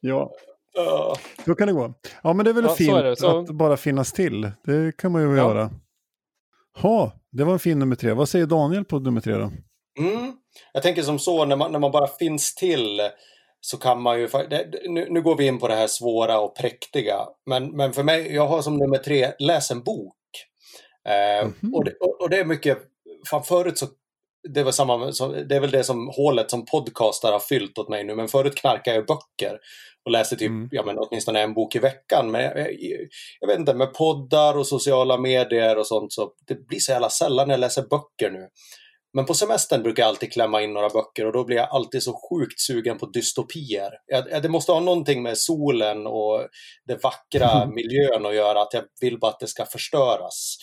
Ja, 0.00 0.30
Ja. 0.74 1.16
så 1.44 1.54
kan 1.54 1.66
det 1.66 1.72
gå. 1.72 1.94
Ja, 2.22 2.32
men 2.32 2.44
det 2.44 2.50
är 2.50 2.54
väl 2.54 2.64
Ja, 2.64 2.70
så 2.70 2.76
fint 2.76 2.96
är 2.96 3.14
så- 3.14 3.38
att 3.38 3.48
bara 3.48 3.76
finnas 3.76 4.12
till. 4.12 4.50
Det 4.64 4.96
kan 4.96 5.12
man 5.12 5.22
ju 5.22 5.28
Ja. 5.28 5.36
göra. 5.36 5.70
Ha, 6.78 7.12
det 7.32 7.44
var 7.44 7.52
en 7.52 7.58
fin 7.58 7.78
nummer 7.78 7.96
tre. 7.96 8.12
Vad 8.12 8.28
säger 8.28 8.46
Daniel 8.46 8.84
på 8.84 8.98
nummer 8.98 9.20
tre 9.20 9.32
då? 9.34 9.52
Mm. 9.98 10.32
Jag 10.72 10.82
tänker 10.82 11.02
som 11.02 11.18
så, 11.18 11.44
när 11.44 11.56
man, 11.56 11.72
när 11.72 11.78
man 11.78 11.90
bara 11.90 12.06
finns 12.06 12.54
till 12.54 13.00
så 13.60 13.76
kan 13.76 14.02
man 14.02 14.20
ju... 14.20 14.26
Det, 14.26 14.70
nu, 14.88 15.06
nu 15.10 15.22
går 15.22 15.36
vi 15.36 15.46
in 15.46 15.58
på 15.58 15.68
det 15.68 15.74
här 15.74 15.86
svåra 15.86 16.38
och 16.40 16.56
präktiga. 16.56 17.16
Men, 17.46 17.76
men 17.76 17.92
för 17.92 18.02
mig, 18.02 18.34
jag 18.34 18.46
har 18.46 18.62
som 18.62 18.76
nummer 18.76 18.98
tre, 18.98 19.32
läs 19.38 19.70
en 19.70 19.82
bok. 19.82 20.16
Eh, 21.08 21.48
Mhm. 21.62 21.74
och, 21.74 21.84
det, 21.84 21.92
och, 22.00 22.20
och 22.20 22.30
det 22.30 22.36
är 22.36 22.44
mycket... 22.44 22.78
Fan, 23.30 23.42
förut 23.44 23.78
så... 23.78 23.86
Det, 24.54 24.62
var 24.62 24.72
samma, 24.72 25.12
så, 25.12 25.28
det 25.28 25.56
är 25.56 25.60
väl 25.60 25.70
det 25.70 25.84
som 25.84 26.08
hålet 26.16 26.50
som 26.50 26.64
podcastar 26.64 27.32
har 27.32 27.40
fyllt 27.40 27.78
åt 27.78 27.88
mig 27.88 28.04
nu. 28.04 28.14
Men 28.14 28.28
förut 28.28 28.54
knarkade 28.56 28.96
jag 28.96 29.06
böcker 29.06 29.58
och 30.04 30.10
läste 30.12 30.36
typ, 30.36 30.48
Mm. 30.48 30.68
ja 30.72 30.82
men 30.82 30.98
åtminstone 30.98 31.40
en 31.40 31.54
bok 31.54 31.76
i 31.76 31.78
veckan. 31.78 32.30
Men 32.30 32.42
jag, 32.42 32.58
jag, 32.58 33.08
jag 33.40 33.48
vet 33.48 33.58
inte, 33.58 33.74
med 33.74 33.94
poddar 33.94 34.58
och 34.58 34.66
sociala 34.66 35.18
medier 35.18 35.78
och 35.78 35.86
sånt 35.86 36.12
så 36.12 36.32
det 36.48 36.66
blir 36.66 36.78
så 36.78 36.92
jävla 36.92 37.10
sällan 37.10 37.50
jag 37.50 37.60
läser 37.60 37.82
böcker 37.82 38.30
nu. 38.30 38.48
Men 39.14 39.24
på 39.24 39.34
semestern 39.34 39.82
brukar 39.82 40.02
jag 40.02 40.08
alltid 40.08 40.32
klämma 40.32 40.62
in 40.62 40.72
några 40.72 40.88
böcker 40.88 41.26
och 41.26 41.32
då 41.32 41.44
blir 41.44 41.56
jag 41.56 41.68
alltid 41.70 42.02
så 42.02 42.12
sjukt 42.12 42.60
sugen 42.60 42.98
på 42.98 43.06
dystopier. 43.06 43.90
Jag, 44.06 44.42
det 44.42 44.48
måste 44.48 44.72
ha 44.72 44.80
någonting 44.80 45.22
med 45.22 45.38
solen 45.38 46.06
och 46.06 46.48
den 46.86 46.98
vackra 47.02 47.66
miljön 47.74 48.26
att 48.26 48.34
göra, 48.34 48.62
att 48.62 48.74
jag 48.74 48.84
vill 49.00 49.18
bara 49.18 49.30
att 49.30 49.40
det 49.40 49.46
ska 49.46 49.64
förstöras. 49.66 50.56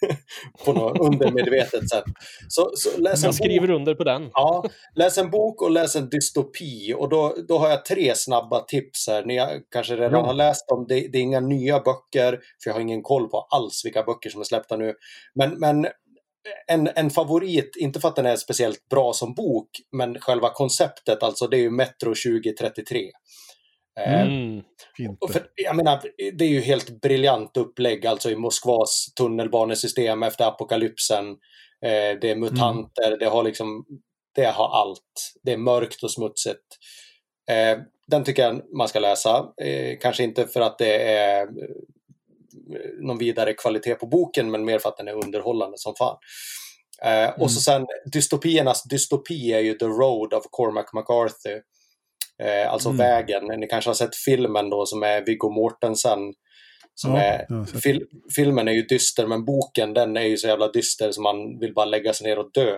på 0.64 0.72
något 0.72 0.98
undermedvetet 1.00 1.90
sätt. 1.90 2.04
Så, 2.48 2.70
så 2.74 3.00
läs 3.00 3.18
en 3.24 3.26
Jag 3.26 3.30
bok. 3.30 3.34
skriver 3.34 3.70
under 3.70 3.94
på 3.94 4.04
den. 4.04 4.30
Ja, 4.32 4.64
läs 4.94 5.18
en 5.18 5.30
bok 5.30 5.62
och 5.62 5.70
läs 5.70 5.96
en 5.96 6.08
dystopi. 6.08 6.94
Och 6.98 7.08
då, 7.08 7.34
då 7.48 7.58
har 7.58 7.68
jag 7.70 7.84
tre 7.84 8.14
snabba 8.14 8.60
tips 8.60 9.08
här. 9.08 9.24
Ni 9.24 9.38
har 9.38 9.48
kanske 9.70 9.96
redan 9.96 10.12
Ja. 10.12 10.26
har 10.26 10.34
läst 10.34 10.68
dem. 10.68 10.86
Det, 10.88 10.94
det 11.12 11.18
är 11.18 11.22
inga 11.22 11.40
nya 11.40 11.80
böcker, 11.80 12.30
för 12.62 12.70
jag 12.70 12.74
har 12.74 12.80
ingen 12.80 13.02
koll 13.02 13.28
på 13.28 13.46
alls 13.50 13.82
vilka 13.84 14.02
böcker 14.02 14.30
som 14.30 14.40
är 14.40 14.44
släppta 14.44 14.76
nu. 14.76 14.94
Men, 15.34 15.50
men 15.58 15.86
en, 16.66 16.88
en 16.94 17.10
favorit, 17.10 17.76
inte 17.76 18.00
för 18.00 18.08
att 18.08 18.16
den 18.16 18.26
är 18.26 18.36
speciellt 18.36 18.88
bra 18.90 19.12
som 19.12 19.34
bok, 19.34 19.68
men 19.96 20.20
själva 20.20 20.50
konceptet, 20.50 21.22
alltså 21.22 21.46
det 21.46 21.56
är 21.56 21.60
ju 21.60 21.70
Metro 21.70 22.14
2033. 22.14 23.10
Eh, 24.00 24.22
Mm. 24.98 25.16
Och 25.20 25.30
för, 25.32 25.46
jag 25.54 25.76
menar, 25.76 26.02
det 26.32 26.44
är 26.44 26.48
ju 26.48 26.60
helt 26.60 27.00
briljant 27.00 27.56
upplägg 27.56 28.06
alltså 28.06 28.30
i 28.30 28.36
Moskvas 28.36 29.14
tunnelbanesystem 29.14 30.22
efter 30.22 30.44
apokalypsen. 30.44 31.28
Eh, 31.84 32.18
det 32.20 32.30
är 32.30 32.36
mutanter, 32.36 33.16
det 33.18 33.26
har 33.26 33.42
liksom, 33.42 33.84
det 34.34 34.44
har 34.44 34.68
allt. 34.68 35.32
Det 35.42 35.52
är 35.52 35.56
mörkt 35.56 36.02
och 36.02 36.10
smutsigt. 36.12 36.64
Eh, 37.50 37.78
den 38.06 38.24
tycker 38.24 38.42
jag 38.42 38.62
man 38.76 38.88
ska 38.88 38.98
läsa. 38.98 39.52
Eh, 39.62 39.98
kanske 40.00 40.22
inte 40.22 40.46
för 40.46 40.60
att 40.60 40.78
det 40.78 41.02
är 41.02 41.42
eh, 41.42 41.48
någon 43.00 43.18
vidare 43.18 43.54
kvalitet 43.54 43.94
på 43.94 44.06
boken, 44.06 44.50
men 44.50 44.64
mer 44.64 44.78
för 44.78 44.88
att 44.88 44.96
den 44.96 45.08
är 45.08 45.24
underhållande 45.24 45.78
som 45.78 45.94
fan. 45.94 46.16
Eh, 47.02 47.30
Och 47.40 47.50
så 47.50 47.60
sen, 47.60 47.86
dystopiernas 48.12 48.82
dystopi 48.82 49.52
är 49.52 49.60
ju 49.60 49.74
The 49.74 49.84
Road 49.84 50.34
of 50.34 50.44
Cormac 50.50 50.86
McCarthy. 50.92 51.60
Eh, 52.40 52.72
alltså 52.72 52.88
Mm. 52.88 52.98
Vägen. 52.98 53.60
Ni 53.60 53.66
kanske 53.66 53.90
har 53.90 53.94
sett 53.94 54.16
filmen 54.16 54.70
då 54.70 54.86
som 54.86 55.02
är 55.02 55.24
Viggo 55.26 55.50
Mortensen. 55.50 56.18
Som 56.94 57.14
Ja, 57.14 57.20
är, 57.22 57.64
fil, 57.80 58.06
filmen 58.36 58.68
är 58.68 58.72
ju 58.72 58.82
dyster 58.82 59.26
men 59.26 59.44
boken 59.44 59.94
den 59.94 60.16
är 60.16 60.24
ju 60.24 60.36
så 60.36 60.48
jävla 60.48 60.68
dyster 60.68 61.12
så 61.12 61.22
man 61.22 61.58
vill 61.58 61.74
bara 61.74 61.84
lägga 61.84 62.12
sig 62.12 62.26
ner 62.26 62.38
och 62.38 62.50
dö. 62.52 62.76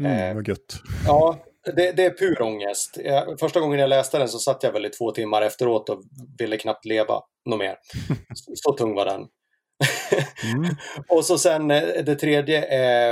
Mm, 0.00 0.36
vad 0.36 0.48
gött. 0.48 0.74
Ja, 1.06 1.38
det, 1.76 1.92
det 1.92 2.04
är 2.04 2.10
pur 2.18 2.42
ångest. 2.42 2.98
Jag, 3.04 3.40
första 3.40 3.60
gången 3.60 3.78
jag 3.78 3.88
läste 3.88 4.18
den 4.18 4.28
så 4.28 4.38
satt 4.38 4.62
jag 4.62 4.72
väl 4.72 4.86
i 4.86 4.88
två 4.88 5.10
timmar 5.10 5.42
efteråt 5.42 5.88
och 5.88 6.02
ville 6.38 6.56
knappt 6.56 6.84
leva 6.84 7.20
något 7.50 7.58
mer. 7.58 7.76
Så, 8.34 8.52
så 8.54 8.72
tung 8.72 8.94
var 8.94 9.04
den. 9.04 9.20
Mm. 10.54 10.74
Och 11.08 11.24
så 11.24 11.38
sen 11.38 11.70
eh, 11.70 11.82
det 12.06 12.14
tredje 12.14 12.64
är, 12.64 13.10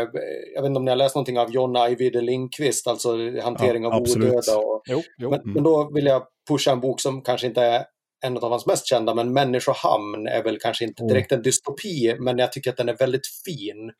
jag 0.54 0.62
vet 0.62 0.68
inte 0.68 0.78
om 0.78 0.84
ni 0.84 0.90
har 0.90 0.96
läst 0.96 1.14
någonting 1.14 1.38
av 1.38 1.50
John 1.50 1.76
Ajvide 1.76 2.20
Lindqvist, 2.20 2.86
alltså 2.86 3.16
hantering 3.42 3.82
Ja, 3.82 3.88
av 3.88 3.94
absolut. 4.02 4.32
odöda. 4.32 4.58
Och, 4.58 4.82
Jo, 4.86 5.02
jo. 5.18 5.30
men, 5.30 5.40
men 5.44 5.62
då 5.62 5.90
vill 5.94 6.06
jag 6.06 6.22
pusha 6.48 6.72
en 6.72 6.80
bok 6.80 7.00
som 7.00 7.22
kanske 7.22 7.46
inte 7.46 7.62
är 7.62 7.84
en 8.24 8.36
av 8.38 8.50
hans 8.50 8.66
mest 8.66 8.86
kända, 8.86 9.14
men 9.14 9.32
Människohamn 9.32 10.26
är 10.26 10.42
väl 10.42 10.58
kanske 10.58 10.84
inte 10.84 11.02
Oh. 11.02 11.08
direkt 11.08 11.32
en 11.32 11.42
dystopi, 11.42 12.16
men 12.18 12.38
jag 12.38 12.52
tycker 12.52 12.70
att 12.70 12.76
den 12.76 12.88
är 12.88 12.96
väldigt 12.96 13.26
fin. 13.44 13.92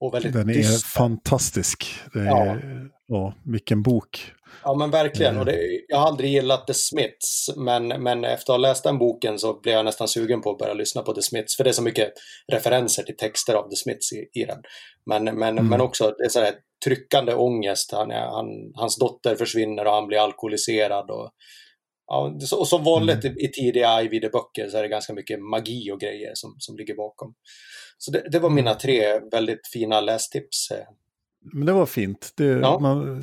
Och 0.00 0.14
väldigt 0.14 0.32
Den 0.32 0.48
är 0.50 0.54
dyster. 0.54 0.88
fantastisk. 0.88 1.84
Är, 2.14 2.20
Ja. 2.24 2.56
ja. 3.06 3.34
vilken 3.44 3.82
bok. 3.82 4.32
Ja 4.64 4.74
men 4.74 4.90
verkligen. 4.90 5.30
Mm. 5.30 5.40
Och 5.40 5.46
det, 5.46 5.58
jag 5.88 5.96
har 5.96 6.06
aldrig 6.06 6.30
gillat 6.32 6.66
The 6.66 6.74
Smiths 6.74 7.50
men, 7.56 7.88
men 7.88 8.24
efter 8.24 8.52
att 8.52 8.58
ha 8.58 8.68
läst 8.68 8.84
den 8.84 8.98
boken 8.98 9.38
så 9.38 9.60
blev 9.60 9.74
jag 9.74 9.84
nästan 9.84 10.08
sugen 10.08 10.40
på 10.42 10.50
att 10.50 10.58
börja 10.58 10.74
lyssna 10.74 11.02
på 11.02 11.12
The 11.12 11.22
Smiths. 11.22 11.56
För 11.56 11.64
det 11.64 11.70
är 11.70 11.72
så 11.72 11.82
mycket 11.82 12.12
referenser 12.52 13.02
till 13.02 13.16
texter 13.16 13.54
av 13.54 13.70
The 13.70 13.76
Smiths 13.76 14.12
i, 14.12 14.40
i 14.40 14.44
den. 14.44 14.58
Men, 15.06 15.24
men, 15.24 15.58
Mm. 15.58 15.68
men 15.68 15.80
också 15.80 16.14
det 16.18 16.24
är 16.24 16.28
så 16.28 16.46
tryckande 16.84 17.34
ångest. 17.34 17.92
Han, 17.92 18.10
han, 18.10 18.46
hans 18.74 18.96
dotter 18.98 19.36
försvinner 19.36 19.84
och 19.86 19.92
han 19.92 20.06
blir 20.06 20.18
alkoholiserad. 20.18 21.10
Och, 21.10 21.30
ja, 22.06 22.34
och 22.58 22.68
som 22.68 22.84
vanligt 22.84 23.24
Mm. 23.24 23.38
i, 23.38 23.48
tidiga 23.48 23.88
Ajvide-böcker 23.88 24.68
så 24.68 24.76
är 24.78 24.82
det 24.82 24.88
ganska 24.88 25.12
mycket 25.12 25.40
magi 25.40 25.90
och 25.92 26.00
grejer 26.00 26.30
som, 26.34 26.54
som 26.58 26.76
ligger 26.76 26.94
bakom. 26.96 27.34
Så 27.98 28.10
det, 28.10 28.28
det 28.30 28.38
var 28.38 28.50
mina 28.50 28.70
Mm. 28.70 28.78
tre 28.80 29.20
väldigt 29.32 29.66
fina 29.72 30.00
lästips. 30.00 30.70
eh. 30.70 30.84
Men 31.52 31.66
det 31.66 31.72
var 31.72 31.86
fint. 31.86 32.32
Det, 32.36 32.44
Ja. 32.44 32.78
man, 32.78 33.22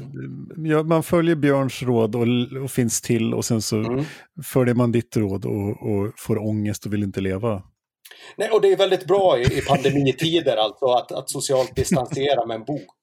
ja, 0.65 0.83
man 0.83 1.03
följer 1.03 1.35
Björns 1.35 1.83
råd 1.83 2.15
och, 2.15 2.63
och 2.63 2.71
finns 2.71 3.01
till 3.01 3.33
och 3.33 3.45
sen 3.45 3.61
så 3.61 3.77
Mm. 3.77 4.05
följer 4.43 4.75
man 4.75 4.91
ditt 4.91 5.17
råd 5.17 5.45
och, 5.45 5.69
och 5.91 6.13
får 6.17 6.37
ångest 6.47 6.85
och 6.85 6.93
vill 6.93 7.03
inte 7.03 7.21
leva. 7.21 7.63
Nej, 8.37 8.49
och 8.49 8.61
det 8.61 8.67
är 8.71 8.77
väldigt 8.77 9.05
bra 9.07 9.39
i, 9.39 9.43
i 9.57 9.61
pandemitider 9.61 10.57
alltså 10.57 10.85
att, 10.85 11.11
att 11.11 11.29
socialt 11.29 11.75
distansera 11.75 12.45
med 12.45 12.55
en 12.55 12.63
bok. 12.63 12.95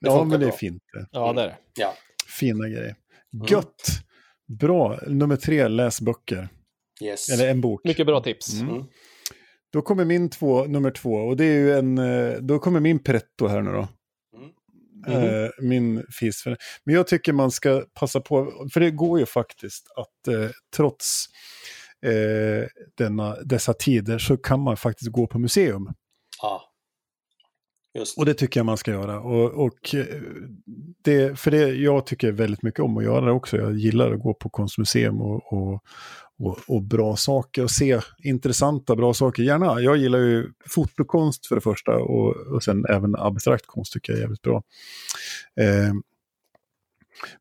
Det 0.00 0.06
ja, 0.08 0.24
men 0.24 0.40
det 0.40 0.46
är 0.46 0.48
bra. 0.48 0.56
fint 0.58 0.82
det. 0.92 1.06
Ja, 1.12 1.32
det 1.32 1.42
är 1.42 1.46
det. 1.46 1.56
Ja, 1.74 1.94
Fina 2.38 2.68
grejer. 2.68 2.94
Mm. 3.34 3.46
Gött! 3.48 3.82
Bra. 4.60 4.98
Nummer 5.06 5.36
tre, 5.36 5.68
läs 5.68 6.00
böcker. 6.00 6.48
yes. 7.02 7.28
Eller 7.28 7.48
en 7.50 7.60
bok. 7.60 7.80
Mycket 7.84 8.06
bra 8.06 8.20
tips. 8.20 8.60
Mm. 8.60 8.84
Mm. 9.74 9.80
Då 9.80 9.82
kommer 9.82 10.04
min 10.04 10.30
två, 10.30 10.64
nummer 10.64 10.90
två 10.90 11.14
och 11.14 11.36
det 11.36 11.44
är 11.44 11.58
ju 11.58 11.72
en, 11.72 11.98
eh, 11.98 12.36
då 12.40 12.58
kommer 12.58 12.80
min 12.80 12.98
pretto 12.98 13.46
här 13.46 13.62
nu 13.62 13.72
då. 13.72 13.88
Mm. 15.06 15.44
Eh, 15.44 15.50
min 15.58 16.06
fis. 16.20 16.44
Men 16.84 16.94
jag 16.94 17.06
tycker 17.06 17.32
man 17.32 17.50
ska 17.50 17.84
passa 17.94 18.20
på, 18.20 18.68
för 18.72 18.80
det 18.80 18.90
går 18.90 19.18
ju 19.18 19.26
faktiskt 19.26 19.86
att 19.96 20.34
eh, 20.34 20.50
trots 20.76 21.26
eh, 22.06 22.68
denna, 22.94 23.36
dessa 23.42 23.74
tider 23.74 24.18
så 24.18 24.36
kan 24.36 24.60
man 24.60 24.76
faktiskt 24.76 25.12
gå 25.12 25.26
på 25.26 25.38
museum. 25.38 25.88
Ja. 26.42 26.62
Just 27.98 28.18
Och 28.18 28.26
det 28.26 28.34
tycker 28.34 28.60
jag 28.60 28.66
man 28.66 28.76
ska 28.76 28.90
göra. 28.90 29.20
Och, 29.20 29.64
och 29.64 29.94
det, 31.04 31.38
för 31.38 31.50
det, 31.50 31.68
jag 31.68 32.06
tycker 32.06 32.32
väldigt 32.32 32.62
mycket 32.62 32.80
om 32.80 32.96
att 32.96 33.04
göra 33.04 33.24
det 33.24 33.32
också. 33.32 33.56
Jag 33.56 33.74
gillar 33.76 34.12
att 34.12 34.20
gå 34.20 34.34
på 34.34 34.50
konstmuseum 34.50 35.20
och, 35.20 35.52
och, 35.52 35.84
och, 36.38 36.58
och 36.66 36.82
bra 36.82 37.16
saker 37.16 37.62
och 37.62 37.70
se 37.70 38.00
intressanta 38.18 38.96
bra 38.96 39.14
saker. 39.14 39.42
Gärna, 39.42 39.80
jag 39.80 39.96
gillar 39.96 40.18
ju 40.18 40.52
fotokonst 40.66 41.46
för 41.46 41.54
det 41.54 41.60
första 41.60 41.92
och, 41.96 42.36
och 42.36 42.62
sen 42.62 42.84
även 42.88 43.16
abstrakt 43.16 43.66
konst 43.66 43.92
tycker 43.92 44.12
jag 44.12 44.18
är 44.18 44.22
jävligt 44.22 44.42
bra. 44.42 44.62
Eh, 45.60 45.94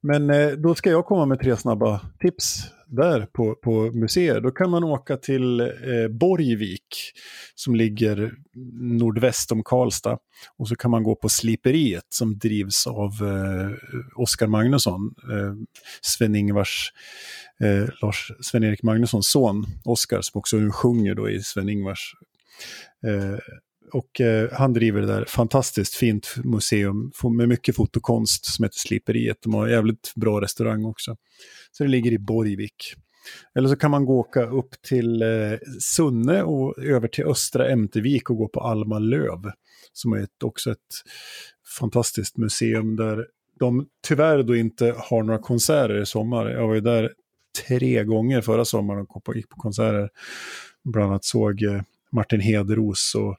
men 0.02 0.30
eh, 0.30 0.52
då 0.52 0.76
ska 0.76 0.90
jag 0.90 1.06
komma 1.06 1.26
med 1.26 1.40
tre 1.40 1.58
snabba 1.58 2.02
tips 2.20 2.64
där 2.88 3.26
på, 3.26 3.56
på 3.56 3.92
museer. 3.94 4.42
Då 4.42 4.52
kan 4.52 4.70
man 4.70 4.84
åka 4.84 5.18
till 5.18 5.60
eh, 5.60 5.68
Borgvik 6.10 7.14
som 7.56 7.76
ligger 7.76 8.34
nordväst 8.82 9.52
om 9.52 9.64
Karlstad. 9.64 10.18
Och 10.58 10.68
så 10.68 10.76
kan 10.76 10.92
man 10.92 11.04
gå 11.04 11.16
på 11.16 11.30
Sliperiet 11.30 12.06
som 12.10 12.38
drivs 12.38 12.88
av 12.88 13.12
eh, 13.12 13.72
Oskar 14.16 14.48
Magnusson, 14.48 15.16
eh, 15.32 15.54
Sven-Ingvars, 16.02 16.92
eh, 17.62 17.90
Lars 18.02 18.32
Sven-Erik 18.42 18.84
Magnussons 18.84 19.30
son, 19.30 19.66
Oskar, 19.86 20.22
som 20.22 20.40
också 20.40 20.58
sjunger 20.72 21.16
då 21.16 21.30
i 21.30 21.40
Sven-Ingvars. 21.40 22.14
Eh, 23.08 23.40
och 23.94 24.22
eh, 24.22 24.50
han 24.52 24.74
driver 24.74 25.02
det 25.02 25.08
där 25.08 25.26
fantastiskt 25.26 25.96
fint 25.96 26.36
museum 26.44 27.12
med 27.38 27.50
mycket 27.50 27.76
fotokonst 27.76 28.46
som 28.46 28.64
heter 28.64 28.78
Sliperiet. 28.78 29.38
De 29.42 29.54
har 29.54 29.66
en 29.66 29.72
jävligt 29.72 30.14
bra 30.16 30.42
restaurang 30.42 30.86
också. 30.86 31.16
Så 31.72 31.84
det 31.84 31.90
ligger 31.90 32.12
i 32.12 32.20
Borgvik. 32.20 32.94
Eller 33.56 33.70
så 33.70 33.76
kan 33.76 33.92
man 33.92 34.06
gå 34.06 34.20
åka 34.20 34.46
upp 34.46 34.82
till 34.82 35.22
eh, 35.22 35.58
Sunne 35.80 36.44
och 36.44 36.84
över 36.84 37.08
till 37.08 37.26
Östra 37.26 37.70
Ämtervik 37.70 38.30
och 38.30 38.38
gå 38.38 38.48
på 38.48 38.60
Alma 38.60 39.00
Löv. 39.00 39.52
Som 39.94 40.14
är 40.14 40.18
ett, 40.18 40.44
också 40.44 40.72
ett 40.72 40.80
fantastiskt 41.80 42.38
museum 42.38 42.96
där 42.96 43.26
de 43.60 43.88
tyvärr 44.08 44.44
då 44.44 44.56
inte 44.56 44.96
har 44.98 45.24
några 45.24 45.40
konserter 45.40 46.02
i 46.02 46.06
sommar. 46.06 46.50
Jag 46.50 46.68
var 46.68 46.76
ju 46.76 46.82
där 46.82 47.14
tre 47.68 48.04
gånger 48.04 48.42
förra 48.42 48.66
sommaren 48.66 49.06
och 49.10 49.36
gick 49.36 49.50
på 49.50 49.56
konserter. 49.56 50.10
Bland 50.84 51.10
annat 51.10 51.26
såg 51.26 51.64
eh, 51.64 51.82
Martin 52.12 52.40
Hederos 52.42 53.16
och, 53.16 53.38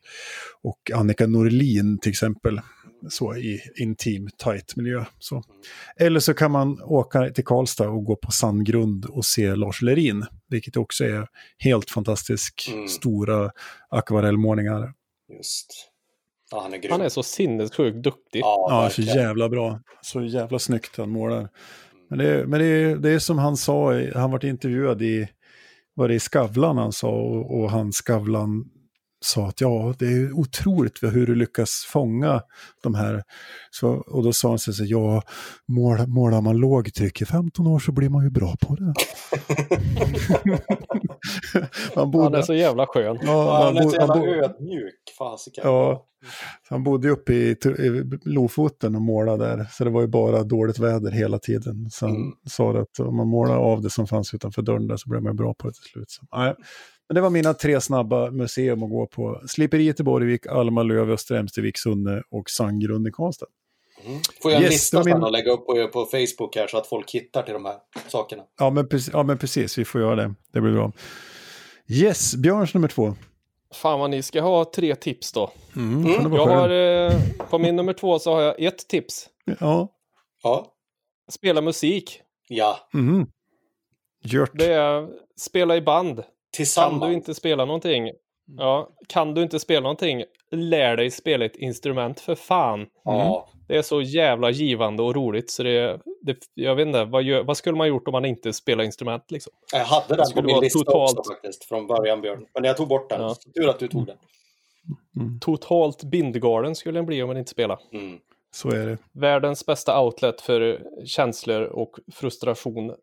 och 0.63 0.91
Annika 0.95 1.27
Norlin 1.27 1.99
till 1.99 2.11
exempel. 2.11 2.61
Så 3.09 3.37
i 3.37 3.61
intim, 3.77 4.29
tight 4.39 4.77
miljö. 4.77 5.05
Så. 5.19 5.43
Eller 5.97 6.21
så 6.21 6.35
kan 6.35 6.51
man 6.51 6.83
åka 6.83 7.31
till 7.31 7.45
Karlstad 7.45 7.89
och 7.89 8.05
gå 8.05 8.17
på 8.17 8.33
Sandgrund 8.33 9.05
och 9.05 9.25
se 9.25 9.55
Lars 9.55 9.83
Lerin. 9.83 10.27
Vilket 10.49 10.77
också 10.77 11.05
är 11.05 11.29
helt 11.59 11.91
fantastisk, 11.91 12.71
Mm. 12.73 12.89
stora 12.89 13.51
akvarellmålningar. 13.89 14.93
Just. 15.37 15.91
Ja, 16.51 16.61
han 16.63 16.75
är 16.75 16.79
grym. 16.79 16.93
Han 16.93 17.01
är 17.01 17.09
så 17.09 17.23
sinnessjukt 17.23 18.03
duktig. 18.03 18.41
Ja, 18.41 18.67
Ja, 18.85 18.91
så 18.91 19.03
jävla 19.03 19.49
bra. 19.49 19.81
Så 20.03 20.23
jävla 20.23 20.59
snyggt 20.59 20.97
han 20.97 21.11
målar. 21.11 21.49
Men 22.15 22.19
det, 22.27 22.31
är- 22.31 22.47
men 22.47 22.61
det, 22.61 22.95
det 22.95 23.11
är 23.11 23.19
som 23.19 23.39
han 23.39 23.57
sa, 23.57 23.93
han 24.15 24.31
varit 24.31 24.45
intervjuad 24.45 25.03
i, 25.03 25.29
var 25.95 26.09
det 26.09 26.15
i 26.15 26.21
Skavlan 26.21 26.79
han 26.79 26.93
sa, 26.93 27.09
och, 27.11 27.61
och 27.61 27.71
han 27.71 27.93
Skavlan 27.93 28.65
sa 29.25 29.47
att 29.49 29.61
ja, 29.61 29.95
det 29.99 30.07
är 30.07 30.33
otroligt 30.33 31.03
hur 31.03 31.27
du 31.27 31.35
lyckas 31.35 31.71
fånga 31.93 32.43
de 32.83 32.95
här. 32.95 33.23
Så, 33.71 33.89
och 33.91 34.23
då 34.25 34.33
sa 34.33 34.49
han 34.49 34.59
så 34.59 34.73
här, 34.73 34.91
ja, 34.91 35.23
mål, 35.69 36.07
målar 36.07 36.41
man 36.41 36.57
lågtryck 36.57 37.21
i 37.23 37.25
15 37.25 37.67
år 37.67 37.79
så 37.79 37.93
blir 37.93 38.09
man 38.09 38.25
ju 38.25 38.31
bra 38.31 38.57
på 38.61 38.75
det. 38.77 38.95
han 41.55 41.65
Han 41.95 42.11
bodde, 42.11 42.39
är 42.39 42.43
så 42.43 42.55
jävla 42.55 42.87
skön. 42.87 43.19
ja, 43.23 43.27
Ja, 43.27 43.65
han 43.65 43.77
är 43.77 43.83
så 43.83 43.97
jävla 43.97 44.15
bo- 44.15 44.27
ödmjuk. 44.27 44.95
Fasiken. 45.19 45.63
Ja. 45.67 46.07
Han 46.69 46.85
bodde 46.85 47.09
uppe 47.11 47.33
i, 47.35 47.51
i 47.51 48.03
Lofoten 48.25 48.95
och 48.97 49.03
målade 49.03 49.45
där, 49.47 49.67
så 49.71 49.85
det 49.85 49.91
var 49.91 50.01
ju 50.01 50.07
bara 50.07 50.43
dåligt 50.43 50.79
väder 50.79 51.11
hela 51.11 51.39
tiden. 51.39 51.91
Så 51.91 52.07
han 52.07 52.17
Mm. 52.17 52.33
sa 52.51 52.73
det 52.73 52.81
att 52.81 52.99
om 53.01 53.17
man 53.17 53.29
målar 53.29 53.57
av 53.57 53.83
det 53.83 53.91
som 53.91 54.07
fanns 54.07 54.35
utanför 54.35 54.63
dörren 54.63 54.87
där 54.89 54.97
så 54.97 55.11
blev 55.11 55.23
man 55.23 55.33
ju 55.33 55.37
bra 55.37 55.55
på 55.55 55.69
det 55.69 55.75
till 55.75 55.83
slut. 55.93 56.11
Så, 56.11 56.23
nej. 56.37 56.55
Men 57.09 57.15
det 57.15 57.21
var 57.21 57.31
mina 57.31 57.55
tre 57.55 57.81
snabba 57.81 58.31
museum 58.31 58.83
att 58.83 58.91
gå 58.91 59.07
på. 59.07 59.41
Sliperiet 59.47 60.01
i 60.01 60.03
Borgvik, 60.03 60.47
Alma 60.47 60.83
Löv, 60.83 61.11
Östra 61.11 61.39
Ämstervik, 61.39 61.79
Sunne 61.79 62.23
och 62.31 62.51
Sandgrund 62.51 63.09
i 63.09 63.11
Karlstad. 63.13 63.47
Mm. 64.07 64.21
Får 64.43 64.51
jag 64.51 64.59
en 64.59 64.63
Yes, 64.63 64.73
lista 64.73 64.97
var 64.99 65.05
min- 65.05 65.15
sen 65.15 65.25
att 65.25 65.33
lägga 65.33 65.51
upp 65.53 65.67
på, 65.67 65.89
på 65.93 66.05
Facebook 66.05 66.57
här 66.57 66.67
så 66.67 66.79
att 66.79 66.87
folk 66.87 67.11
hittar 67.11 67.43
till 67.43 67.55
de 67.55 67.65
här 67.65 67.77
sakerna? 68.09 68.43
Ja 68.59 68.71
men, 68.71 68.89
precis, 68.89 69.11
ja, 69.13 69.23
men 69.23 69.39
precis, 69.39 69.79
vi 69.79 69.85
får 69.85 70.01
göra 70.01 70.17
det. 70.17 70.35
Det 70.53 70.61
blir 70.61 70.73
bra. 70.73 70.93
Yes, 71.89 72.35
Björns 72.37 72.75
nummer 72.75 72.89
två. 72.89 73.15
Fan 73.75 74.01
vad 74.01 74.11
ni 74.11 74.23
ska 74.23 74.41
ha 74.41 74.65
tre 74.65 74.95
tips 74.95 75.33
då. 75.33 75.51
Mm, 75.77 76.15
kan 76.15 76.31
vara 76.31 76.41
Jag 76.53 76.57
har, 76.59 76.71
eh, 77.11 77.49
på 77.51 77.59
min 77.59 77.77
nummer 77.77 77.93
två 77.93 78.19
så 78.19 78.35
har 78.35 78.41
jag 78.43 78.63
ett 78.63 78.89
tips. 78.89 79.27
Ja. 79.61 79.89
Ja. 80.43 80.67
Spela 81.31 81.61
musik. 81.61 82.21
Ja. 82.49 82.79
Mm. 82.95 83.27
Gjort. 84.25 84.51
Det 84.55 84.73
är 84.73 85.09
spela 85.37 85.77
i 85.77 85.81
band. 85.81 86.17
Kan 86.17 86.25
Tillsammans. 86.53 87.03
du 87.05 87.13
inte 87.13 87.35
spela 87.35 87.65
någonting? 87.65 88.11
Ja, 88.59 88.89
kan 89.09 89.35
du 89.35 89.43
inte 89.43 89.59
spela 89.61 89.81
någonting? 89.81 90.25
Lär 90.51 90.97
dig 90.97 91.11
spela 91.11 91.45
ett 91.45 91.57
instrument 91.57 92.21
för 92.21 92.35
fan. 92.35 92.87
Ja. 93.05 93.49
Det 93.69 93.77
är 93.77 93.83
så 93.83 94.03
jävla 94.03 94.51
givande 94.51 95.03
och 95.03 95.15
roligt 95.15 95.51
så 95.51 95.63
det, 95.63 96.01
det 96.23 96.37
jag 96.55 96.75
vet 96.75 96.87
inte, 96.87 97.05
vad, 97.05 97.23
gör, 97.23 97.43
vad 97.43 97.57
skulle 97.57 97.77
man 97.77 97.89
gjort 97.89 98.09
om 98.09 98.13
man 98.13 98.25
inte 98.25 98.53
spelar 98.53 98.85
instrument 98.85 99.31
liksom? 99.31 99.53
Jag 99.73 99.85
hade 99.85 100.09
den 100.09 100.19
på 100.19 100.25
skulle 100.25 100.47
min 100.47 100.61
lista 100.61 100.79
totalt- 100.79 101.19
också 101.19 101.33
faktiskt 101.33 101.65
från 101.65 101.87
början 101.87 102.21
Björn. 102.21 102.47
Men 102.55 102.65
jag 102.65 102.77
tog 102.77 102.89
bort 102.89 103.11
den. 103.11 103.21
Ja. 103.21 103.37
Tur 103.55 103.69
att 103.69 103.79
du 103.79 103.89
tog 103.89 104.07
den. 104.07 104.17
Totalt 105.41 106.05
Bindgarden 106.05 106.75
skulle 106.75 106.99
den 106.99 107.07
bli 107.07 107.23
om 107.23 107.29
man 107.29 107.37
inte 107.37 107.51
spelar. 107.51 107.79
Mm. 107.93 108.19
Så 108.55 108.69
är 108.71 108.87
det. 108.87 108.99
Världens 109.13 109.67
bästa 109.67 110.01
outlet 110.03 110.41
för 110.41 110.83
känslor 111.05 111.63
och 111.63 111.99
frustration. 112.13 112.95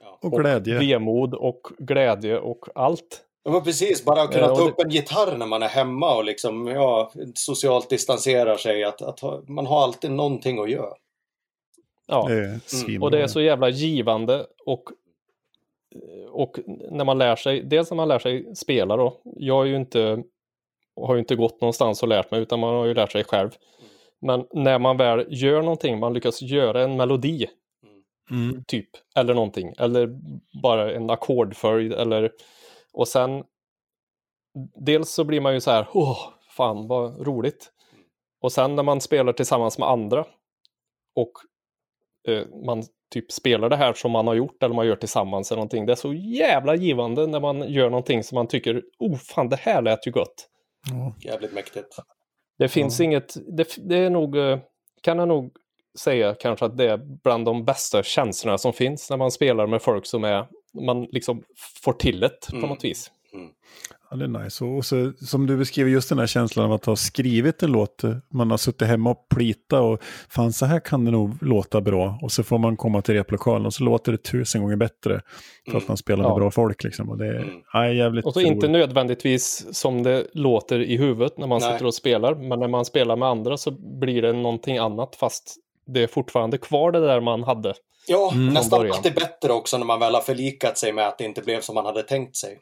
Ja. 0.00 0.18
Och 0.22 0.32
glädje. 0.40 0.78
Vemod 0.78 1.34
och 1.34 1.60
glädje 1.78 2.38
och 2.38 2.68
allt. 2.74 3.22
Ja, 3.46 3.52
men 3.52 3.64
precis, 3.64 4.04
bara 4.04 4.22
att 4.22 4.32
kunna 4.32 4.50
och 4.50 4.58
ta 4.58 4.68
upp 4.68 4.80
en 4.80 4.90
gitarr 4.90 5.36
när 5.36 5.46
man 5.46 5.62
är 5.62 5.68
hemma 5.68 6.16
och 6.16 6.24
liksom, 6.24 6.66
ja, 6.66 7.12
socialt 7.34 7.90
distanserar 7.90 8.56
sig. 8.56 8.84
Att, 8.84 9.02
att 9.02 9.20
ha, 9.20 9.42
man 9.46 9.66
har 9.66 9.82
alltid 9.82 10.10
någonting 10.10 10.58
att 10.58 10.70
göra. 10.70 10.94
Ja. 12.06 12.28
Svinbra. 12.64 13.06
Och 13.06 13.10
det 13.10 13.22
är 13.22 13.26
så 13.26 13.40
jävla 13.40 13.68
givande 13.68 14.46
och, 14.66 14.82
och 16.28 16.58
när 16.90 17.04
man 17.04 17.18
lär 17.18 17.36
sig, 17.36 17.62
dels 17.62 17.90
när 17.90 17.96
man 17.96 18.08
lär 18.08 18.18
sig 18.18 18.56
spela 18.56 18.96
då. 18.96 19.20
Jag 19.24 19.54
har 19.54 19.64
ju 19.64 19.76
inte, 19.76 20.22
har 21.00 21.14
ju 21.14 21.20
inte 21.20 21.36
gått 21.36 21.60
någonstans 21.60 22.02
och 22.02 22.08
lärt 22.08 22.30
mig 22.30 22.40
utan 22.40 22.60
man 22.60 22.74
har 22.74 22.86
ju 22.86 22.94
lärt 22.94 23.12
sig 23.12 23.24
själv. 23.24 23.50
Men 24.20 24.46
när 24.52 24.78
man 24.78 24.96
väl 24.96 25.26
gör 25.28 25.62
någonting, 25.62 25.98
man 25.98 26.12
lyckas 26.12 26.42
göra 26.42 26.82
en 26.82 26.96
melodi 26.96 27.46
Mm. 28.30 28.64
typ, 28.64 28.88
eller 29.16 29.34
någonting, 29.34 29.72
eller 29.78 30.18
bara 30.62 30.92
en 30.92 31.10
ackordföljd 31.10 31.92
eller 31.92 32.32
och 32.96 33.08
sen 33.08 33.44
dels 34.74 35.10
så 35.10 35.24
blir 35.24 35.40
man 35.40 35.54
ju 35.54 35.60
så 35.60 35.70
här, 35.70 35.88
åh, 35.92 36.18
fan 36.50 36.88
vad 36.88 37.26
roligt. 37.26 37.72
Och 38.40 38.52
sen 38.52 38.76
när 38.76 38.82
man 38.82 39.00
spelar 39.00 39.32
tillsammans 39.32 39.78
med 39.78 39.88
andra 39.88 40.26
och 41.14 41.32
eh, 42.28 42.46
man 42.66 42.82
typ 43.10 43.32
spelar 43.32 43.68
det 43.68 43.76
här 43.76 43.92
som 43.92 44.10
man 44.10 44.26
har 44.26 44.34
gjort 44.34 44.62
eller 44.62 44.74
man 44.74 44.86
gör 44.86 44.96
tillsammans 44.96 45.50
eller 45.50 45.56
någonting. 45.56 45.86
Det 45.86 45.92
är 45.92 45.96
så 45.96 46.14
jävla 46.14 46.74
givande 46.74 47.26
när 47.26 47.40
man 47.40 47.72
gör 47.72 47.90
någonting 47.90 48.22
som 48.22 48.36
man 48.36 48.48
tycker, 48.48 48.82
oh 48.98 49.16
fan 49.16 49.48
det 49.48 49.56
här 49.56 49.82
lät 49.82 50.06
ju 50.06 50.10
gott. 50.10 50.48
Ja. 50.90 51.14
Jävligt 51.20 51.52
mäktigt. 51.52 51.96
Det 52.58 52.68
finns 52.68 53.00
inget, 53.00 53.56
det, 53.56 53.76
det 53.76 53.96
är 53.96 54.10
nog, 54.10 54.36
eh, 54.36 54.58
kan 55.02 55.18
jag 55.18 55.28
nog 55.28 55.52
säga 55.98 56.34
kanske 56.34 56.64
att 56.64 56.76
det 56.76 56.90
är 56.90 56.96
bland 56.96 57.44
de 57.44 57.64
bästa 57.64 58.02
känslorna 58.02 58.58
som 58.58 58.72
finns 58.72 59.10
när 59.10 59.16
man 59.16 59.30
spelar 59.30 59.66
med 59.66 59.82
folk 59.82 60.06
som 60.06 60.24
är, 60.24 60.46
man 60.84 61.02
liksom 61.10 61.42
får 61.84 61.92
till 61.92 62.20
det 62.20 62.30
på 62.50 62.56
Mm. 62.56 62.68
något 62.68 62.84
vis. 62.84 63.10
Ja, 64.10 64.16
det 64.16 64.24
är 64.24 64.28
nice. 64.44 64.64
Och, 64.64 64.84
så, 64.84 65.12
som 65.20 65.46
du 65.46 65.56
beskriver 65.56 65.90
just 65.90 66.08
den 66.08 66.18
här 66.18 66.26
känslan 66.26 66.66
av 66.66 66.72
att 66.72 66.84
ha 66.84 66.96
skrivit 66.96 67.62
en 67.62 67.72
låt. 67.72 68.02
Man 68.32 68.50
har 68.50 68.58
suttit 68.58 68.88
hemma 68.88 69.10
och 69.10 69.28
plita 69.34 69.80
och 69.80 70.02
fan 70.28 70.52
så 70.52 70.66
här 70.66 70.80
kan 70.80 71.04
det 71.04 71.10
nog 71.10 71.42
låta 71.42 71.80
bra. 71.80 72.18
Och 72.22 72.32
så 72.32 72.42
får 72.42 72.58
man 72.58 72.76
komma 72.76 73.02
till 73.02 73.14
replokalen 73.14 73.66
och 73.66 73.74
så 73.74 73.84
låter 73.84 74.12
det 74.12 74.18
tusen 74.18 74.62
gånger 74.62 74.76
bättre. 74.76 75.20
För 75.70 75.78
att 75.78 75.88
man 75.88 75.96
spelar 75.96 76.22
med 76.24 76.30
Ja. 76.30 76.36
bra 76.36 76.50
folk 76.50 76.84
liksom. 76.84 77.10
Och 77.10 77.18
det 77.18 77.26
är 77.26 77.34
Mm. 77.42 77.48
ja, 77.72 77.88
jävligt 77.92 78.24
Och 78.24 78.32
så 78.34 78.40
inte 78.40 78.66
roligt. 78.66 78.70
nödvändigtvis 78.70 79.66
som 79.72 80.02
det 80.02 80.26
låter 80.32 80.80
i 80.80 80.96
huvudet 80.96 81.38
när 81.38 81.46
man 81.46 81.60
Nej. 81.60 81.72
sitter 81.72 81.86
och 81.86 81.94
spelar. 81.94 82.34
Men 82.34 82.60
när 82.60 82.68
man 82.68 82.84
spelar 82.84 83.16
med 83.16 83.28
andra 83.28 83.56
så 83.56 83.70
blir 84.00 84.22
det 84.22 84.32
någonting 84.32 84.78
annat 84.78 85.16
fast 85.16 85.56
det 85.86 86.02
är 86.02 86.06
fortfarande 86.06 86.58
kvar 86.58 86.92
det 86.92 87.00
där 87.00 87.20
man 87.20 87.42
hade. 87.42 87.74
Ja, 88.06 88.30
från 88.30 88.54
nästan 88.54 88.90
alltid 88.90 89.14
bättre 89.14 89.52
också 89.52 89.78
när 89.78 89.86
man 89.86 90.00
väl 90.00 90.14
har 90.14 90.20
förlikat 90.20 90.78
sig 90.78 90.92
med 90.92 91.08
att 91.08 91.18
det 91.18 91.24
inte 91.24 91.42
blev 91.42 91.60
som 91.60 91.74
man 91.74 91.86
hade 91.86 92.02
tänkt 92.02 92.36
sig. 92.36 92.58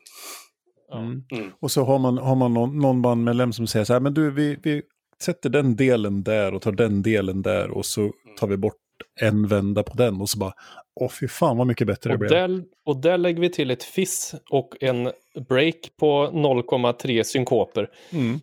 Mm. 0.92 1.24
Mm. 1.32 1.52
Och 1.60 1.70
så 1.70 1.84
har 1.84 1.98
man, 1.98 2.18
har 2.18 2.34
man 2.34 2.54
någon, 2.54 2.78
någon 2.78 3.02
bandmedlem 3.02 3.52
som 3.52 3.66
säger 3.66 3.84
så 3.84 3.92
här, 3.92 4.00
men 4.00 4.14
du, 4.14 4.30
vi, 4.30 4.58
vi 4.62 4.82
sätter 5.22 5.50
den 5.50 5.76
delen 5.76 6.22
där 6.22 6.54
och 6.54 6.62
tar 6.62 6.72
den 6.72 7.02
delen 7.02 7.42
där 7.42 7.70
och 7.70 7.86
så 7.86 8.12
tar 8.38 8.46
vi 8.46 8.56
bort 8.56 8.74
en 9.20 9.46
vända 9.48 9.82
på 9.82 9.96
den 9.96 10.20
och 10.20 10.28
så 10.28 10.38
bara, 10.38 10.52
åh 11.00 11.10
fy 11.20 11.28
fan 11.28 11.56
vad 11.56 11.66
mycket 11.66 11.86
bättre 11.86 12.10
det 12.10 12.14
Och 12.14 12.18
blev. 12.18 12.30
där, 12.30 12.64
och 12.84 12.96
där 12.96 13.18
lägger 13.18 13.40
vi 13.40 13.50
till 13.50 13.70
ett 13.70 13.82
fiss 13.82 14.34
och 14.50 14.76
en 14.80 15.12
break 15.48 15.90
på 15.96 16.30
0,3 16.32 17.22
synkoper. 17.22 17.90
Mm. 18.10 18.40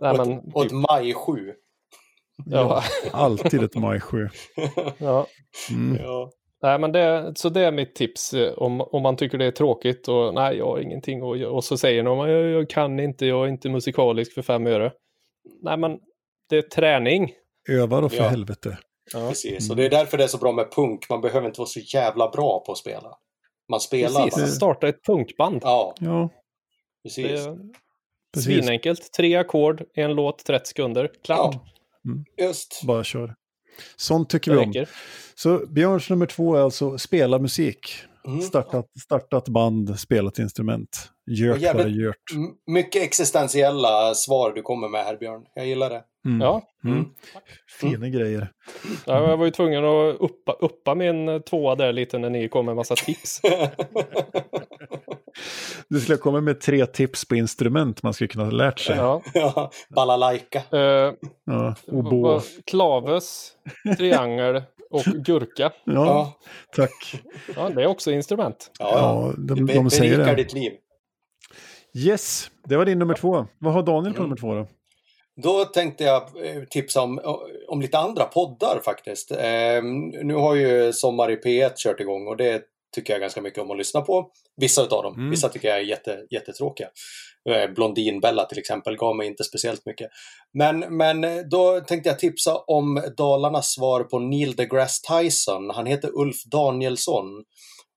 Nej, 0.00 0.10
och, 0.10 0.26
men, 0.26 0.38
ett, 0.38 0.44
och 0.54 0.66
ett 0.66 0.72
maj 0.72 1.14
7. 1.14 1.52
Ja, 2.46 2.82
Alltid 3.12 3.62
ett 3.62 3.74
maj 3.76 4.00
7. 4.00 4.28
ja. 4.98 5.26
Mm. 5.70 6.02
Ja. 6.02 6.30
Nej, 6.62 6.78
men 6.78 6.92
det, 6.92 7.32
så 7.36 7.48
det 7.48 7.60
är 7.64 7.72
mitt 7.72 7.94
tips 7.94 8.34
eh, 8.34 8.52
om, 8.52 8.80
om 8.80 9.02
man 9.02 9.16
tycker 9.16 9.38
det 9.38 9.44
är 9.44 9.50
tråkigt 9.50 10.08
och 10.08 10.34
nej, 10.34 10.56
jag 10.56 10.66
har 10.66 10.78
ingenting 10.80 11.22
och, 11.22 11.36
och 11.36 11.64
så 11.64 11.76
säger 11.78 12.02
någon 12.02 12.28
jag, 12.30 12.46
jag 12.50 12.70
kan 12.70 13.00
inte, 13.00 13.26
jag 13.26 13.44
är 13.44 13.48
inte 13.48 13.68
musikalisk 13.68 14.32
för 14.34 14.42
fem 14.42 14.66
öre. 14.66 14.92
Nej, 15.62 15.76
men 15.76 15.98
det 16.50 16.56
är 16.56 16.62
träning. 16.62 17.32
Övar 17.70 18.02
och 18.02 18.12
för 18.12 18.22
Ja. 18.22 18.28
helvete. 18.28 18.78
Ja. 19.12 19.28
Precis, 19.28 19.70
och 19.70 19.76
det 19.76 19.84
är 19.84 19.90
därför 19.90 20.18
det 20.18 20.24
är 20.24 20.28
så 20.28 20.38
bra 20.38 20.52
med 20.52 20.72
punk. 20.72 21.08
Man 21.10 21.20
behöver 21.20 21.46
inte 21.46 21.60
vara 21.60 21.68
så 21.68 21.80
jävla 21.80 22.28
bra 22.30 22.62
på 22.66 22.72
att 22.72 22.78
spela. 22.78 23.16
Man 23.70 23.80
spelar 23.80 24.24
Precis, 24.24 24.38
bara. 24.42 24.46
starta 24.46 24.88
ett 24.88 25.04
punkband. 25.04 25.60
Ja, 25.64 25.94
Ja, 26.00 26.28
Det 27.02 27.08
precis. 27.08 27.26
är 27.46 27.56
precis. 28.34 28.44
svinenkelt. 28.44 29.12
Tre 29.12 29.36
ackord, 29.36 29.82
en 29.94 30.14
låt, 30.14 30.44
30 30.44 30.66
sekunder. 30.68 31.10
Klart. 31.24 31.54
Ja, 31.54 31.60
just. 32.40 32.82
Bara 32.86 33.04
kör. 33.04 33.34
Sånt 33.96 34.30
tycker 34.30 34.50
Det 34.50 34.56
vi 34.56 34.64
om. 34.64 34.72
räcker. 34.72 34.88
Så 35.34 35.66
Björns 35.66 36.10
nummer 36.10 36.26
två 36.26 36.56
är 36.56 36.60
alltså 36.60 36.98
spela 36.98 37.38
musik. 37.38 37.92
Mm. 38.26 38.40
Startat, 38.40 38.86
startat 39.04 39.48
band, 39.48 40.00
spelat 40.00 40.38
instrument. 40.38 41.10
Gjort 41.26 41.60
det 41.60 41.88
gjort. 41.88 42.16
M- 42.34 42.74
Mycket 42.74 43.02
existentiella 43.02 44.14
svar 44.14 44.52
du 44.52 44.62
kommer 44.62 44.88
med 44.88 45.04
här, 45.04 45.16
Björn. 45.16 45.42
Jag 45.54 45.66
gillar 45.66 45.90
det. 45.90 46.02
Mm. 46.26 46.40
Ja, 46.40 46.62
Mm. 46.84 47.04
Fina 47.80 48.08
grejer. 48.08 48.48
Ja, 49.06 49.28
jag 49.30 49.36
var 49.36 49.44
ju 49.44 49.50
tvungen 49.50 49.84
att 49.84 50.16
uppa, 50.20 50.52
uppa 50.52 50.94
min 50.94 51.28
eh, 51.28 51.38
tvåa 51.38 51.74
där 51.74 51.92
lite 51.92 52.18
när 52.18 52.30
ni 52.30 52.48
kom 52.48 52.66
med 52.66 52.76
massa 52.76 52.94
tips. 52.96 53.40
Du 55.88 56.00
skulle 56.00 56.18
komma 56.18 56.40
med 56.40 56.60
tre 56.60 56.86
tips 56.86 57.24
på 57.24 57.36
instrument 57.36 58.02
man 58.02 58.14
skulle 58.14 58.28
kunna 58.28 58.44
ha 58.44 58.50
lärt 58.50 58.78
sig. 58.80 58.96
Ja. 58.96 59.22
Ja, 59.34 59.70
Balalaika. 59.94 60.58
Eh, 60.72 61.12
Ja. 61.44 61.74
Klaves, 62.66 63.52
triangel 63.98 64.62
och 64.90 65.02
gurka. 65.24 65.72
Ja, 65.84 65.92
Ja, 66.06 66.38
tack. 66.76 67.22
Ja, 67.56 67.68
det 67.70 67.82
är 67.82 67.86
också 67.86 68.10
instrument. 68.12 68.70
ja. 68.78 68.90
ja. 68.92 69.32
De, 69.38 69.66
Det 69.66 69.72
de 69.74 69.84
be- 69.84 69.90
säger 69.90 70.18
det. 70.18 70.34
ditt 70.34 70.52
liv. 70.52 70.72
Yes, 71.94 72.50
det 72.64 72.76
var 72.76 72.84
din 72.84 72.98
nummer 72.98 73.14
två. 73.14 73.46
Vad 73.58 73.72
har 73.74 73.82
Daniel 73.82 74.14
på 74.14 74.18
Mm. 74.22 74.28
nummer 74.28 74.36
två 74.36 74.54
då? 74.54 74.66
Då 75.42 75.64
tänkte 75.64 76.04
jag 76.04 76.22
eh, 76.22 76.62
tipsa 76.70 77.02
om, 77.02 77.20
om 77.68 77.80
lite 77.80 77.98
andra 77.98 78.24
poddar 78.24 78.80
faktiskt. 78.84 79.30
Eh, 79.30 79.82
nu 80.22 80.34
har 80.34 80.54
ju 80.54 80.92
Sommar 80.92 81.30
i 81.30 81.36
P1 81.36 81.72
kört 81.76 82.00
igång 82.00 82.26
och 82.26 82.36
det 82.36 82.62
tycker 82.94 83.12
jag 83.12 83.20
ganska 83.20 83.40
mycket 83.40 83.62
om 83.62 83.70
att 83.70 83.78
lyssna 83.78 84.00
på. 84.00 84.30
Vissa 84.56 84.82
utav 84.82 85.02
dem. 85.02 85.14
Mm. 85.14 85.30
Vissa 85.30 85.48
tycker 85.48 85.68
jag 85.68 85.78
är 85.78 85.82
jätte, 85.82 86.18
jättetråkiga. 86.30 86.88
Eh, 87.50 87.70
Blondinbella 87.70 88.44
till 88.44 88.58
exempel 88.58 88.96
gav 88.96 89.16
mig 89.16 89.26
inte 89.26 89.44
speciellt 89.44 89.86
mycket. 89.86 90.10
Men, 90.52 90.96
men 90.96 91.24
eh, 91.24 91.38
då 91.50 91.80
tänkte 91.80 92.08
jag 92.08 92.18
tipsa 92.18 92.56
om 92.56 93.02
Dalarnas 93.16 93.72
svar 93.74 94.04
på 94.04 94.18
Neil 94.18 94.56
deGrasse 94.56 95.02
Tyson. 95.08 95.70
Han 95.70 95.86
heter 95.86 96.10
Ulf 96.14 96.44
Danielsson. 96.44 97.44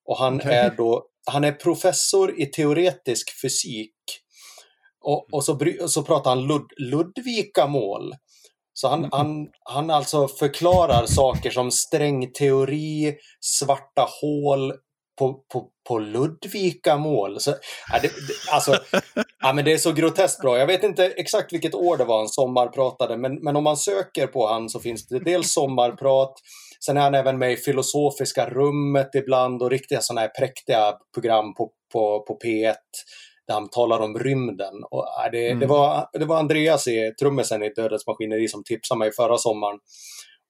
Och 0.06 0.18
han 0.18 0.36
Okej. 0.36 0.54
är 0.54 0.70
då 0.78 1.08
han 1.26 1.44
är 1.44 1.52
professor 1.52 2.42
i 2.42 2.46
teoretisk 2.46 3.42
fysik. 3.42 3.94
Och, 5.04 5.34
och 5.34 5.44
så, 5.44 5.60
så 5.88 6.04
pratar 6.04 6.30
han 6.30 6.48
Lud, 6.48 6.68
Ludvikamål. 6.78 8.14
Så 8.74 8.88
han, 8.88 9.10
han, 9.12 9.48
han 9.70 9.90
alltså 9.90 10.28
förklarar 10.28 11.06
saker 11.06 11.52
som 11.52 11.72
strängteori, 11.72 13.16
svarta 13.42 14.08
hål 14.22 14.74
på, 15.20 15.34
på, 15.54 15.70
på 15.88 16.00
Ludvikamål. 16.00 17.40
Så, 17.40 17.52
ja, 17.92 18.00
det, 18.02 18.08
det, 18.08 18.52
alltså, 18.52 18.78
ja, 19.40 19.54
men 19.54 19.66
det 19.66 19.74
är 19.74 19.78
så 19.78 19.92
groteskt 19.92 20.42
bra. 20.42 20.58
Jag 20.58 20.68
vet 20.68 20.84
inte 20.84 21.06
exakt 21.06 21.54
vilket 21.54 21.76
år 21.76 21.98
det 21.98 22.06
var 22.06 22.18
han 22.18 22.30
sommarpratade, 22.30 23.18
men, 23.18 23.36
men 23.44 23.56
om 23.56 23.64
man 23.64 23.78
söker 23.78 24.28
på 24.28 24.48
han 24.48 24.70
så 24.70 24.80
finns 24.80 25.08
det 25.08 25.20
dels 25.20 25.54
sommarprat, 25.54 26.34
sen 26.86 26.98
är 26.98 27.02
han 27.02 27.16
även 27.16 27.38
med 27.38 27.52
i 27.52 27.58
Filosofiska 27.58 28.50
rummet 28.50 29.10
ibland 29.16 29.62
och 29.62 29.70
riktiga 29.70 30.02
sådana 30.02 30.22
här 30.22 30.32
präktiga 30.40 30.94
program 31.14 31.54
på, 31.54 31.72
på, 31.94 32.24
på 32.28 32.40
P1 32.46 32.76
där 33.48 33.54
han 33.54 33.70
talar 33.70 34.00
om 34.00 34.20
rymden. 34.20 34.74
Och, 34.92 35.06
ja, 35.18 35.30
det, 35.32 35.48
Mm. 35.48 35.60
det, 35.60 35.66
var, 35.66 36.08
det 36.14 36.26
var 36.26 36.38
Andreas, 36.40 36.88
i, 36.88 37.14
trummisen 37.20 37.64
i 37.64 37.70
Dödens 37.70 38.08
Maskineri, 38.08 38.48
som 38.48 38.64
tipsade 38.64 39.00
mig 39.00 39.12
förra 39.12 39.38
sommaren. 39.38 39.80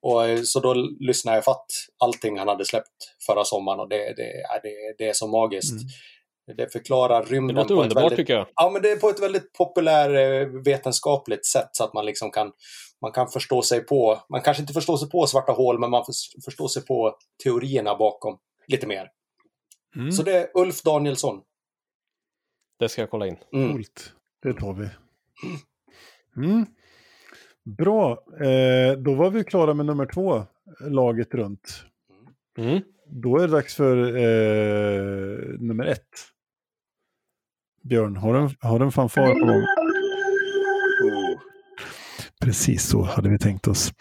Och, 0.01 0.25
eh, 0.27 0.41
så 0.43 0.59
då 0.59 0.73
lyssnade 0.99 1.37
jag 1.37 1.43
fatt 1.43 1.65
allting 2.03 2.37
han 2.39 2.47
hade 2.47 2.65
släppt 2.65 2.87
förra 3.27 3.43
sommaren 3.43 3.79
och 3.79 3.89
det, 3.89 3.97
det, 3.97 4.31
ja, 4.49 4.59
det, 4.63 4.95
det 4.97 5.09
är 5.09 5.13
så 5.13 5.27
magiskt. 5.27 5.71
Mm. 5.71 6.57
Det 6.57 6.71
förklarar 6.73 7.23
Det 7.25 7.31
rymden 7.31 7.55
låter 7.55 7.75
på 7.75 7.81
ett 7.81 7.83
underbart 7.85 8.03
väldigt 8.03 8.17
tycker 8.17 8.33
jag. 8.33 8.47
Ja, 8.55 8.69
men 8.73 8.81
det 8.81 8.91
är 8.91 8.95
på 8.95 9.09
ett 9.09 9.19
väldigt 9.23 9.53
populär 9.53 10.13
eh, 10.41 10.47
vetenskapligt 10.65 11.45
sätt 11.45 11.69
så 11.71 11.83
att 11.83 11.93
man 11.93 12.05
liksom 12.05 12.31
kan, 12.31 12.51
man 13.01 13.11
kan 13.11 13.27
förstå 13.27 13.61
sig 13.61 13.79
på, 13.85 14.19
man 14.29 14.41
kanske 14.41 14.63
inte 14.63 14.73
förstår 14.73 14.97
sig 14.97 15.09
på 15.09 15.27
svarta 15.27 15.51
hål, 15.51 15.79
men 15.79 15.89
man 15.89 16.05
förs- 16.05 16.43
förstår 16.45 16.67
sig 16.67 16.85
på 16.85 17.15
teorierna 17.43 17.95
bakom 17.95 18.37
lite 18.67 18.87
mer. 18.87 19.07
Mm. 19.95 20.11
Så 20.11 20.23
det 20.23 20.37
är 20.37 20.47
Ulf 20.53 20.81
Danielsson. 20.81 21.41
Det 22.83 22.89
ska 22.89 23.01
jag 23.01 23.09
kolla 23.09 23.27
in. 23.27 23.37
Mm. 23.53 23.71
Coolt, 23.71 24.13
det 24.43 24.53
tar 24.53 24.73
vi. 24.73 24.89
Mm. 26.45 26.65
Bra, 27.77 28.11
eh, 28.41 28.97
då 28.97 29.13
var 29.13 29.29
vi 29.29 29.43
klara 29.43 29.73
med 29.73 29.85
nummer 29.85 30.05
två, 30.13 30.43
laget 30.89 31.33
runt. 31.33 31.83
Mm. 32.57 32.81
Då 33.07 33.37
är 33.37 33.41
det 33.47 33.53
dags 33.53 33.75
för 33.75 33.97
eh, 33.97 35.59
nummer 35.59 35.85
ett. 35.85 36.07
Björn, 37.83 38.15
har 38.17 38.33
du, 38.33 38.39
en- 38.39 38.55
har 38.59 38.79
du 38.79 38.85
en 38.85 38.91
fanfar 38.91 39.33
på 39.39 39.45
gång? 39.45 39.63
Precis 42.41 42.87
så 42.89 43.01
hade 43.01 43.29
vi 43.29 43.37
tänkt 43.39 43.67
oss. 43.67 43.91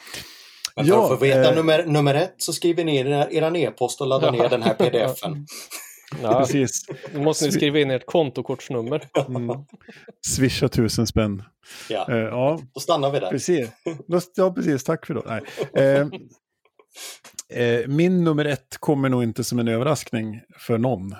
Men 0.76 0.84
för 0.84 0.92
Ja, 0.92 1.02
att 1.12 1.18
få 1.18 1.24
veta 1.24 1.50
eh, 1.50 1.56
nummer, 1.56 1.86
nummer 1.86 2.14
ett 2.14 2.34
så 2.36 2.52
skriver 2.52 2.84
ni 2.84 2.96
er, 2.96 3.56
e-post 3.56 4.00
och 4.00 4.06
laddar 4.06 4.32
ner 4.32 4.48
den 4.50 4.62
här 4.62 4.74
pdfen. 4.74 5.46
Ja, 6.22 6.38
Precis. 6.46 6.84
då 7.14 7.20
måste 7.22 7.44
ni 7.44 7.52
skriva 7.52 7.78
in 7.78 7.90
ert 7.90 8.06
kontokortsnummer. 8.06 9.08
Mm. 9.28 9.48
Swisha 10.26 10.68
tusen 10.68 11.06
spänn. 11.06 11.42
Ja, 11.88 12.06
Eh, 12.10 12.16
ja, 12.18 12.60
då 12.74 12.80
stannar 12.80 13.10
vi 13.10 13.20
där. 13.20 13.30
precis. 13.30 13.68
Då- 14.06 14.20
Ja, 14.36 14.52
precis. 14.52 14.84
Tack 14.84 15.06
för 15.06 15.14
det. 15.14 15.22
Nej. 15.26 15.42
Eh, 15.74 17.62
eh, 17.62 17.86
min 17.86 18.24
nummer 18.24 18.44
ett 18.44 18.76
kommer 18.80 19.08
nog 19.08 19.22
inte 19.22 19.44
som 19.44 19.58
en 19.58 19.68
överraskning 19.68 20.40
för 20.58 20.78
någon. 20.78 21.12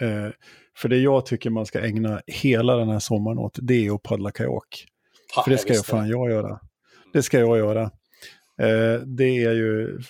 Eh, 0.00 0.30
för 0.76 0.88
det 0.88 0.96
jag 0.98 1.26
tycker 1.26 1.50
man 1.50 1.66
ska 1.66 1.80
ägna 1.80 2.20
hela 2.26 2.76
den 2.76 2.88
här 2.88 2.98
sommaren 2.98 3.38
åt, 3.38 3.58
det 3.62 3.86
är 3.86 3.94
att 3.94 4.02
paddla 4.02 4.30
kajak. 4.30 4.86
Ha, 5.36 5.42
För 5.44 5.50
det 5.50 5.58
ska 5.58 5.74
jag 5.74 5.86
fan 5.86 6.08
jag 6.08 6.30
göra. 6.30 6.60
Det 7.12 7.22
ska 7.22 7.38
jag 7.38 7.58
göra. 7.58 7.90
Eh, 8.60 9.00
det 9.06 9.24
är 9.44 9.52
ju 9.52 9.94
eh, 9.94 10.00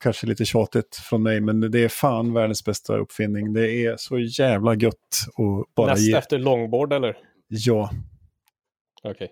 kanske 0.00 0.26
lite 0.26 0.44
tjatigt 0.44 0.96
från 0.96 1.22
mig, 1.22 1.40
men 1.40 1.60
det 1.70 1.84
är 1.84 1.88
fan 1.88 2.32
världens 2.34 2.64
bästa 2.64 2.96
uppfinning. 2.96 3.52
Det 3.52 3.70
är 3.86 3.96
så 3.96 4.18
jävla 4.18 4.74
gött 4.74 4.94
att 5.28 5.74
bara 5.74 5.90
Näst 5.90 6.02
ge. 6.08 6.14
efter 6.16 6.38
longboard 6.38 6.92
eller? 6.92 7.16
Ja, 7.48 7.90
Okej. 9.02 9.30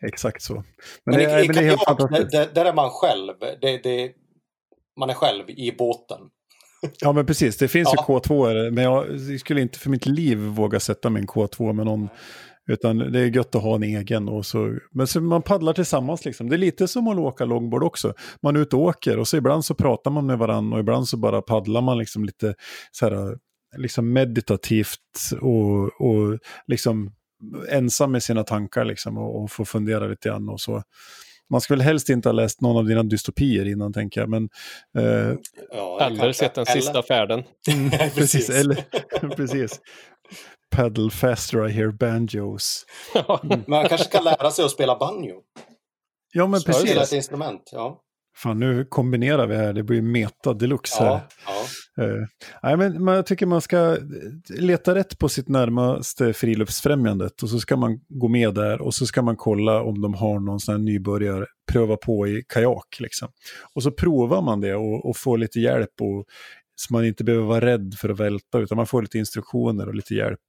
exakt 0.00 0.42
så. 0.42 0.54
Men, 0.54 0.64
Men 1.04 1.14
det, 1.18 1.42
i 1.44 1.46
men 1.46 1.56
det 1.56 1.62
är 1.62 1.64
helt 1.64 1.84
fantastiskt. 1.84 2.30
där, 2.32 2.48
där 2.54 2.64
är 2.64 2.72
man 2.74 2.90
själv. 2.90 3.34
Det, 3.60 3.82
det, 3.82 4.12
man 4.98 5.10
är 5.10 5.14
själv 5.14 5.50
i 5.50 5.72
båten. 5.78 6.20
Ja, 7.00 7.12
men 7.12 7.26
precis. 7.26 7.56
Det 7.56 7.68
finns 7.68 7.90
Ja. 7.94 8.06
ju 8.08 8.14
K2, 8.14 8.70
men 8.70 8.84
jag 8.84 9.06
skulle 9.40 9.60
inte 9.60 9.78
för 9.78 9.90
mitt 9.90 10.06
liv 10.06 10.38
våga 10.38 10.80
sätta 10.80 11.10
min 11.10 11.26
K2 11.26 11.72
med 11.72 11.86
någon. 11.86 12.08
Utan 12.68 12.98
det 12.98 13.20
är 13.20 13.36
gött 13.36 13.54
att 13.54 13.62
ha 13.62 13.74
en 13.74 13.82
egen. 13.82 14.28
Och 14.28 14.46
så, 14.46 14.78
men 14.92 15.06
så 15.06 15.20
man 15.20 15.42
paddlar 15.42 15.72
tillsammans 15.72 16.24
liksom. 16.24 16.48
Det 16.48 16.56
är 16.56 16.58
lite 16.58 16.88
som 16.88 17.08
att 17.08 17.18
åka 17.18 17.44
longboard 17.44 17.82
också. 17.84 18.14
Man 18.42 18.56
ute 18.56 18.76
och 18.76 18.82
åker 18.82 19.18
och 19.18 19.28
så 19.28 19.36
ibland 19.36 19.64
så 19.64 19.74
pratar 19.74 20.10
man 20.10 20.26
med 20.26 20.38
varandra 20.38 20.74
och 20.76 20.80
ibland 20.80 21.08
så 21.08 21.16
bara 21.16 21.42
paddlar 21.42 21.80
man 21.82 21.98
liksom 21.98 22.24
lite 22.24 22.54
så 22.92 23.08
här 23.08 23.36
liksom 23.76 24.12
meditativt 24.12 24.98
och, 25.40 25.82
och 26.00 26.38
liksom 26.66 27.12
ensam 27.68 28.12
med 28.12 28.22
sina 28.22 28.44
tankar 28.44 28.84
liksom 28.84 29.18
och, 29.18 29.42
och 29.42 29.50
få 29.50 29.64
fundera 29.64 30.06
lite 30.06 30.28
grann 30.28 30.48
och 30.48 30.60
så. 30.60 30.82
Man 31.50 31.60
ska 31.60 31.74
väl 31.74 31.80
helst 31.80 32.08
inte 32.08 32.28
ha 32.28 32.32
läst 32.32 32.60
någon 32.60 32.76
av 32.76 32.84
dina 32.84 33.02
dystopier 33.02 33.68
innan 33.68 33.92
tänker 33.92 34.20
jag, 34.20 34.30
men 34.30 34.48
eh, 34.98 35.34
Ja, 35.72 36.00
Eller 36.00 36.32
sett 36.32 36.54
den 36.54 36.64
Eller- 36.68 36.80
sista 36.80 37.02
färden. 37.02 37.42
precis, 37.90 38.14
precis. 38.14 38.50
eller, 38.50 38.84
precis. 39.36 39.80
Paddle 40.72 41.10
faster 41.10 41.68
I 41.68 41.72
hear 41.72 41.90
banjos. 41.90 42.86
Men 43.42 43.64
man 43.66 43.88
kanske 43.88 44.08
kan 44.08 44.24
lära 44.24 44.50
sig 44.50 44.64
att 44.64 44.70
spela 44.70 44.98
banjo. 44.98 45.34
Ja 46.32 46.46
men 46.46 46.52
just 46.52 46.62
Spela 46.62 46.78
precis. 46.78 47.12
ett 47.12 47.16
instrument. 47.16 47.70
Ja. 47.72 48.00
Fan 48.36 48.60
nu 48.60 48.84
kombinerar 48.84 49.46
vi 49.46 49.56
här, 49.56 49.72
det 49.72 49.82
blir 49.82 50.02
meta 50.02 50.54
deluxe 50.54 51.04
här. 51.04 51.10
Ja, 51.10 51.22
ja. 51.46 52.04
Eh, 52.04 52.26
nej, 52.62 52.76
men 52.76 53.04
man, 53.04 53.14
jag 53.14 53.26
tycker 53.26 53.46
man 53.46 53.60
ska 53.60 53.96
leta 54.48 54.94
rätt 54.94 55.18
på 55.18 55.28
sitt 55.28 55.48
närmaste 55.48 56.32
friluftsfrämjandet 56.32 57.42
och 57.42 57.48
så 57.48 57.58
ska 57.58 57.76
man 57.76 58.00
gå 58.08 58.28
med 58.28 58.54
där 58.54 58.80
och 58.80 58.94
så 58.94 59.06
ska 59.06 59.22
man 59.22 59.36
kolla 59.36 59.82
om 59.82 60.00
de 60.00 60.14
har 60.14 60.40
någon 60.40 60.60
sån 60.60 60.74
här 60.74 60.78
nybörjare 60.78 61.46
pröva 61.72 61.96
på 61.96 62.28
i 62.28 62.42
kajak. 62.48 62.96
Liksom. 63.00 63.28
Och 63.74 63.82
så 63.82 63.90
provar 63.90 64.42
man 64.42 64.60
det 64.60 64.74
och, 64.74 65.08
och 65.08 65.16
får 65.16 65.38
lite 65.38 65.60
hjälp 65.60 66.00
och, 66.00 66.24
så 66.82 66.92
man 66.94 67.04
inte 67.04 67.24
behöver 67.24 67.44
vara 67.46 67.60
rädd 67.66 67.94
för 67.98 68.08
att 68.08 68.20
välta 68.20 68.58
utan 68.58 68.76
man 68.76 68.86
får 68.86 69.02
lite 69.02 69.18
instruktioner 69.18 69.88
och 69.88 69.94
lite 69.94 70.14
hjälp. 70.14 70.40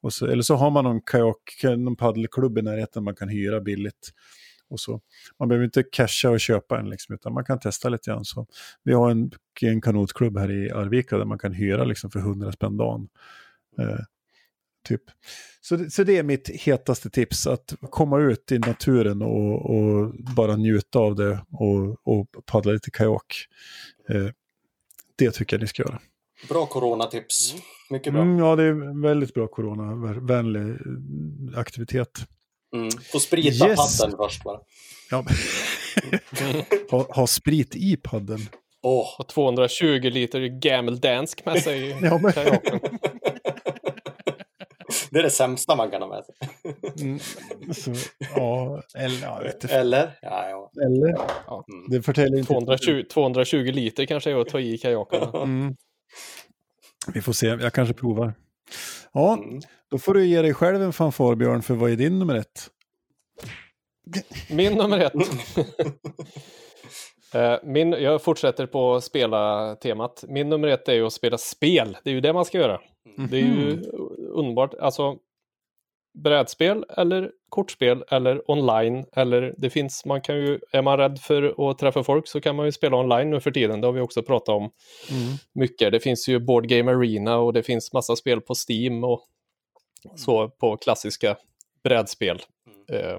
Och 0.00 0.12
så, 0.12 0.26
eller 0.26 0.42
så 0.42 0.54
har 0.54 0.70
man 0.70 0.84
någon 0.84 1.00
kajak, 1.00 1.60
någon 1.62 1.96
paddelklubb 1.96 2.58
i 2.58 2.62
närheten 2.62 3.04
man 3.04 3.14
kan 3.14 3.28
hyra 3.28 3.60
billigt. 3.60 4.10
Och 4.68 4.80
så. 4.80 5.00
Man 5.38 5.48
behöver 5.48 5.64
inte 5.64 5.82
casha 5.92 6.30
och 6.30 6.40
köpa 6.40 6.78
en, 6.78 6.90
liksom, 6.90 7.14
utan 7.14 7.34
man 7.34 7.44
kan 7.44 7.58
testa 7.60 7.88
lite 7.88 8.10
grann. 8.10 8.24
Så 8.24 8.46
vi 8.84 8.92
har 8.92 9.10
en, 9.10 9.30
en 9.62 9.80
kanotklubb 9.80 10.38
här 10.38 10.50
i 10.50 10.70
Arvika 10.70 11.18
där 11.18 11.24
man 11.24 11.38
kan 11.38 11.52
hyra 11.52 11.84
liksom, 11.84 12.10
för 12.10 12.18
100 12.18 12.52
spänn 12.52 12.76
dagen. 12.76 13.08
Eh, 13.78 13.98
typ. 14.88 15.02
så, 15.60 15.76
det- 15.76 15.90
så 15.90 16.04
det 16.04 16.18
är 16.18 16.22
mitt 16.22 16.48
hetaste 16.48 17.10
tips, 17.10 17.46
att 17.46 17.74
komma 17.80 18.18
ut 18.20 18.52
i 18.52 18.58
naturen 18.58 19.22
och, 19.22 19.70
och 19.70 20.14
bara 20.36 20.56
njuta 20.56 20.98
av 20.98 21.14
det 21.16 21.40
och, 21.50 22.08
och 22.08 22.26
paddla 22.46 22.72
lite 22.72 22.90
kajak. 22.90 23.46
Eh, 24.08 24.28
det 25.24 25.32
tycker 25.32 25.56
jag 25.56 25.60
ni 25.60 25.66
ska 25.68 25.82
göra. 25.82 26.00
Bra 26.48 26.66
coronatips. 26.66 27.54
Mycket 27.90 28.12
bra. 28.12 28.22
Mm, 28.22 28.38
ja, 28.38 28.56
det 28.56 28.62
är 28.62 29.02
väldigt 29.02 29.34
bra 29.34 29.46
coronavänlig 29.48 30.76
aktivitet. 31.56 32.10
Mm. 32.74 32.90
Få 33.12 33.20
sprita 33.20 33.68
Yes. 33.68 33.98
paddeln 34.00 34.16
först 34.16 34.44
bara. 34.44 34.58
Ja. 35.10 35.24
ha, 36.90 37.06
ha 37.14 37.26
sprit 37.26 37.76
i 37.76 37.96
padden. 37.96 38.38
Åh, 38.82 39.06
Och 39.20 39.28
220 39.28 39.84
liter 40.10 40.40
gammeldansk 40.40 41.44
med 41.46 41.62
sig 41.62 41.80
i 41.90 41.96
Ja, 42.02 42.18
men-. 42.18 42.80
Det 45.12 45.18
är 45.18 45.22
det 45.22 45.30
sämsta 45.30 45.76
man 45.76 45.90
kan 45.90 46.02
ha 46.02 46.08
med 46.08 46.24
sig. 46.24 46.34
Mm, 47.00 47.18
så, 47.74 47.92
ja, 48.36 48.82
eller 48.94 49.22
jag 49.22 49.42
vet. 49.42 49.64
Eller? 49.70 50.18
Ja, 50.22 50.48
ja. 50.50 50.70
Eller? 50.86 51.08
Ja. 51.46 51.64
Mm. 51.72 51.90
Det 51.90 52.02
förtäljer 52.02 52.38
inte. 52.38 52.52
220, 52.52 53.02
220 53.12 53.56
liter 53.56 54.04
kanske 54.06 54.30
är 54.30 54.36
att 54.40 54.48
ta 54.48 54.60
i 54.60 54.78
kajaken. 54.78 55.22
Mm. 55.34 55.76
Vi 57.14 57.20
får 57.20 57.32
se, 57.32 57.46
jag 57.46 57.72
kanske 57.72 57.94
provar. 57.94 58.34
Ja, 59.12 59.34
Mm. 59.36 59.60
då 59.90 59.98
får 59.98 60.14
du 60.14 60.26
ge 60.26 60.42
dig 60.42 60.54
själv 60.54 60.82
en 60.82 60.92
fanfar 60.92 61.34
Björn, 61.34 61.62
för 61.62 61.74
vad 61.74 61.90
är 61.90 61.96
din 61.96 62.18
nummer 62.18 62.34
ett? 62.34 62.66
Min 64.50 64.74
nummer 64.74 64.98
ett. 64.98 65.12
Eh, 67.34 67.56
Min, 67.62 67.92
jag 67.92 68.22
fortsätter 68.22 68.66
på 68.66 69.00
spela 69.00 69.74
temat. 69.76 70.24
Min 70.28 70.48
nummer 70.48 70.68
ett 70.68 70.88
är 70.88 70.92
ju 70.92 71.06
att 71.06 71.12
spela 71.12 71.38
spel. 71.38 71.96
Det 72.04 72.10
är 72.10 72.14
ju 72.14 72.20
det 72.20 72.32
man 72.32 72.44
ska 72.44 72.58
göra. 72.58 72.80
Det 73.30 73.36
är 73.36 73.40
ju 73.40 73.82
underbart. 74.32 74.74
Alltså 74.74 75.18
brädspel 76.14 76.84
eller 76.88 77.30
kortspel 77.48 78.04
eller 78.08 78.50
online. 78.50 79.04
Eller 79.12 79.54
det 79.58 79.70
finns, 79.70 80.04
man 80.04 80.20
kan 80.20 80.36
ju, 80.36 80.60
är 80.72 80.82
man 80.82 80.98
rädd 80.98 81.18
för 81.18 81.70
att 81.70 81.78
träffa 81.78 82.02
folk 82.02 82.28
så 82.28 82.40
kan 82.40 82.56
man 82.56 82.66
ju 82.66 82.72
spela 82.72 82.96
online 82.96 83.30
nu 83.30 83.40
för 83.40 83.50
tiden. 83.50 83.80
Det 83.80 83.86
har 83.86 83.92
vi 83.92 84.00
också 84.00 84.22
pratat 84.22 84.48
om 84.48 84.70
mycket. 85.54 85.92
Det 85.92 86.00
finns 86.00 86.28
ju 86.28 86.38
Board 86.38 86.66
Game 86.68 86.92
Arena 86.92 87.38
och 87.38 87.52
det 87.52 87.62
finns 87.62 87.92
massa 87.92 88.16
spel 88.16 88.40
på 88.40 88.54
Steam 88.68 89.04
och 89.04 89.26
så 90.16 90.48
på 90.48 90.76
klassiska 90.76 91.36
brädspel. 91.84 92.42
Eh, 92.92 93.18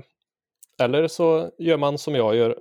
eller 0.79 1.07
så 1.07 1.51
gör 1.57 1.77
man 1.77 1.97
som 1.97 2.15
jag 2.15 2.35
gör, 2.35 2.59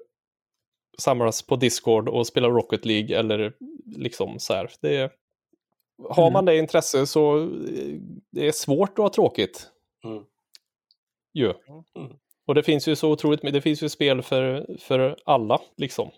samlas 0.98 1.42
på 1.42 1.56
Discord 1.56 2.08
och 2.08 2.26
spelar 2.26 2.50
Rocket 2.50 2.84
League 2.84 3.18
eller 3.18 3.52
liksom 3.96 4.38
så 4.38 4.54
här. 4.54 4.70
Det 4.80 4.96
är, 4.96 5.10
har 6.10 6.30
man 6.30 6.44
det 6.44 6.58
intresse 6.58 7.06
så 7.06 7.38
eh, 7.38 7.46
det 8.30 8.46
är 8.46 8.52
svårt 8.52 8.90
att 8.90 8.98
ha 8.98 9.08
tråkigt. 9.08 9.68
Mm. 10.04 10.24
Ju. 11.34 11.52
Mm. 11.96 12.12
Och 12.46 12.54
det 12.54 12.62
finns 12.62 12.88
ju 12.88 12.96
så 12.96 13.10
otroligt 13.10 13.42
det 13.52 13.60
finns 13.60 13.82
ju 13.82 13.88
spel 13.88 14.22
för, 14.22 14.76
för 14.80 15.16
alla 15.24 15.60
liksom. 15.76 16.10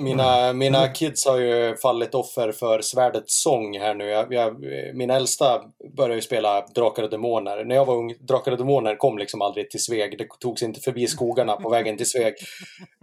Mina, 0.00 0.52
mina 0.52 0.88
kids 0.88 1.26
har 1.26 1.38
ju 1.38 1.76
fallit 1.76 2.14
offer 2.14 2.52
för 2.52 2.80
svärdets 2.80 3.42
sång 3.42 3.78
här 3.78 3.94
nu. 3.94 4.04
Jag, 4.04 4.32
jag, 4.32 4.56
min 4.94 5.10
äldsta 5.10 5.62
började 5.96 6.14
ju 6.14 6.20
spela 6.20 6.66
Drakar 6.74 7.02
och 7.02 7.10
Demoner. 7.10 7.64
När 7.64 7.74
jag 7.74 7.84
var 7.84 7.94
ung, 7.94 8.14
Drakar 8.20 8.52
och 8.52 8.58
Demoner 8.58 8.96
kom 8.96 9.18
liksom 9.18 9.42
aldrig 9.42 9.70
till 9.70 9.84
Sveg. 9.84 10.18
Det 10.18 10.26
togs 10.40 10.62
inte 10.62 10.80
förbi 10.80 11.06
skogarna 11.06 11.56
på 11.56 11.70
vägen 11.70 11.96
till 11.96 12.10
Sveg. 12.10 12.34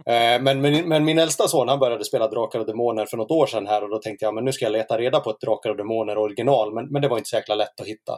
Eh, 0.06 0.42
men, 0.42 0.60
men, 0.60 0.88
men 0.88 1.04
min 1.04 1.18
äldsta 1.18 1.48
son 1.48 1.68
han 1.68 1.78
började 1.78 2.04
spela 2.04 2.28
Drakar 2.28 2.58
och 2.58 2.66
Demoner 2.66 3.06
för 3.06 3.16
något 3.16 3.30
år 3.30 3.46
sedan 3.46 3.66
här 3.66 3.84
och 3.84 3.90
då 3.90 3.98
tänkte 3.98 4.24
jag 4.24 4.34
men 4.34 4.44
nu 4.44 4.52
ska 4.52 4.64
jag 4.64 4.72
leta 4.72 4.98
reda 4.98 5.20
på 5.20 5.30
ett 5.30 5.40
Drakar 5.40 5.70
och 5.70 5.76
Demoner 5.76 6.18
original. 6.18 6.74
Men, 6.74 6.92
men 6.92 7.02
det 7.02 7.08
var 7.08 7.18
inte 7.18 7.28
så 7.28 7.36
jäkla 7.36 7.54
lätt 7.54 7.80
att 7.80 7.86
hitta. 7.86 8.12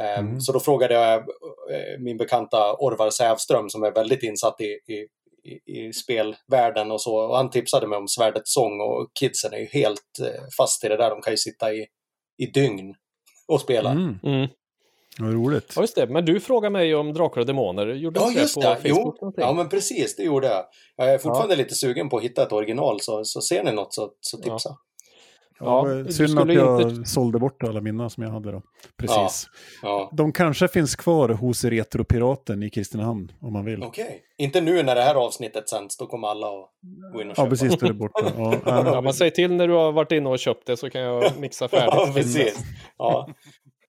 Eh, 0.00 0.18
Mm. 0.18 0.40
Så 0.40 0.52
då 0.52 0.60
frågade 0.60 0.94
jag 0.94 1.14
eh, 1.14 1.98
min 1.98 2.16
bekanta 2.16 2.76
Orvar 2.78 3.10
Sävström 3.10 3.68
som 3.68 3.82
är 3.82 3.90
väldigt 3.90 4.22
insatt 4.22 4.60
i, 4.60 4.64
i 4.64 5.06
i, 5.52 5.60
i 5.88 5.92
spelvärlden 5.92 6.90
och 6.90 7.00
så. 7.02 7.16
Och 7.16 7.36
han 7.36 7.50
tipsade 7.50 7.86
mig 7.86 7.98
om 7.98 8.08
Svärdets 8.08 8.52
sång 8.54 8.80
och 8.80 9.10
kidsen 9.20 9.52
är 9.52 9.58
ju 9.58 9.66
helt 9.66 10.18
eh, 10.20 10.42
fast 10.56 10.84
i 10.84 10.88
det 10.88 10.96
där. 10.96 11.10
De 11.10 11.20
kan 11.22 11.32
ju 11.32 11.36
sitta 11.36 11.72
i, 11.72 11.86
i 12.38 12.46
dygn 12.46 12.94
och 13.48 13.60
spela. 13.60 13.90
Mm, 13.90 14.18
Mm. 14.22 14.48
vad 15.18 15.32
roligt. 15.32 15.72
Ja, 15.76 15.82
just 15.82 15.94
det. 15.94 16.06
Men 16.06 16.24
du 16.24 16.40
frågade 16.40 16.72
mig 16.72 16.94
om 16.94 17.12
Drakar 17.12 17.40
och 17.40 17.46
Demoner. 17.46 17.86
Gjorde 17.86 18.20
Ja, 18.20 18.30
just 18.32 18.54
på 18.54 18.60
det. 18.60 18.76
Facebook? 18.76 19.16
Jo, 19.20 19.32
ja, 19.36 19.52
men 19.52 19.68
precis. 19.68 20.16
Det 20.16 20.22
gjorde 20.22 20.46
jag. 20.46 20.64
Jag 20.96 21.14
är 21.14 21.18
fortfarande 21.18 21.56
lite 21.56 21.74
sugen 21.74 22.08
på 22.08 22.16
att 22.16 22.22
hitta 22.22 22.42
ett 22.42 22.52
original, 22.52 23.00
så, 23.00 23.24
så 23.24 23.40
ser 23.40 23.64
ni 23.64 23.72
något 23.72 23.94
så, 23.94 24.10
så 24.20 24.36
tipsa. 24.36 24.68
Ja, 24.68 24.78
Ja, 25.60 25.90
ja, 25.90 26.04
synd 26.12 26.38
att 26.38 26.54
jag 26.54 26.82
inte- 26.82 27.04
sålde 27.10 27.38
bort 27.38 27.62
alla 27.62 27.80
mina 27.80 28.10
som 28.10 28.22
jag 28.22 28.30
hade 28.30 28.52
då. 28.52 28.62
Precis. 28.98 29.48
Ja, 29.82 30.10
De 30.12 30.32
kanske 30.32 30.68
finns 30.68 30.96
kvar 30.96 31.28
hos 31.28 31.64
Retropiraten 31.64 32.62
i 32.62 32.70
Kristinehamn 32.70 33.32
om 33.40 33.52
man 33.52 33.64
vill. 33.64 33.82
okej. 33.82 34.20
Inte 34.38 34.60
nu 34.60 34.82
när 34.82 34.94
det 34.94 35.02
här 35.02 35.14
avsnittet 35.14 35.68
sänds, 35.68 35.96
då 35.96 36.06
kommer 36.06 36.28
alla 36.28 36.46
att 36.46 36.70
gå 37.12 37.22
in 37.22 37.30
och 37.30 37.36
köpa. 37.36 37.46
Ja, 37.46 37.50
precis, 37.50 37.76
då 37.78 37.86
är 37.86 37.90
det 37.90 37.94
borta. 37.98 38.20
Ja, 38.36 38.54
ja, 38.64 38.82
Ja, 38.94 39.00
men 39.00 39.12
säg 39.14 39.30
till 39.30 39.52
när 39.54 39.68
du 39.68 39.74
har 39.74 39.92
varit 39.92 40.12
inne 40.12 40.28
och 40.28 40.38
köpt 40.38 40.66
det 40.66 40.76
så 40.76 40.90
kan 40.90 41.00
jag 41.00 41.38
mixa 41.40 41.68
färdigt. 41.68 41.94
Ja, 41.96 42.10
precis. 42.14 42.64
Ja, 42.98 43.28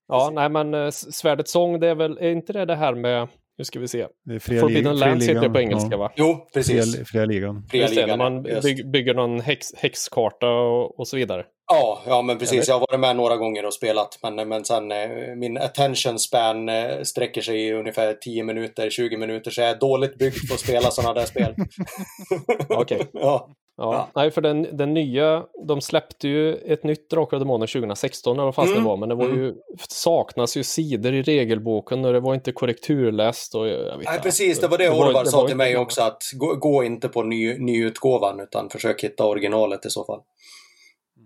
Ja, 0.08 0.30
nej 0.34 0.48
men 0.48 0.74
eh, 0.74 0.90
Svärdets 0.90 1.52
sång, 1.52 1.80
det 1.80 1.88
är 1.88 1.94
väl, 1.94 2.18
är 2.18 2.30
inte 2.30 2.52
det 2.52 2.64
det 2.64 2.76
här 2.76 2.94
med, 2.94 3.28
nu 3.58 3.64
ska 3.64 3.80
vi 3.80 3.88
se, 3.88 4.06
det 4.24 4.34
är 4.34 4.38
fria, 4.38 4.60
Forbidden 4.60 4.96
fria 4.96 5.06
Lands 5.06 5.24
heter 5.24 5.34
det 5.34 5.40
ligan. 5.40 5.52
på 5.52 5.60
engelska 5.60 5.88
ja. 5.90 5.96
va? 5.96 6.12
jo, 6.16 6.48
precis. 6.54 6.94
Fria, 6.94 7.04
fria 7.04 7.24
ligan. 7.24 7.66
Fria 7.70 7.82
Just 7.82 7.94
det, 7.94 8.00
när 8.00 8.06
ligan, 8.06 8.18
man 8.18 8.42
byg, 8.42 8.90
bygger 8.90 9.14
någon 9.14 9.40
häx, 9.40 9.66
häxkarta 9.76 10.48
och, 10.48 11.00
och 11.00 11.08
så 11.08 11.16
vidare. 11.16 11.44
Ja, 11.70 12.02
ja, 12.06 12.22
men 12.22 12.30
Eller? 12.30 12.40
precis. 12.40 12.68
Jag 12.68 12.74
har 12.74 12.80
varit 12.90 13.00
med 13.00 13.16
några 13.16 13.36
gånger 13.36 13.66
och 13.66 13.74
spelat. 13.74 14.18
Men, 14.22 14.48
men 14.48 14.64
sen 14.64 14.92
eh, 14.92 15.08
min 15.36 15.56
attention 15.56 16.18
span 16.18 16.68
eh, 16.68 17.02
sträcker 17.02 17.40
sig 17.40 17.66
i 17.66 17.72
ungefär 17.72 18.14
10 18.14 18.44
minuter, 18.44 18.90
20 18.90 19.16
minuter. 19.16 19.50
Så 19.50 19.60
jag 19.60 19.70
är 19.70 19.78
dåligt 19.80 20.18
byggd 20.18 20.48
för 20.48 20.54
att 20.54 20.60
spela 20.60 20.90
sådana 20.90 21.14
där 21.14 21.26
spel. 21.26 21.54
Okej. 22.68 23.06
ja, 23.12 23.48
Ja, 23.80 23.94
Ja. 23.94 24.08
Nej, 24.14 24.30
för 24.30 24.40
den, 24.40 24.66
den 24.76 24.94
nya, 24.94 25.44
de 25.66 25.80
släppte 25.80 26.28
ju 26.28 26.54
ett 26.54 26.84
nytt 26.84 27.10
Drakar 27.10 27.36
och 27.36 27.40
Demoner 27.40 27.66
2016 27.66 28.36
eller 28.36 28.44
vad 28.44 28.54
fast 28.54 28.68
Mm, 28.68 28.82
det 28.82 28.88
var, 28.88 28.96
men 28.96 29.08
det 29.08 29.14
var 29.14 29.24
ju, 29.24 29.54
saknas 29.88 30.56
ju 30.56 30.62
sidor 30.64 31.12
i 31.14 31.22
regelboken 31.22 32.04
och 32.04 32.12
det 32.12 32.20
var 32.20 32.34
inte 32.34 32.52
korrekturläst 32.52 33.54
och 33.54 33.68
jag 33.68 33.98
vet 33.98 34.06
Nej, 34.06 34.20
precis. 34.22 34.60
Det 34.60 34.68
var 34.68 34.78
det 34.78 34.84
Det 34.84 34.90
var- 34.90 35.10
Orvar 35.10 35.24
sa 35.24 35.46
till 35.46 35.56
mig 35.56 35.72
bra. 35.74 35.82
också. 35.82 36.02
Att 36.02 36.22
gå, 36.34 36.54
gå 36.54 36.84
inte 36.84 37.08
på 37.08 37.22
ny, 37.22 37.58
nyutgåvan 37.58 38.40
utan 38.40 38.68
försök 38.70 39.04
hitta 39.04 39.24
originalet 39.26 39.86
i 39.86 39.90
så 39.90 40.04
fall. 40.04 40.20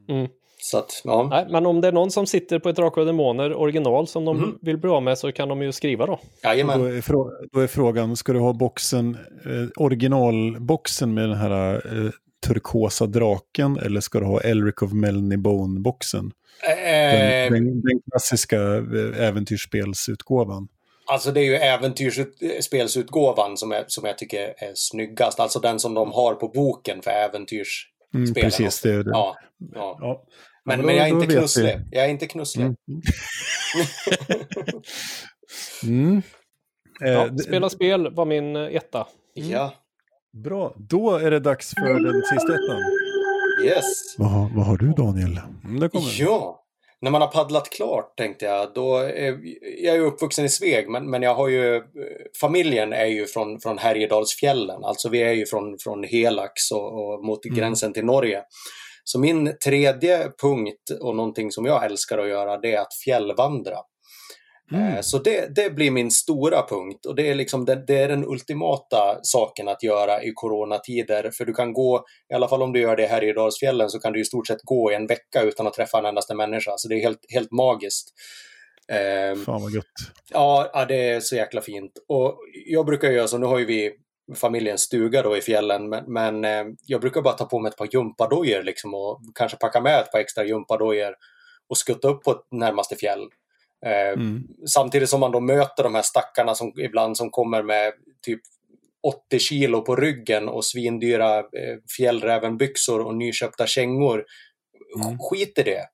Mm. 0.09 0.29
Så 0.65 0.79
att, 0.79 1.01
ja. 1.05 1.27
Nej, 1.31 1.47
men 1.51 1.67
om 1.67 1.81
det 1.81 1.89
är 1.89 1.93
någon 1.93 2.11
som 2.11 2.27
sitter 2.27 2.59
på 2.59 2.69
ett 2.69 2.77
Drakar 2.77 3.01
och 3.01 3.07
Demoner 3.07 3.55
original 3.55 4.07
som 4.07 4.25
de 4.25 4.37
Mhm. 4.37 4.59
vill 4.63 4.79
bli 4.79 4.91
av 4.91 5.03
med 5.03 5.19
så 5.19 5.33
kan 5.33 5.49
de 5.49 5.63
ju 5.63 5.73
skriva 5.73 6.07
då. 6.07 6.13
Och 6.13 6.19
Då 6.43 6.49
Jajamän. 6.49 6.81
är, 6.81 7.03
då 7.53 7.61
är 7.61 7.67
frågan, 7.67 8.17
ska 8.17 8.33
du 8.33 8.39
ha 8.39 8.53
boxen, 8.53 9.17
eh, 9.45 9.83
originalboxen 9.85 11.15
med 11.15 11.29
den 11.29 11.39
här 11.39 11.75
eh, 11.75 12.11
turkosa 12.47 13.07
draken 13.07 13.79
eller 13.79 14.01
ska 14.01 14.21
du 14.21 14.27
ha 14.27 14.41
Elric 14.41 14.83
of 14.83 14.93
Melnibone-boxen? 14.93 16.31
Den, 16.67 16.79
Eh, 16.79 17.51
den, 17.53 17.81
den 17.81 18.01
klassiska 18.11 18.57
eh, 18.77 19.27
äventyrsspelsutgåvan. 19.29 20.69
alltså 21.07 21.33
det 21.33 21.41
är 21.41 21.45
ju 21.45 21.55
äventyrsspelsutgåvan 21.55 23.57
som, 23.57 23.73
är, 23.73 23.85
som 23.87 24.05
jag 24.05 24.19
tycker 24.19 24.41
är 24.41 24.73
snyggast. 24.75 25.41
Alltså 25.41 25.59
den 25.61 25.81
som 25.81 25.95
de 25.95 26.13
har 26.13 26.35
på 26.35 26.49
boken 26.49 27.03
för 27.03 27.11
äventyrsspelen. 27.11 28.25
Mm, 28.29 28.35
precis, 28.35 28.81
det 28.81 28.91
är 28.93 29.03
det. 29.05 29.11
Ja, 29.11 29.37
ja. 29.75 29.99
Ja. 30.01 30.25
Men, 30.65 30.79
då- 30.81 30.87
men 30.87 30.97
jag 30.97 31.05
är 31.09 31.11
inte 31.11 31.27
knusslig. 31.35 31.65
vi. 31.91 31.97
Jag 31.97 32.05
är 32.05 32.09
inte 32.09 32.27
knusslig. 32.27 32.65
Mm. 32.65 32.77
Mm. 35.85 36.23
Eh, 37.05 37.13
Ja, 37.13 37.29
det- 37.29 37.43
spela 37.43 37.71
spel 37.71 38.15
var 38.15 38.25
min 38.25 38.57
etta. 38.57 39.07
Ja, 39.35 39.75
Bra, 40.33 40.75
då 40.77 41.17
är 41.17 41.31
det 41.31 41.41
dags 41.41 41.71
för 41.75 41.95
den 42.01 42.23
sista 42.23 42.55
ettan. 42.55 42.81
yes. 43.65 43.85
Vad, 44.19 44.29
har- 44.31 44.51
vad 44.57 44.67
har 44.67 44.77
du 44.77 44.93
Daniel? 44.93 45.41
Mm, 45.65 45.81
det 45.81 45.89
kommer. 45.89 46.17
Ja, 46.21 46.59
när 47.01 47.11
man 47.11 47.21
har 47.21 47.29
paddlat 47.29 47.71
klart 47.71 48.17
tänkte 48.17 48.45
jag, 48.45 48.69
då, 48.75 48.97
är, 48.97 49.39
jag 49.85 49.95
är 49.95 49.99
ju 49.99 50.05
uppvuxen 50.07 50.45
i 50.45 50.49
Sveg, 50.49 50.89
men, 50.91 51.11
men 51.11 51.23
jag 51.23 51.35
har 51.35 51.49
ju, 51.49 51.77
eh, 51.77 51.83
familjen 52.41 52.93
är 52.93 53.07
ju 53.07 53.27
från, 53.27 53.61
från 53.61 53.79
Härjedalsfjällen, 53.79 54.85
alltså 54.85 55.09
vi 55.09 55.23
är 55.23 55.33
ju 55.33 55.47
från, 55.47 55.79
från 55.79 56.05
Helax 56.05 56.71
och, 56.73 57.13
och 57.15 57.25
mot 57.25 57.45
Mm. 57.45 57.57
gränsen 57.59 57.93
till 57.93 58.05
Norge. 58.05 58.43
Så 59.05 59.19
min 59.21 59.53
tredje 59.65 60.19
punkt 60.43 60.91
och 61.01 61.17
någonting 61.17 61.51
som 61.51 61.65
jag 61.67 61.85
älskar 61.85 62.19
att 62.19 62.29
göra, 62.29 62.59
det 62.59 62.75
är 62.75 62.81
att 62.81 62.95
fjällvandra. 63.05 63.77
Mm. 64.73 64.95
Eh, 64.95 65.01
Så 65.01 65.19
det, 65.19 65.55
det 65.55 65.71
blir 65.71 65.91
min 65.91 66.11
stora 66.11 66.67
punkt 66.67 67.07
och 67.07 67.15
det 67.15 67.31
är, 67.31 67.35
liksom 67.35 67.65
det, 67.65 67.85
det 67.87 67.99
är 67.99 68.09
den 68.09 68.25
ultimata 68.25 69.19
saken 69.23 69.69
att 69.69 69.83
göra 69.83 70.23
i 70.23 70.33
coronatider. 70.35 71.31
För 71.31 71.45
du 71.45 71.55
kan 71.55 71.73
gå, 71.73 72.05
i 72.33 72.35
alla 72.35 72.49
fall 72.49 72.63
om 72.63 72.73
du 72.73 72.81
gör 72.81 72.97
det 72.97 73.07
här 73.07 73.25
i 73.25 73.33
Dalsfjällen, 73.33 73.91
så 73.91 74.01
kan 74.01 74.13
du 74.13 74.21
i 74.21 74.25
stort 74.25 74.47
sett 74.47 74.63
gå 74.63 74.93
i 74.93 74.95
en 74.95 75.07
vecka 75.07 75.43
utan 75.43 75.67
att 75.67 75.75
träffa 75.75 75.99
en 75.99 76.07
endaste 76.07 76.35
människa. 76.35 76.73
Så 76.77 76.89
det 76.89 76.95
är 76.95 77.01
helt, 77.01 77.27
helt 77.29 77.51
magiskt. 77.51 78.09
Eh, 78.89 79.39
Fan 79.45 79.63
vad 79.63 79.73
gött. 79.73 79.85
Ja, 80.31 80.71
ja, 80.73 80.85
det 80.85 81.09
är 81.09 81.21
så 81.21 81.37
jäkla 81.37 81.61
fint. 81.61 81.93
Och 82.09 82.39
jag 82.67 82.87
brukar 82.87 83.11
göra 83.11 83.29
så, 83.29 83.39
nu 83.39 83.47
har 83.47 83.59
ju 83.59 83.65
vi 83.65 83.93
familjens 84.35 84.81
stuga 84.81 85.23
då 85.23 85.37
i 85.37 85.41
fjällen, 85.41 85.89
men, 85.89 86.13
men 86.13 86.45
eh, 86.45 86.65
jag 86.87 87.01
brukar 87.01 87.23
bara 87.23 87.35
ta 87.35 87.45
på 87.45 87.59
mig 87.59 87.69
ett 87.69 87.77
par 87.77 87.89
gympadojor 87.93 88.63
liksom 88.63 88.95
och 88.95 89.21
kanske 89.35 89.57
packa 89.57 89.81
med 89.81 90.01
ett 90.01 90.13
par 90.13 90.19
extra 90.19 90.45
gympadojor 90.45 91.15
och 91.69 91.79
skutta 91.79 92.09
upp 92.09 92.23
på 92.23 92.43
närmaste 92.51 92.97
fjäll. 92.97 93.29
Eh, 93.87 94.13
Mm. 94.13 94.43
Samtidigt 94.67 95.09
som 95.09 95.21
man 95.21 95.33
då 95.33 95.41
möter 95.41 95.83
de 95.83 95.95
här 95.95 96.03
stackarna 96.03 96.55
som 96.55 96.73
ibland 96.79 97.17
som 97.17 97.31
kommer 97.31 97.63
med 97.63 97.93
typ 98.27 98.41
80 99.03 99.39
kilo 99.39 99.81
på 99.81 99.97
ryggen 99.97 100.49
och 100.49 100.65
svindyra 100.65 101.39
eh, 101.39 101.77
fjällrävenbyxor 101.97 103.01
och 103.01 103.17
nyköpta 103.17 103.67
kängor. 103.67 104.25
Mm. 105.05 105.19
Skit 105.19 105.59
i 105.59 105.63
det. 105.63 105.87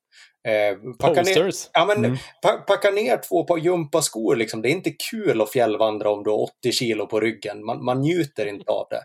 Eh, 0.49 0.77
packa 0.99 1.23
ner, 1.23 1.35
Posters. 1.35 1.71
Ja, 1.73 1.85
men 1.85 2.05
Mm. 2.05 2.17
pa- 2.43 2.57
packa 2.67 2.91
ner 2.91 3.17
två 3.29 3.45
par 3.45 3.57
gympaskor. 3.59 4.37
Liksom. 4.37 4.63
Det 4.63 4.69
är 4.69 4.71
inte 4.73 4.91
kul 5.11 5.41
att 5.41 5.53
fjällvandra 5.53 6.11
om 6.11 6.23
du 6.25 6.31
har 6.31 6.43
80 6.43 6.73
kilo 6.73 7.07
på 7.07 7.21
ryggen. 7.21 7.65
Man, 7.65 7.85
man 7.85 8.01
njuter 8.01 8.47
inte 8.47 8.71
av 8.73 8.87
det. 8.91 9.03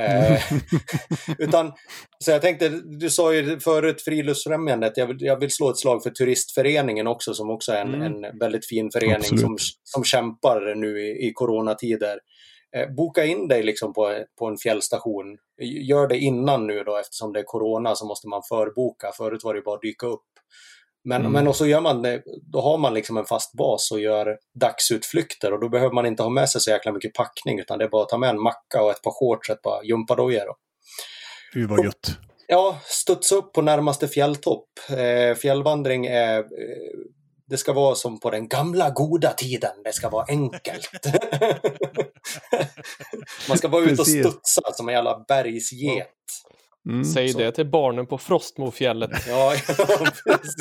Eh, 0.00 0.40
utan, 1.38 1.72
så 2.18 2.30
jag 2.30 2.42
tänkte, 2.42 2.68
du 2.84 3.10
sa 3.10 3.34
ju 3.34 3.60
förut 3.60 4.02
Friluftsfrämjandet. 4.02 4.96
Jag 4.96 5.06
vill, 5.06 5.16
jag 5.20 5.40
vill 5.40 5.50
slå 5.50 5.70
ett 5.70 5.78
slag 5.78 6.02
för 6.02 6.10
Turistföreningen 6.10 7.06
också, 7.06 7.34
som 7.34 7.50
också 7.50 7.72
är 7.72 7.80
en, 7.80 7.94
Mm. 7.94 8.24
en 8.24 8.38
väldigt 8.38 8.66
fin 8.66 8.90
förening 8.90 9.14
Absolut. 9.16 9.40
som, 9.40 9.56
som 9.84 10.04
kämpar 10.04 10.74
nu 10.74 11.00
i, 11.00 11.28
i 11.28 11.32
coronatider. 11.34 12.18
Eh, 12.76 12.88
boka 12.90 13.24
in 13.24 13.48
dig 13.48 13.62
liksom 13.62 13.92
på, 13.92 14.24
på 14.38 14.46
en 14.46 14.56
fjällstation. 14.56 15.38
Gör 15.60 16.06
det 16.08 16.18
innan 16.18 16.66
nu 16.66 16.84
då, 16.84 16.96
eftersom 16.96 17.32
det 17.32 17.40
är 17.40 17.44
corona 17.44 17.94
så 17.94 18.06
måste 18.06 18.28
man 18.28 18.42
förboka. 18.48 19.12
Förut 19.16 19.44
var 19.44 19.54
det 19.54 19.60
bara 19.62 19.74
att 19.74 19.82
dyka 19.82 20.06
upp. 20.06 20.22
Men, 21.04 21.20
Mm. 21.20 21.32
men 21.32 21.48
och 21.48 21.56
så 21.56 21.66
gör 21.66 21.80
man 21.80 22.02
det, 22.02 22.22
då 22.52 22.60
har 22.60 22.78
man 22.78 22.94
liksom 22.94 23.16
en 23.16 23.24
fast 23.24 23.52
bas 23.52 23.90
och 23.92 24.00
gör 24.00 24.38
dagsutflykter 24.60 25.52
och 25.52 25.60
då 25.60 25.68
behöver 25.68 25.94
man 25.94 26.06
inte 26.06 26.22
ha 26.22 26.30
med 26.30 26.48
sig 26.48 26.60
så 26.60 26.70
jäkla 26.70 26.92
mycket 26.92 27.14
packning 27.14 27.58
utan 27.60 27.78
det 27.78 27.84
är 27.84 27.88
bara 27.88 28.02
att 28.02 28.08
ta 28.08 28.18
med 28.18 28.30
en 28.30 28.42
macka 28.42 28.82
och 28.82 28.90
ett 28.90 29.02
par 29.02 29.10
shorts 29.10 29.48
och 29.48 29.56
ett 29.56 29.62
par 29.62 29.82
gympadojor. 29.82 30.54
Gud 31.54 31.70
vad 31.70 31.84
gött. 31.84 32.10
Ja, 32.48 32.78
studsa 32.84 33.34
upp 33.34 33.52
på 33.52 33.62
närmaste 33.62 34.08
fjälltopp. 34.08 34.68
Eh, 34.90 35.34
fjällvandring 35.36 36.06
är... 36.06 36.38
Eh, 36.38 36.44
det 37.54 37.58
ska 37.58 37.72
vara 37.72 37.94
som 37.94 38.20
på 38.20 38.30
den 38.30 38.48
gamla 38.48 38.90
goda 38.90 39.32
tiden. 39.32 39.70
Det 39.84 39.92
ska 39.92 40.08
vara 40.08 40.24
enkelt. 40.28 40.90
Man 43.48 43.58
ska 43.58 43.68
bara 43.68 43.84
ut 43.84 44.00
och 44.00 44.06
studsa 44.06 44.72
som 44.72 44.88
en 44.88 44.94
jävla 44.94 45.24
bergsget. 45.28 46.08
Mm. 46.88 47.04
Säg 47.04 47.28
så. 47.28 47.38
det 47.38 47.52
till 47.52 47.66
barnen 47.66 48.06
på 48.06 48.18
Frostmofjället. 48.18 49.10
Ja, 49.28 49.54
precis. 50.24 50.56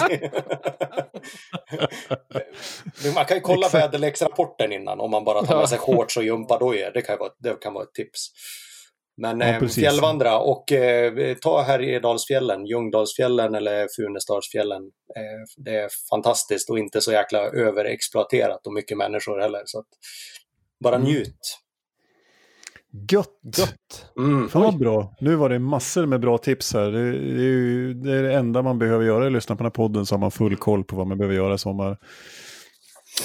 Men 3.03 3.13
Man 3.13 3.25
kan 3.25 3.37
ju 3.37 3.41
kolla 3.41 3.69
väderleksrapporten 3.69 4.71
innan 4.71 4.99
om 4.99 5.11
man 5.11 5.23
bara 5.23 5.45
tar 5.45 5.57
med 5.57 5.69
sig 5.69 5.77
shorts 5.77 6.17
och 6.17 6.23
gympadojor. 6.23 6.91
Det 6.93 7.01
kan, 7.01 7.17
vara, 7.19 7.31
det 7.39 7.61
kan 7.61 7.73
vara 7.73 7.83
ett 7.83 7.93
tips. 7.93 8.31
Men 9.17 9.39
Ja, 9.39 9.45
eh, 9.47 9.67
fjällvandra 9.67 10.39
och 10.39 10.71
eh, 10.71 11.35
ta 11.41 11.61
Härjedalsfjällen, 11.61 12.65
Ljungdalsfjällen 12.65 13.55
eller 13.55 13.87
Funäsdalsfjällen. 13.95 14.81
Eh, 15.15 15.63
det 15.63 15.75
är 15.75 15.89
fantastiskt 16.09 16.69
och 16.69 16.79
inte 16.79 17.01
så 17.01 17.11
jäkla 17.11 17.39
överexploaterat 17.39 18.67
och 18.67 18.73
mycket 18.73 18.97
människor 18.97 19.39
heller. 19.39 19.61
Så 19.65 19.79
att, 19.79 19.85
bara 20.83 20.95
Mm. 20.95 21.07
njut. 21.07 21.59
Gött. 23.11 23.57
Gött. 23.57 24.05
Mm. 24.17 24.49
Fan 24.49 24.61
vad 24.61 24.77
bra. 24.79 25.15
Nu 25.19 25.35
var 25.35 25.49
det 25.49 25.59
massor 25.59 26.05
med 26.05 26.19
bra 26.19 26.37
tips 26.37 26.73
här. 26.73 26.91
Det, 26.91 27.11
det, 27.11 27.41
är 27.43 27.47
ju, 27.47 27.93
det 27.93 28.11
är 28.17 28.23
det 28.23 28.33
enda 28.33 28.61
man 28.61 28.79
behöver 28.79 29.05
göra. 29.05 29.29
Lyssna 29.29 29.55
på 29.55 29.63
den 29.63 29.65
här 29.65 29.71
podden 29.71 30.05
så 30.05 30.15
har 30.15 30.19
man 30.19 30.31
full 30.31 30.55
koll 30.55 30.83
på 30.83 30.95
vad 30.95 31.07
man 31.07 31.17
behöver 31.17 31.35
göra 31.35 31.53
i 31.53 31.57
sommar. 31.57 31.97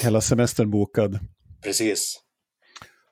Hela 0.03 0.21
semestern 0.21 0.71
bokad. 0.71 1.19
Precis. 1.63 2.21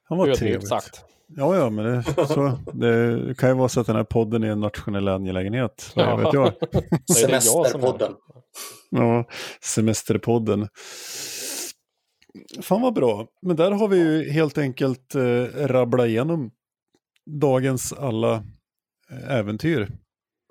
Han 0.08 0.18
var 0.18 0.34
trevligt. 0.34 0.68
sagt. 0.68 1.04
Ja, 1.28 1.56
ja, 1.56 1.70
men 1.70 1.84
det, 1.84 2.02
så, 2.26 2.58
det 2.72 3.34
kan 3.38 3.48
ju 3.48 3.54
vara 3.54 3.68
så 3.68 3.80
att 3.80 3.86
den 3.86 3.96
här 3.96 4.04
podden 4.04 4.42
är 4.44 4.48
en 4.48 4.60
nationell 4.60 5.08
angelägenhet. 5.08 5.92
Vad 5.96 6.06
Ja. 6.06 6.16
vet 6.16 6.32
jag. 6.32 6.52
Semesterpodden. 7.16 8.12
Ja, 8.90 9.24
semesterpodden. 9.62 10.68
Fan 12.62 12.82
vad 12.82 12.94
bra. 12.94 13.26
Men 13.42 13.56
där 13.56 13.70
har 13.70 13.88
vi 13.88 13.96
ju 13.98 14.30
helt 14.30 14.58
enkelt 14.58 15.14
eh, 15.14 15.44
rabblat 15.66 16.06
igenom 16.06 16.50
dagens 17.40 17.92
alla 17.92 18.34
eh, 19.10 19.30
äventyr. 19.36 19.88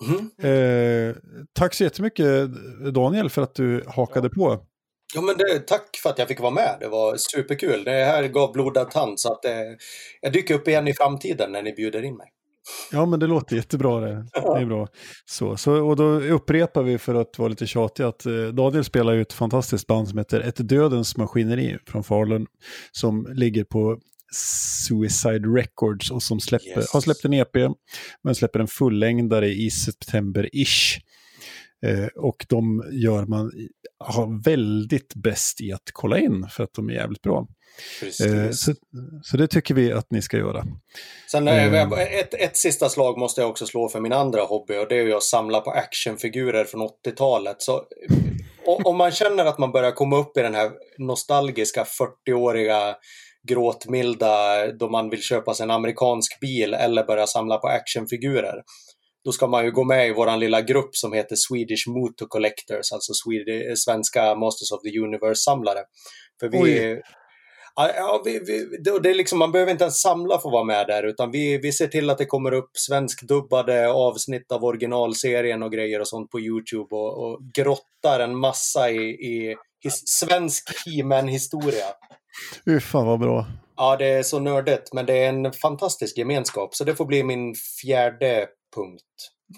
Mm. 0.08 0.30
Eh, 1.10 1.16
tack 1.54 1.74
så 1.74 1.84
jättemycket 1.84 2.50
Daniel 2.94 3.30
för 3.30 3.42
att 3.42 3.56
du 3.56 3.84
hakade 3.88 4.30
på. 4.30 4.60
Ja, 5.16 5.22
men 5.22 5.38
det, 5.38 5.59
tack 5.59 5.97
för 6.03 6.09
att 6.09 6.20
jag 6.20 6.28
fick 6.28 6.39
vara 6.39 6.51
med. 6.51 6.78
Det 6.80 6.88
var 6.88 7.16
superkul. 7.18 7.84
Det 7.84 7.91
här 8.05 8.28
gav 8.28 8.51
blodad 8.53 8.91
tand 8.91 9.20
så 9.20 9.32
att 9.32 9.45
eh, 9.45 9.51
jag 10.22 10.34
dyker 10.34 10.53
upp 10.53 10.68
igen 10.68 10.88
i 10.88 10.93
framtiden 10.93 11.51
när 11.51 11.61
ni 11.63 11.74
bjuder 11.74 12.01
in 12.03 12.18
mig. 12.18 12.28
Ja, 12.91 13.05
men 13.05 13.20
det 13.20 13.28
låter 13.28 13.55
jättebra 13.55 13.99
det. 13.99 14.26
Det 14.34 14.61
är 14.61 14.66
bra. 14.66 14.88
Så, 15.26 15.57
så, 15.57 15.74
och 15.88 15.95
då 15.95 16.03
upprepar 16.22 16.84
vi 16.84 16.97
för 16.97 17.16
att 17.16 17.39
vara 17.39 17.49
lite 17.49 17.68
tjatig 17.68 18.03
att 18.03 18.26
eh, 18.26 18.34
Daniel 18.34 18.84
spelar 18.84 19.13
ju 19.13 19.22
ett 19.22 19.34
fantastiskt 19.34 19.88
band 19.88 20.07
som 20.07 20.18
heter 20.18 20.39
Ett 20.41 20.70
Dödens 20.70 21.18
Maskineri 21.18 21.78
från 21.88 22.03
Falun 22.03 22.47
som 22.91 23.28
ligger 23.34 23.63
på 23.63 23.99
Suicide 24.88 25.47
Records 25.47 26.11
och 26.11 26.24
som 26.24 26.39
släpper, 26.39 26.68
Yes. 26.80 26.93
har 26.93 27.01
släppt 27.01 27.26
en 27.26 27.34
EP 27.34 27.55
men 28.24 28.36
släpper 28.36 28.59
en 28.59 28.68
fullängdare 28.68 29.47
i 29.47 29.70
september-ish. 29.70 30.99
Eh, 31.86 32.08
och 32.16 32.46
de 32.50 32.84
gör 32.92 33.26
man 33.26 33.52
har 34.00 34.44
väldigt 34.44 35.16
bäst 35.16 35.62
i 35.62 35.72
att 35.72 35.90
kolla 35.94 36.20
in 36.20 36.48
för 36.52 36.64
att 36.64 36.74
de 36.74 36.90
är 36.90 36.94
jävligt 36.94 37.22
bra. 37.22 37.48
Eh, 38.02 38.52
så, 38.52 38.74
så 39.24 39.38
det 39.38 39.48
tycker 39.48 39.74
vi 39.74 39.92
att 39.92 40.12
ni 40.12 40.22
ska 40.22 40.38
göra. 40.38 40.66
Sen, 41.32 41.48
eh, 41.48 41.66
Mm. 41.66 41.92
ett, 41.92 42.34
ett 42.34 42.58
sista 42.58 42.90
slag 42.90 43.18
måste 43.18 43.42
jag 43.42 43.50
också 43.50 43.66
slå 43.66 43.90
för 43.90 44.00
min 44.00 44.14
andra 44.14 44.42
hobby 44.42 44.78
och 44.78 44.88
det 44.90 44.96
är 44.96 45.16
att 45.16 45.24
samla 45.24 45.62
på 45.62 45.72
actionfigurer 45.72 46.66
från 46.66 46.82
80-talet. 46.82 47.62
Så, 47.62 47.76
eh, 47.76 48.16
om 48.66 48.98
man 48.98 49.12
känner 49.12 49.46
att 49.46 49.58
man 49.58 49.72
börjar 49.72 49.92
komma 49.92 50.18
upp 50.18 50.38
i 50.38 50.42
den 50.42 50.56
här 50.56 50.72
nostalgiska 50.98 51.86
40-åriga 51.86 52.96
gråtmilda 53.48 54.68
då 54.72 54.90
man 54.90 55.10
vill 55.10 55.22
köpa 55.22 55.54
sig 55.54 55.64
en 55.64 55.72
amerikansk 55.72 56.40
bil 56.40 56.74
eller 56.74 57.04
börja 57.04 57.28
samla 57.28 57.58
på 57.58 57.68
actionfigurer. 57.68 58.62
Då 59.26 59.32
ska 59.32 59.48
man 59.48 59.66
ju 59.66 59.72
gå 59.72 59.84
med 59.84 60.08
i 60.08 60.14
vår 60.14 60.38
lilla 60.38 60.62
grupp 60.62 60.96
som 60.96 61.14
heter 61.14 61.36
Swedish 61.36 61.88
Motor 61.88 62.28
Collectors, 62.28 62.92
alltså 62.92 63.14
Swedish, 63.14 63.78
svenska 63.78 64.36
Masters 64.36 64.72
of 64.72 64.82
the 64.82 65.00
Universe-samlare. 65.00 65.80
För 66.40 66.50
vi, 66.50 66.60
Oj. 66.60 67.02
Ja, 67.76 68.22
vi, 68.26 68.40
vi, 68.40 68.78
det, 68.84 69.00
det 69.00 69.10
är 69.10 69.14
liksom, 69.14 69.40
man 69.40 69.52
behöver 69.52 69.72
inte 69.72 69.84
ens 69.84 70.02
samla 70.02 70.40
för 70.40 70.50
att 70.50 70.54
vara 70.54 70.64
med 70.64 70.88
där, 70.88 71.04
utan 71.04 71.32
vi, 71.32 71.58
vi 71.58 71.72
ser 71.72 71.88
till 71.88 72.10
att 72.10 72.18
det 72.18 72.26
kommer 72.26 72.52
upp 72.52 72.70
svenskdubbade 72.74 73.90
avsnitt 73.92 74.52
av 74.52 74.64
originalserien 74.64 75.64
och 75.64 75.72
grejer 75.72 76.00
och 76.00 76.08
sånt 76.08 76.32
på 76.32 76.40
YouTube 76.40 76.96
och, 76.96 77.24
och 77.24 77.40
grottar 77.54 78.20
en 78.20 78.38
massa 78.38 78.92
i, 78.92 79.02
i 79.10 79.56
his, 79.84 80.04
svensk 80.06 80.64
He-Man-historia. 80.86 81.86
Fy 82.66 82.80
fan 82.80 83.08
vad 83.08 83.20
bra. 83.20 83.46
Ja, 83.78 83.96
det 83.98 84.08
är 84.08 84.24
så 84.24 84.40
nördigt, 84.40 84.94
men 84.94 85.06
det 85.06 85.18
är 85.18 85.30
en 85.30 85.54
fantastisk 85.54 86.18
gemenskap, 86.18 86.76
så 86.76 86.84
det 86.84 86.96
får 86.96 87.06
bli 87.06 87.24
min 87.24 87.56
fjärde 87.82 88.48
punkt. 88.76 89.04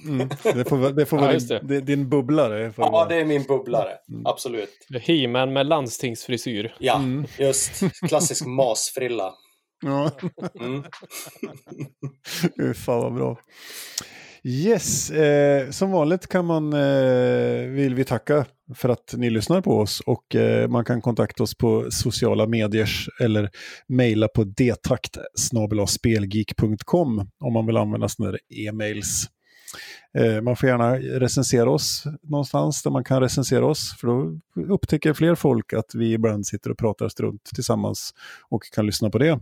Mm, 0.08 0.30
det 0.44 0.70
får, 0.70 0.90
det 0.94 1.06
får 1.06 1.18
Ja, 1.22 1.26
vara 1.26 1.38
din, 1.38 1.48
det. 1.48 1.60
din- 1.60 1.86
din 1.86 2.10
bubblare. 2.10 2.74
Ja, 2.78 2.90
vara. 2.90 3.08
det 3.10 3.16
är 3.16 3.26
min 3.26 3.44
bubblare. 3.44 3.92
Mm. 4.10 4.26
Absolut. 4.26 4.70
He-Man 5.02 5.54
med 5.54 5.66
landstingsfrisyr. 5.68 6.76
Ja, 6.80 6.96
Mm. 6.98 7.26
just. 7.40 7.72
Klassisk 8.08 8.46
masfrilla. 8.58 9.34
Ja, 9.86 10.12
Mm. 10.60 10.84
Fy 12.58 12.74
fan 12.74 13.02
vad 13.02 13.14
bra. 13.14 13.38
Yes, 14.50 15.12
eh, 15.12 15.70
som 15.70 15.92
vanligt 15.92 16.28
kan 16.28 16.46
man, 16.46 16.74
eh, 16.74 17.68
vill 17.70 17.96
vi 17.96 18.04
tacka 18.04 18.46
för 18.76 18.90
att 18.90 19.14
ni 19.18 19.30
lyssnar 19.30 19.62
på 19.62 19.80
oss 19.80 20.00
och 20.00 20.36
eh, 20.36 20.68
man 20.68 20.86
kan 20.86 21.02
kontakta 21.02 21.44
oss 21.44 21.58
på 21.58 21.88
sociala 21.92 22.48
medier 22.48 22.90
eller 23.22 23.50
mejla 23.88 24.28
på 24.28 24.44
detakt 24.44 25.18
spelgeek.com 25.88 27.30
om 27.40 27.54
man 27.54 27.66
vill 27.66 27.78
använda 27.78 28.10
sådana 28.10 28.32
där 28.32 28.68
e-mails. 28.68 29.30
Eh, 30.18 30.42
man 30.42 30.56
får 30.56 30.70
gärna 30.70 30.96
recensera 30.98 31.70
oss 31.70 32.04
någonstans 32.24 32.84
där 32.84 32.92
man 32.92 33.04
kan 33.04 33.22
recensera 33.22 33.66
oss 33.66 33.96
för 34.00 34.08
då 34.08 34.40
upptäcker 34.74 35.14
fler 35.14 35.36
folk 35.36 35.74
att 35.74 35.96
vi 35.96 36.14
ibland 36.14 36.46
sitter 36.46 36.70
och 36.70 36.78
pratar 36.78 37.10
strunt 37.10 37.44
tillsammans 37.56 38.14
och 38.50 38.64
kan 38.76 38.86
lyssna 38.86 39.10
på 39.10 39.18
det. 39.18 39.40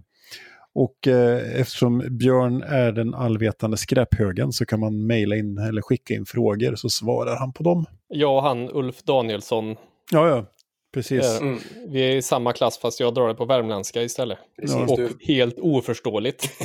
Och 0.76 1.08
eh, 1.08 1.60
eftersom 1.62 2.04
Björn 2.10 2.64
är 2.64 2.92
den 2.92 3.14
allvetande 3.14 3.78
skräphögen 3.78 4.52
så 4.52 4.66
kan 4.66 4.80
man 4.80 5.08
mejla 5.08 5.36
in 5.36 5.58
eller 5.58 5.82
skicka 5.82 6.14
in 6.14 6.26
frågor 6.26 6.76
så 6.76 6.90
svarar 6.90 7.36
han 7.40 7.54
på 7.54 7.64
dem. 7.64 7.86
Och 8.26 8.44
han, 8.44 8.70
Ulf 8.70 9.04
Danielsson, 9.04 9.76
Ja, 10.12 10.28
ja, 10.30 10.46
precis. 10.94 11.26
eh, 11.26 11.38
Mm. 11.38 11.60
vi 11.88 12.02
är 12.12 12.16
i 12.16 12.22
samma 12.22 12.54
klass 12.54 12.78
fast 12.78 13.00
jag 13.00 13.14
drar 13.14 13.28
det 13.28 13.34
på 13.36 13.46
värmländska 13.46 14.02
istället. 14.04 14.38
Precis, 14.62 14.76
Och 14.92 14.98
du. 14.98 15.10
helt 15.22 15.60
oförståeligt. 15.60 16.50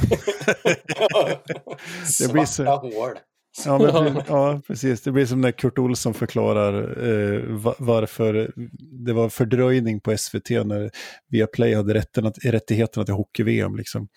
Det 2.20 2.32
blir 2.32 2.44
så- 2.44 2.64
Svarta 2.64 2.86
hål. 2.86 3.10
Ja, 3.66 3.78
men, 3.78 4.22
ja, 4.28 4.60
precis. 4.66 5.02
Det 5.02 5.12
blir 5.12 5.26
som 5.26 5.40
när 5.40 5.52
Kurt 5.52 5.78
Olsson 5.78 6.14
förklarar 6.14 7.04
eh, 7.08 7.40
va- 7.42 7.74
varför 7.78 8.52
det 9.06 9.12
var 9.12 9.28
fördröjning 9.28 10.00
på 10.00 10.16
SVT 10.16 10.50
när 10.50 10.90
Viaplay 11.28 11.74
hade 11.74 11.94
rätten 11.94 12.26
att, 12.26 12.38
rättigheterna 12.44 13.04
till 13.04 13.14
hockey-VM. 13.14 13.76
Liksom. 13.76 14.08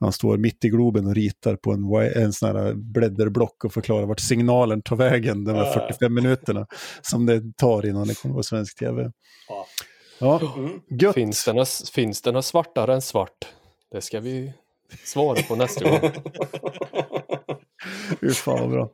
Han 0.00 0.12
står 0.12 0.36
mitt 0.38 0.64
i 0.64 0.68
Globen 0.68 1.06
och 1.06 1.14
ritar 1.14 1.56
på 1.56 1.72
en, 1.72 1.84
en 2.22 2.32
sån 2.32 2.56
här 2.56 2.72
blädderblock 2.74 3.64
och 3.64 3.72
förklarar 3.72 4.06
vart 4.06 4.20
signalen 4.20 4.82
tar 4.82 4.96
vägen 4.96 5.44
de 5.44 5.52
här 5.54 5.64
Ja. 5.64 5.72
45 5.72 6.14
minuterna 6.14 6.66
som 7.02 7.26
det 7.26 7.42
tar 7.56 7.86
innan 7.86 8.08
det 8.08 8.14
kommer 8.22 8.34
på 8.34 8.42
svensk 8.42 8.78
tv. 8.78 9.10
Ja. 9.48 9.66
Ja, 10.18 10.40
Mm. 10.56 10.80
gött. 11.00 11.14
finns, 11.14 11.44
det 11.44 11.52
något, 11.52 11.88
finns 11.94 12.22
det 12.22 12.32
något 12.32 12.44
svartare 12.44 12.94
än 12.94 13.02
svart? 13.02 13.46
Det 13.92 14.00
ska 14.00 14.20
vi 14.20 14.52
svara 15.04 15.42
på 15.48 15.56
nästa 15.56 15.90
gång. 15.90 16.00
Fy 18.20 18.30
fan 18.30 18.60
vad 18.60 18.70
bra. 18.70 18.90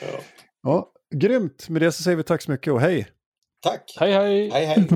Ja. 0.00 0.18
Ja, 0.62 0.92
grymt. 1.14 1.68
Med 1.68 1.82
det 1.82 1.92
så 1.92 2.02
säger 2.02 2.16
vi 2.16 2.22
tack 2.22 2.42
så 2.42 2.50
mycket 2.50 2.72
och 2.72 2.80
hej. 2.80 3.06
Tack. 3.62 3.96
Hej 4.00 4.12
hej! 4.12 4.50
Hej, 4.50 4.66
hej. 4.66 4.88